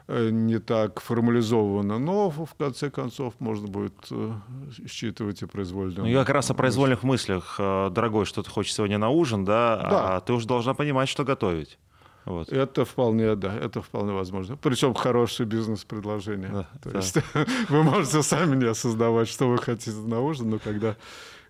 э, 0.08 0.30
не 0.30 0.60
так 0.60 1.02
формализовано, 1.02 2.00
но 2.00 2.30
в 2.30 2.56
конце 2.58 2.90
концов 2.90 3.34
можно 3.40 3.68
будет 3.68 3.94
э, 4.10 4.32
считывать 4.88 5.42
и 5.42 5.48
произвольную. 5.48 6.06
Ну, 6.06 6.10
я 6.10 6.20
как 6.20 6.36
раз 6.36 6.50
о 6.50 6.54
произвольных 6.54 7.04
мыслях. 7.04 7.56
Дорогой, 7.58 8.24
что 8.24 8.42
ты 8.42 8.50
хочешь 8.50 8.74
сегодня 8.74 8.98
на 8.98 9.10
ужин, 9.10 9.44
да? 9.44 9.76
да. 9.90 10.16
А 10.16 10.22
ты 10.22 10.32
уже 10.32 10.48
должна 10.48 10.74
понимать, 10.74 11.10
что 11.10 11.26
готовить. 11.26 11.78
Вот. 12.26 12.50
Это 12.50 12.86
вполне, 12.86 13.36
да, 13.36 13.54
это 13.56 13.82
вполне 13.82 14.14
возможно. 14.14 14.56
Причем 14.58 14.94
хорошее 14.94 15.48
бизнес-предложение. 15.48 16.50
Да, 16.50 16.68
То 16.82 16.90
да. 16.92 17.00
есть 17.00 17.18
вы 17.70 17.84
можете 17.84 18.24
сами 18.24 18.56
не 18.56 18.66
осознавать, 18.66 19.28
что 19.28 19.50
вы 19.50 19.58
хотите 19.58 19.98
на 19.98 20.22
ужин, 20.22 20.50
но 20.50 20.60
когда 20.60 20.96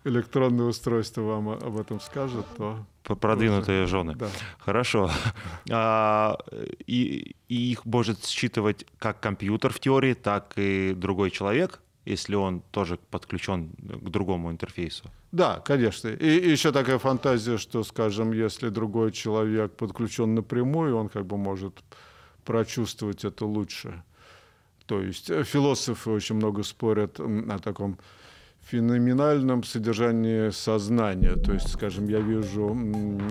электронное 0.03 0.65
устройство 0.65 1.21
вам 1.21 1.49
об 1.49 1.79
этом 1.79 1.99
скажет, 1.99 2.45
то 2.57 2.85
Продвинутые 3.03 3.85
жены. 3.85 4.15
да. 4.15 4.29
Хорошо. 4.59 5.09
А, 5.71 6.37
и, 6.87 7.35
и 7.47 7.71
их 7.71 7.85
может 7.85 8.25
считывать 8.25 8.85
как 8.99 9.19
компьютер 9.19 9.71
в 9.71 9.79
теории, 9.79 10.13
так 10.13 10.53
и 10.57 10.93
другой 10.93 11.31
человек, 11.31 11.81
если 12.05 12.35
он 12.35 12.61
тоже 12.71 12.97
подключен 13.09 13.69
к 13.77 14.09
другому 14.09 14.51
интерфейсу. 14.51 15.09
Да, 15.31 15.61
конечно. 15.65 16.09
И, 16.09 16.39
и 16.39 16.51
еще 16.51 16.71
такая 16.71 16.99
фантазия, 16.99 17.57
что, 17.57 17.83
скажем, 17.83 18.33
если 18.33 18.69
другой 18.69 19.11
человек 19.11 19.71
подключен 19.73 20.35
напрямую, 20.35 20.97
он 20.97 21.09
как 21.09 21.25
бы 21.25 21.37
может 21.37 21.73
прочувствовать 22.45 23.25
это 23.25 23.45
лучше. 23.45 24.03
То 24.85 25.01
есть 25.01 25.29
э, 25.29 25.43
философы 25.43 26.11
очень 26.11 26.35
много 26.35 26.63
спорят 26.63 27.19
о 27.19 27.59
таком 27.59 27.97
феноменальном 28.69 29.63
содержании 29.63 30.49
сознания. 30.49 31.35
То 31.35 31.53
есть, 31.53 31.69
скажем, 31.69 32.07
я 32.07 32.19
вижу 32.19 32.77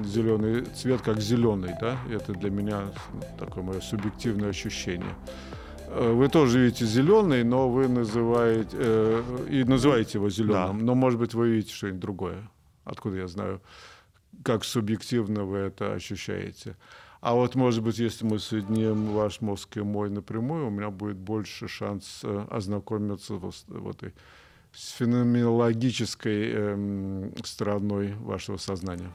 зеленый 0.04 0.64
цвет 0.74 1.02
как 1.02 1.20
зеленый, 1.20 1.74
да, 1.80 1.98
это 2.10 2.32
для 2.32 2.50
меня 2.50 2.82
такое 3.38 3.64
мое 3.64 3.80
субъективное 3.80 4.50
ощущение. 4.50 5.14
Э, 5.94 6.12
Вы 6.12 6.28
тоже 6.28 6.58
видите 6.58 6.86
зеленый, 6.86 7.44
но 7.44 7.68
вы 7.68 7.88
называете 7.88 8.76
э, 8.80 9.46
и 9.50 9.64
называете 9.64 10.18
его 10.18 10.30
зеленым, 10.30 10.78
Да. 10.78 10.84
но 10.84 10.94
может 10.94 11.18
быть 11.18 11.34
вы 11.34 11.50
видите 11.50 11.74
что-нибудь 11.74 12.00
другое. 12.00 12.50
Откуда 12.84 13.16
я 13.18 13.28
знаю, 13.28 13.60
как 14.42 14.64
субъективно 14.64 15.44
вы 15.44 15.58
это 15.58 15.92
ощущаете? 15.92 16.76
А 17.20 17.34
вот, 17.34 17.54
может 17.54 17.84
быть, 17.84 17.98
если 17.98 18.24
мы 18.24 18.38
соединим 18.38 19.12
ваш 19.12 19.40
мозг 19.40 19.76
и 19.76 19.80
мой 19.82 20.10
напрямую, 20.10 20.66
у 20.66 20.70
меня 20.70 20.90
будет 20.90 21.16
больше 21.16 21.68
шанс 21.68 22.20
э, 22.24 22.46
ознакомиться 22.50 23.34
с 23.38 23.64
вот 23.68 24.02
с 24.74 24.92
феноменологической 24.92 26.50
эм, 26.50 27.32
стороной 27.44 28.14
вашего 28.14 28.56
сознания. 28.56 29.10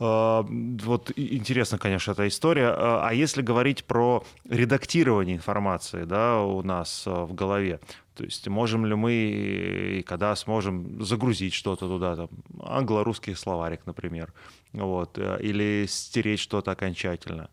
А, 0.00 0.42
Вот 0.48 1.12
интересно, 1.16 1.78
конечно, 1.78 2.12
эта 2.12 2.26
история. 2.26 2.68
А 2.68 3.08
а 3.08 3.14
если 3.14 3.42
говорить 3.42 3.84
про 3.84 4.24
редактирование 4.48 5.36
информации 5.36 6.04
да, 6.04 6.40
у 6.40 6.62
нас 6.62 7.04
а, 7.06 7.24
в 7.24 7.34
голове, 7.34 7.80
то 8.14 8.24
есть 8.24 8.46
можем 8.48 8.86
ли 8.86 8.94
мы 8.94 9.12
и 9.12 10.02
когда 10.02 10.34
сможем 10.36 11.02
загрузить 11.04 11.54
что-то 11.54 11.88
туда, 11.88 12.16
там, 12.16 12.28
англо-русский 12.62 13.34
словарик, 13.34 13.86
например, 13.86 14.32
вот, 14.72 15.18
э, 15.18 15.38
или 15.40 15.86
стереть 15.88 16.40
что-то 16.40 16.70
окончательно? 16.70 17.50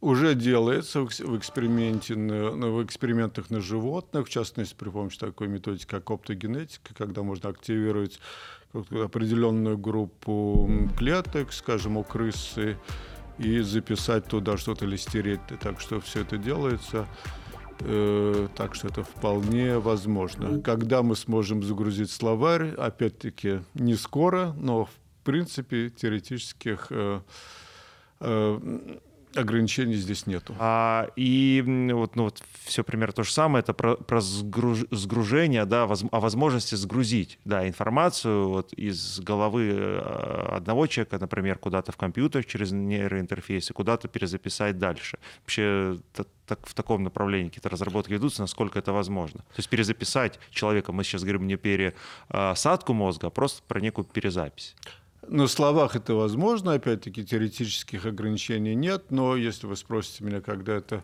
Уже 0.00 0.34
делается 0.34 1.00
в 1.00 1.06
экс- 1.06 1.20
в, 1.20 1.36
эксперименте 1.36 2.14
в 2.14 2.84
экспериментах 2.84 3.50
на 3.50 3.60
животных, 3.60 4.26
в 4.26 4.30
частности, 4.30 4.74
при 4.74 4.90
помощи 4.90 5.18
такой 5.18 5.48
методики, 5.48 5.86
как 5.86 6.10
оптогенетика, 6.10 6.94
когда 6.94 7.22
можно 7.22 7.48
активировать 7.48 8.20
определенную 8.72 9.78
группу 9.78 10.68
клеток, 10.96 11.52
скажем, 11.52 11.96
у 11.96 12.04
крысы, 12.04 12.76
и 13.38 13.60
записать 13.60 14.26
туда 14.26 14.56
что-то 14.56 14.86
или 14.86 14.96
стереть. 14.96 15.40
Так 15.60 15.80
что 15.80 16.00
все 16.00 16.22
это 16.22 16.38
делается. 16.38 17.06
Э, 17.80 18.48
так 18.56 18.74
что 18.74 18.88
это 18.88 19.02
вполне 19.02 19.78
возможно. 19.78 20.60
Когда 20.60 21.02
мы 21.02 21.16
сможем 21.16 21.62
загрузить 21.62 22.10
словарь, 22.10 22.70
опять-таки 22.70 23.60
не 23.74 23.94
скоро, 23.94 24.54
но 24.58 24.86
в 24.86 24.90
принципе 25.24 25.90
теоретических 25.90 26.86
э, 26.90 27.20
э, 28.20 28.98
ограничений 29.36 29.94
здесь 29.96 30.26
нету. 30.26 30.54
А, 30.58 31.08
и 31.16 31.62
вот, 31.92 32.16
ну, 32.16 32.24
вот 32.24 32.42
все 32.64 32.82
примерно 32.84 33.12
то 33.12 33.22
же 33.22 33.32
самое, 33.32 33.62
это 33.62 33.72
про, 33.74 33.96
про 33.96 34.18
сгруж- 34.20 34.86
сгружение, 34.90 35.64
да, 35.64 35.86
воз- 35.86 36.04
о 36.10 36.20
возможности 36.20 36.74
сгрузить 36.74 37.38
да, 37.44 37.66
информацию 37.68 38.48
вот, 38.48 38.72
из 38.72 39.20
головы 39.20 39.70
э, 39.72 40.48
одного 40.56 40.86
человека, 40.86 41.18
например, 41.18 41.58
куда-то 41.58 41.92
в 41.92 41.96
компьютер 41.96 42.44
через 42.44 42.72
нейроинтерфейс 42.72 43.70
и 43.70 43.72
куда-то 43.72 44.08
перезаписать 44.08 44.78
дальше. 44.78 45.18
Вообще 45.42 45.98
та- 46.12 46.24
так, 46.46 46.66
в 46.66 46.74
таком 46.74 47.02
направлении 47.02 47.48
какие-то 47.48 47.68
разработки 47.68 48.12
ведутся, 48.12 48.42
насколько 48.42 48.78
это 48.78 48.92
возможно. 48.92 49.40
То 49.40 49.56
есть 49.58 49.68
перезаписать 49.68 50.38
человека, 50.50 50.92
мы 50.92 51.02
сейчас 51.04 51.22
говорим 51.22 51.46
не 51.46 51.56
пересадку 51.56 52.92
мозга, 52.92 53.26
а 53.28 53.30
просто 53.30 53.62
про 53.66 53.80
некую 53.80 54.04
перезапись. 54.04 54.76
На 55.28 55.48
словах 55.48 55.96
это 55.96 56.14
возможно, 56.14 56.74
опять-таки 56.74 57.24
теоретических 57.24 58.06
ограничений 58.06 58.74
нет, 58.74 59.10
но 59.10 59.36
если 59.36 59.66
вы 59.66 59.76
спросите 59.76 60.24
меня, 60.24 60.40
когда 60.40 60.74
это 60.74 61.02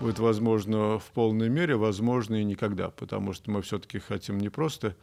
будет 0.00 0.18
возможно 0.18 0.98
в 0.98 1.06
полной 1.14 1.48
мере, 1.48 1.76
возможно 1.76 2.34
и 2.34 2.44
никогда, 2.44 2.90
потому 2.90 3.32
что 3.32 3.50
мы 3.50 3.62
все-таки 3.62 3.98
хотим 3.98 4.38
не 4.38 4.48
просто 4.50 4.96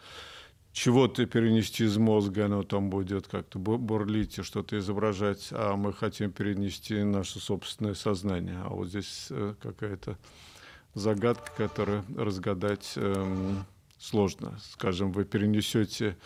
чего-то 0.74 1.26
перенести 1.26 1.86
из 1.86 1.98
мозга, 1.98 2.46
оно 2.46 2.64
там 2.64 2.90
будет 2.90 3.28
как-то 3.28 3.60
бу- 3.60 3.78
бурлить 3.78 4.38
и 4.38 4.44
что-то 4.44 4.78
изображать, 4.78 5.50
а 5.52 5.76
мы 5.76 5.92
хотим 5.92 6.32
перенести 6.32 7.04
наше 7.04 7.40
собственное 7.40 7.94
сознание. 7.94 8.62
А 8.64 8.70
вот 8.70 8.88
здесь 8.88 9.28
э, 9.32 9.56
какая-то 9.62 10.18
загадка, 10.94 11.52
которую 11.58 12.04
разгадать 12.16 12.94
эм, 12.96 13.66
сложно. 13.98 14.60
Скажем, 14.72 15.12
вы 15.12 15.26
перенесете 15.26 16.18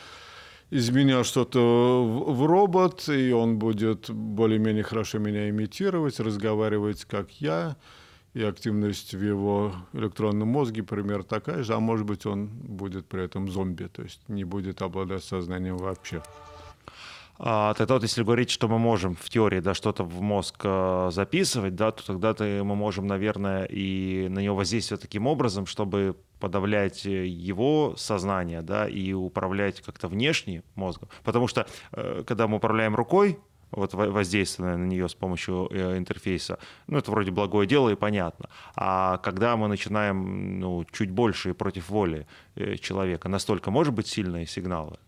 из 0.75 0.89
меня 0.89 1.23
что-то 1.23 2.03
в, 2.03 2.45
робот, 2.45 3.07
и 3.07 3.31
он 3.31 3.57
будет 3.57 4.09
более-менее 4.09 4.83
хорошо 4.83 5.19
меня 5.19 5.49
имитировать, 5.49 6.19
разговаривать 6.19 7.05
как 7.05 7.31
я, 7.39 7.77
и 8.33 8.43
активность 8.43 9.13
в 9.13 9.23
его 9.23 9.73
электронном 9.93 10.49
мозге 10.49 10.83
примерно 10.83 11.23
такая 11.23 11.63
же, 11.63 11.73
а 11.73 11.79
может 11.79 12.05
быть 12.05 12.25
он 12.25 12.47
будет 12.47 13.05
при 13.05 13.23
этом 13.23 13.49
зомби, 13.49 13.85
то 13.85 14.03
есть 14.03 14.19
не 14.27 14.43
будет 14.43 14.81
обладать 14.81 15.23
сознанием 15.23 15.77
вообще. 15.77 16.21
А, 17.37 17.73
тогда 17.73 17.95
вот 17.95 18.03
если 18.03 18.23
говорить, 18.23 18.49
что 18.49 18.67
мы 18.67 18.77
можем 18.77 19.15
в 19.15 19.29
теории 19.29 19.61
да, 19.61 19.73
что-то 19.73 20.03
в 20.03 20.21
мозг 20.21 20.55
э, 20.63 21.09
записывать, 21.11 21.75
да, 21.75 21.91
то 21.91 22.05
тогда-то 22.05 22.43
мы 22.63 22.75
можем, 22.75 23.07
наверное, 23.07 23.63
и 23.65 24.27
на 24.29 24.39
него 24.39 24.55
воздействовать 24.55 25.01
таким 25.01 25.27
образом, 25.27 25.65
чтобы 25.65 26.15
подавлять 26.45 27.07
э, 27.07 27.25
его 27.25 27.95
сознание 27.97 28.61
да, 28.61 28.87
и 28.87 29.13
управлять 29.13 29.81
как-то 29.81 30.07
внешне 30.07 30.61
мозгом. 30.75 31.09
Потому 31.23 31.47
что 31.47 31.65
э, 31.91 32.23
когда 32.27 32.47
мы 32.47 32.57
управляем 32.57 32.95
рукой, 32.95 33.39
вот 33.71 33.95
во- 33.95 34.11
воздействуя 34.11 34.77
на 34.77 34.85
нее 34.85 35.09
с 35.09 35.15
помощью 35.15 35.67
э, 35.71 35.97
интерфейса, 35.97 36.59
ну, 36.85 36.99
это 36.99 37.09
вроде 37.09 37.31
благое 37.31 37.67
дело 37.67 37.89
и 37.89 37.95
понятно. 37.95 38.47
А 38.75 39.17
когда 39.17 39.57
мы 39.57 39.67
начинаем 39.67 40.59
ну, 40.59 40.85
чуть 40.91 41.09
больше 41.09 41.49
и 41.49 41.53
против 41.53 41.89
воли 41.89 42.27
человека, 42.79 43.27
настолько 43.27 43.71
может 43.71 43.95
быть 43.95 44.05
сильные 44.05 44.45
сигналы? 44.45 44.99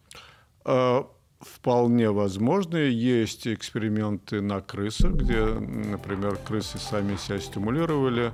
А, 0.65 1.07
Вполне 1.39 2.09
возможно. 2.09 2.77
Есть 2.77 3.47
эксперименты 3.47 4.41
на 4.41 4.59
крысах, 4.59 5.11
где, 5.11 5.45
например, 5.45 6.35
крысы 6.37 6.79
сами 6.79 7.15
себя 7.15 7.39
стимулировали 7.39 8.31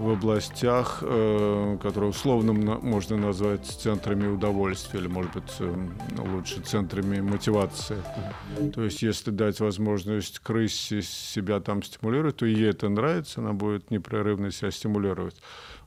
в 0.00 0.10
областях, 0.12 1.00
э, 1.02 1.76
которые 1.82 2.10
условно 2.10 2.52
можно 2.54 3.18
назвать 3.18 3.66
центрами 3.66 4.28
удовольствия 4.28 4.98
или, 5.00 5.08
может 5.08 5.32
быть, 5.34 5.52
э, 5.58 5.88
лучше 6.18 6.62
центрами 6.62 7.20
мотивации. 7.20 8.02
То 8.72 8.82
есть, 8.82 9.02
если 9.02 9.30
дать 9.30 9.60
возможность 9.60 10.38
крысе 10.38 11.02
себя 11.02 11.60
там 11.60 11.82
стимулировать, 11.82 12.36
то 12.36 12.46
ей 12.46 12.70
это 12.70 12.88
нравится, 12.88 13.40
она 13.40 13.52
будет 13.52 13.90
непрерывно 13.90 14.50
себя 14.50 14.70
стимулировать. 14.70 15.36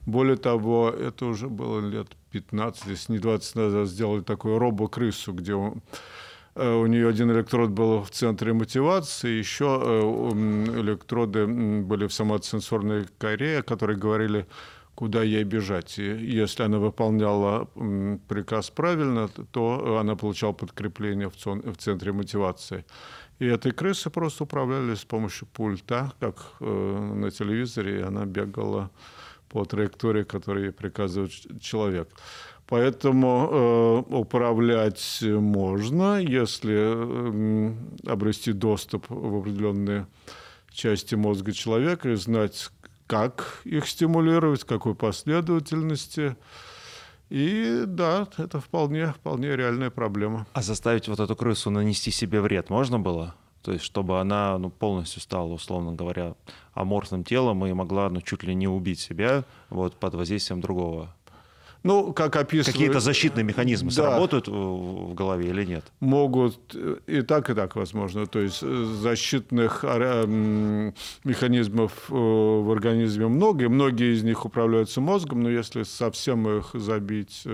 Более 0.05 0.35
того, 0.37 0.89
это 0.89 1.25
уже 1.25 1.47
было 1.47 1.79
лет 1.79 2.07
15, 2.29 2.85
если 2.87 3.13
не 3.13 3.19
20 3.19 3.55
назад, 3.55 3.87
сделали 3.87 4.21
такую 4.21 4.59
робо-крысу, 4.59 5.33
где 5.33 5.55
он- 5.55 5.81
у 6.55 6.85
нее 6.85 7.07
один 7.07 7.31
электрод 7.31 7.71
был 7.71 8.03
в 8.03 8.11
центре 8.11 8.53
мотивации, 8.53 9.39
еще 9.39 9.81
э, 9.83 10.79
электроды 10.81 11.47
были 11.47 12.05
в 12.05 12.13
самосенсорной 12.13 13.07
коре, 13.17 13.63
которые 13.63 13.97
говорили, 13.97 14.45
куда 14.95 15.23
ей 15.23 15.43
бежать. 15.43 15.97
И 15.97 16.03
если 16.03 16.63
она 16.63 16.77
выполняла 16.77 17.65
приказ 18.27 18.69
правильно, 18.69 19.27
то 19.27 19.97
она 19.99 20.15
получала 20.15 20.53
подкрепление 20.53 21.29
в 21.29 21.77
центре 21.77 22.11
мотивации. 22.11 22.85
И 23.39 23.45
этой 23.45 23.71
крысы 23.71 24.11
просто 24.11 24.43
управляли 24.43 24.93
с 24.93 25.03
помощью 25.03 25.47
пульта, 25.47 26.13
как 26.19 26.35
э, 26.59 27.13
на 27.15 27.31
телевизоре, 27.31 27.99
и 27.99 28.03
она 28.03 28.25
бегала 28.25 28.91
по 29.49 29.65
траектории, 29.65 30.23
которую 30.23 30.65
ей 30.65 30.71
приказывает 30.71 31.31
человек. 31.61 32.09
Поэтому 32.67 33.49
э, 34.09 34.15
управлять 34.15 35.19
можно, 35.21 36.19
если 36.19 36.73
э, 36.73 37.73
обрести 38.07 38.53
доступ 38.53 39.05
в 39.09 39.39
определенные 39.39 40.07
части 40.71 41.15
мозга 41.15 41.51
человека 41.51 42.09
и 42.09 42.15
знать, 42.15 42.69
как 43.07 43.61
их 43.63 43.87
стимулировать, 43.87 44.63
какой 44.63 44.95
последовательности. 44.95 46.35
И 47.29 47.83
да, 47.85 48.27
это 48.37 48.59
вполне, 48.59 49.07
вполне 49.07 49.55
реальная 49.55 49.89
проблема. 49.89 50.47
А 50.53 50.61
заставить 50.61 51.07
вот 51.07 51.19
эту 51.19 51.35
крысу 51.35 51.69
нанести 51.69 52.11
себе 52.11 52.41
вред 52.41 52.69
можно 52.69 52.99
было? 52.99 53.35
То 53.61 53.71
есть, 53.71 53.85
чтобы 53.85 54.19
она 54.19 54.57
ну, 54.57 54.69
полностью 54.69 55.21
стала, 55.21 55.53
условно 55.53 55.93
говоря, 55.93 56.35
аморфным 56.73 57.23
телом 57.23 57.65
и 57.65 57.73
могла 57.73 58.09
ну, 58.09 58.21
чуть 58.21 58.43
ли 58.43 58.53
не 58.53 58.67
убить 58.67 58.99
себя 58.99 59.45
вот, 59.69 59.95
под 59.95 60.15
воздействием 60.15 60.59
другого. 60.59 61.15
Ну, 61.83 62.13
как 62.13 62.35
описывают... 62.37 62.73
Какие-то 62.73 62.99
защитные 63.01 63.43
механизмы 63.43 63.89
Да. 63.89 63.95
сработают 63.95 64.47
в 64.47 65.13
голове 65.13 65.49
или 65.49 65.65
нет? 65.65 65.85
могут 65.99 66.57
э, 66.73 66.97
и 67.07 67.21
так, 67.21 67.49
и 67.49 67.53
так 67.53 67.75
возможно. 67.75 68.25
То 68.25 68.39
есть 68.39 68.59
э, 68.61 68.83
защитных 69.01 69.83
м, 69.83 70.93
механизмов 71.25 71.91
э, 72.09 72.13
в 72.13 72.71
организме 72.71 73.27
много, 73.27 73.65
и 73.65 73.67
многие 73.67 74.13
из 74.15 74.23
них 74.23 74.45
управляются 74.45 75.01
мозгом, 75.01 75.41
но 75.41 75.49
если 75.49 75.83
совсем 75.83 76.47
их 76.47 76.69
забить 76.73 77.45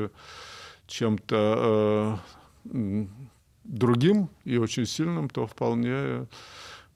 чем-то 0.88 2.20
э, 2.66 3.06
другим 3.64 4.30
и 4.46 4.58
очень 4.58 4.86
сильным, 4.86 5.30
то 5.30 5.48
вполне 5.48 6.28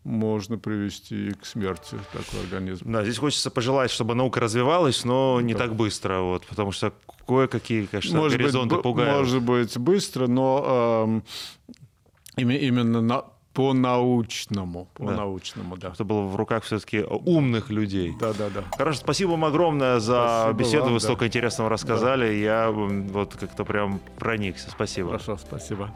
можно 0.04 0.58
привести 0.58 1.32
к 1.32 1.46
смерти 1.46 1.96
такой 2.12 2.42
организм. 2.42 2.92
Да, 2.92 3.04
здесь 3.04 3.18
хочется 3.18 3.50
пожелать, 3.50 3.90
чтобы 3.90 4.16
наука 4.16 4.40
развивалась, 4.42 5.06
но 5.06 5.40
не 5.42 5.54
так 5.54 5.76
быстро, 5.76 6.20
вот, 6.20 6.46
потому 6.46 6.72
что 6.72 6.94
кое-какие, 7.28 7.86
конечно, 7.86 8.18
Может 8.18 8.38
быть, 8.38 8.42
горизонты 8.42 8.76
б- 8.78 8.82
пугают. 8.82 9.18
может 9.18 9.42
быть, 9.42 9.78
быстро, 9.78 10.28
но 10.28 11.22
име- 12.38 12.60
именно 12.60 13.02
на- 13.02 13.26
по-научному. 13.54 14.88
По-научному, 14.96 15.78
да. 15.78 15.90
Это 15.90 16.04
было 16.04 16.22
в 16.24 16.36
руках 16.36 16.64
все-таки 16.64 17.04
умных 17.04 17.70
людей. 17.70 18.16
Да, 18.20 18.34
да, 18.34 18.50
да. 18.50 18.64
Хорошо, 18.76 19.00
спасибо 19.00 19.32
вам 19.32 19.46
огромное 19.46 20.00
за 20.00 20.46
Спасибо 20.46 20.60
беседу, 20.60 20.84
вам, 20.86 20.94
вы 20.94 21.00
да. 21.00 21.04
столько 21.04 21.28
интересного 21.28 21.70
рассказали, 21.70 22.34
я 22.34 22.66
м, 22.70 23.08
вот 23.10 23.36
как-то 23.36 23.64
прям 23.64 24.00
проникся. 24.18 24.72
Спасибо. 24.72 25.10
Хорошо, 25.12 25.38
спасибо. 25.38 25.94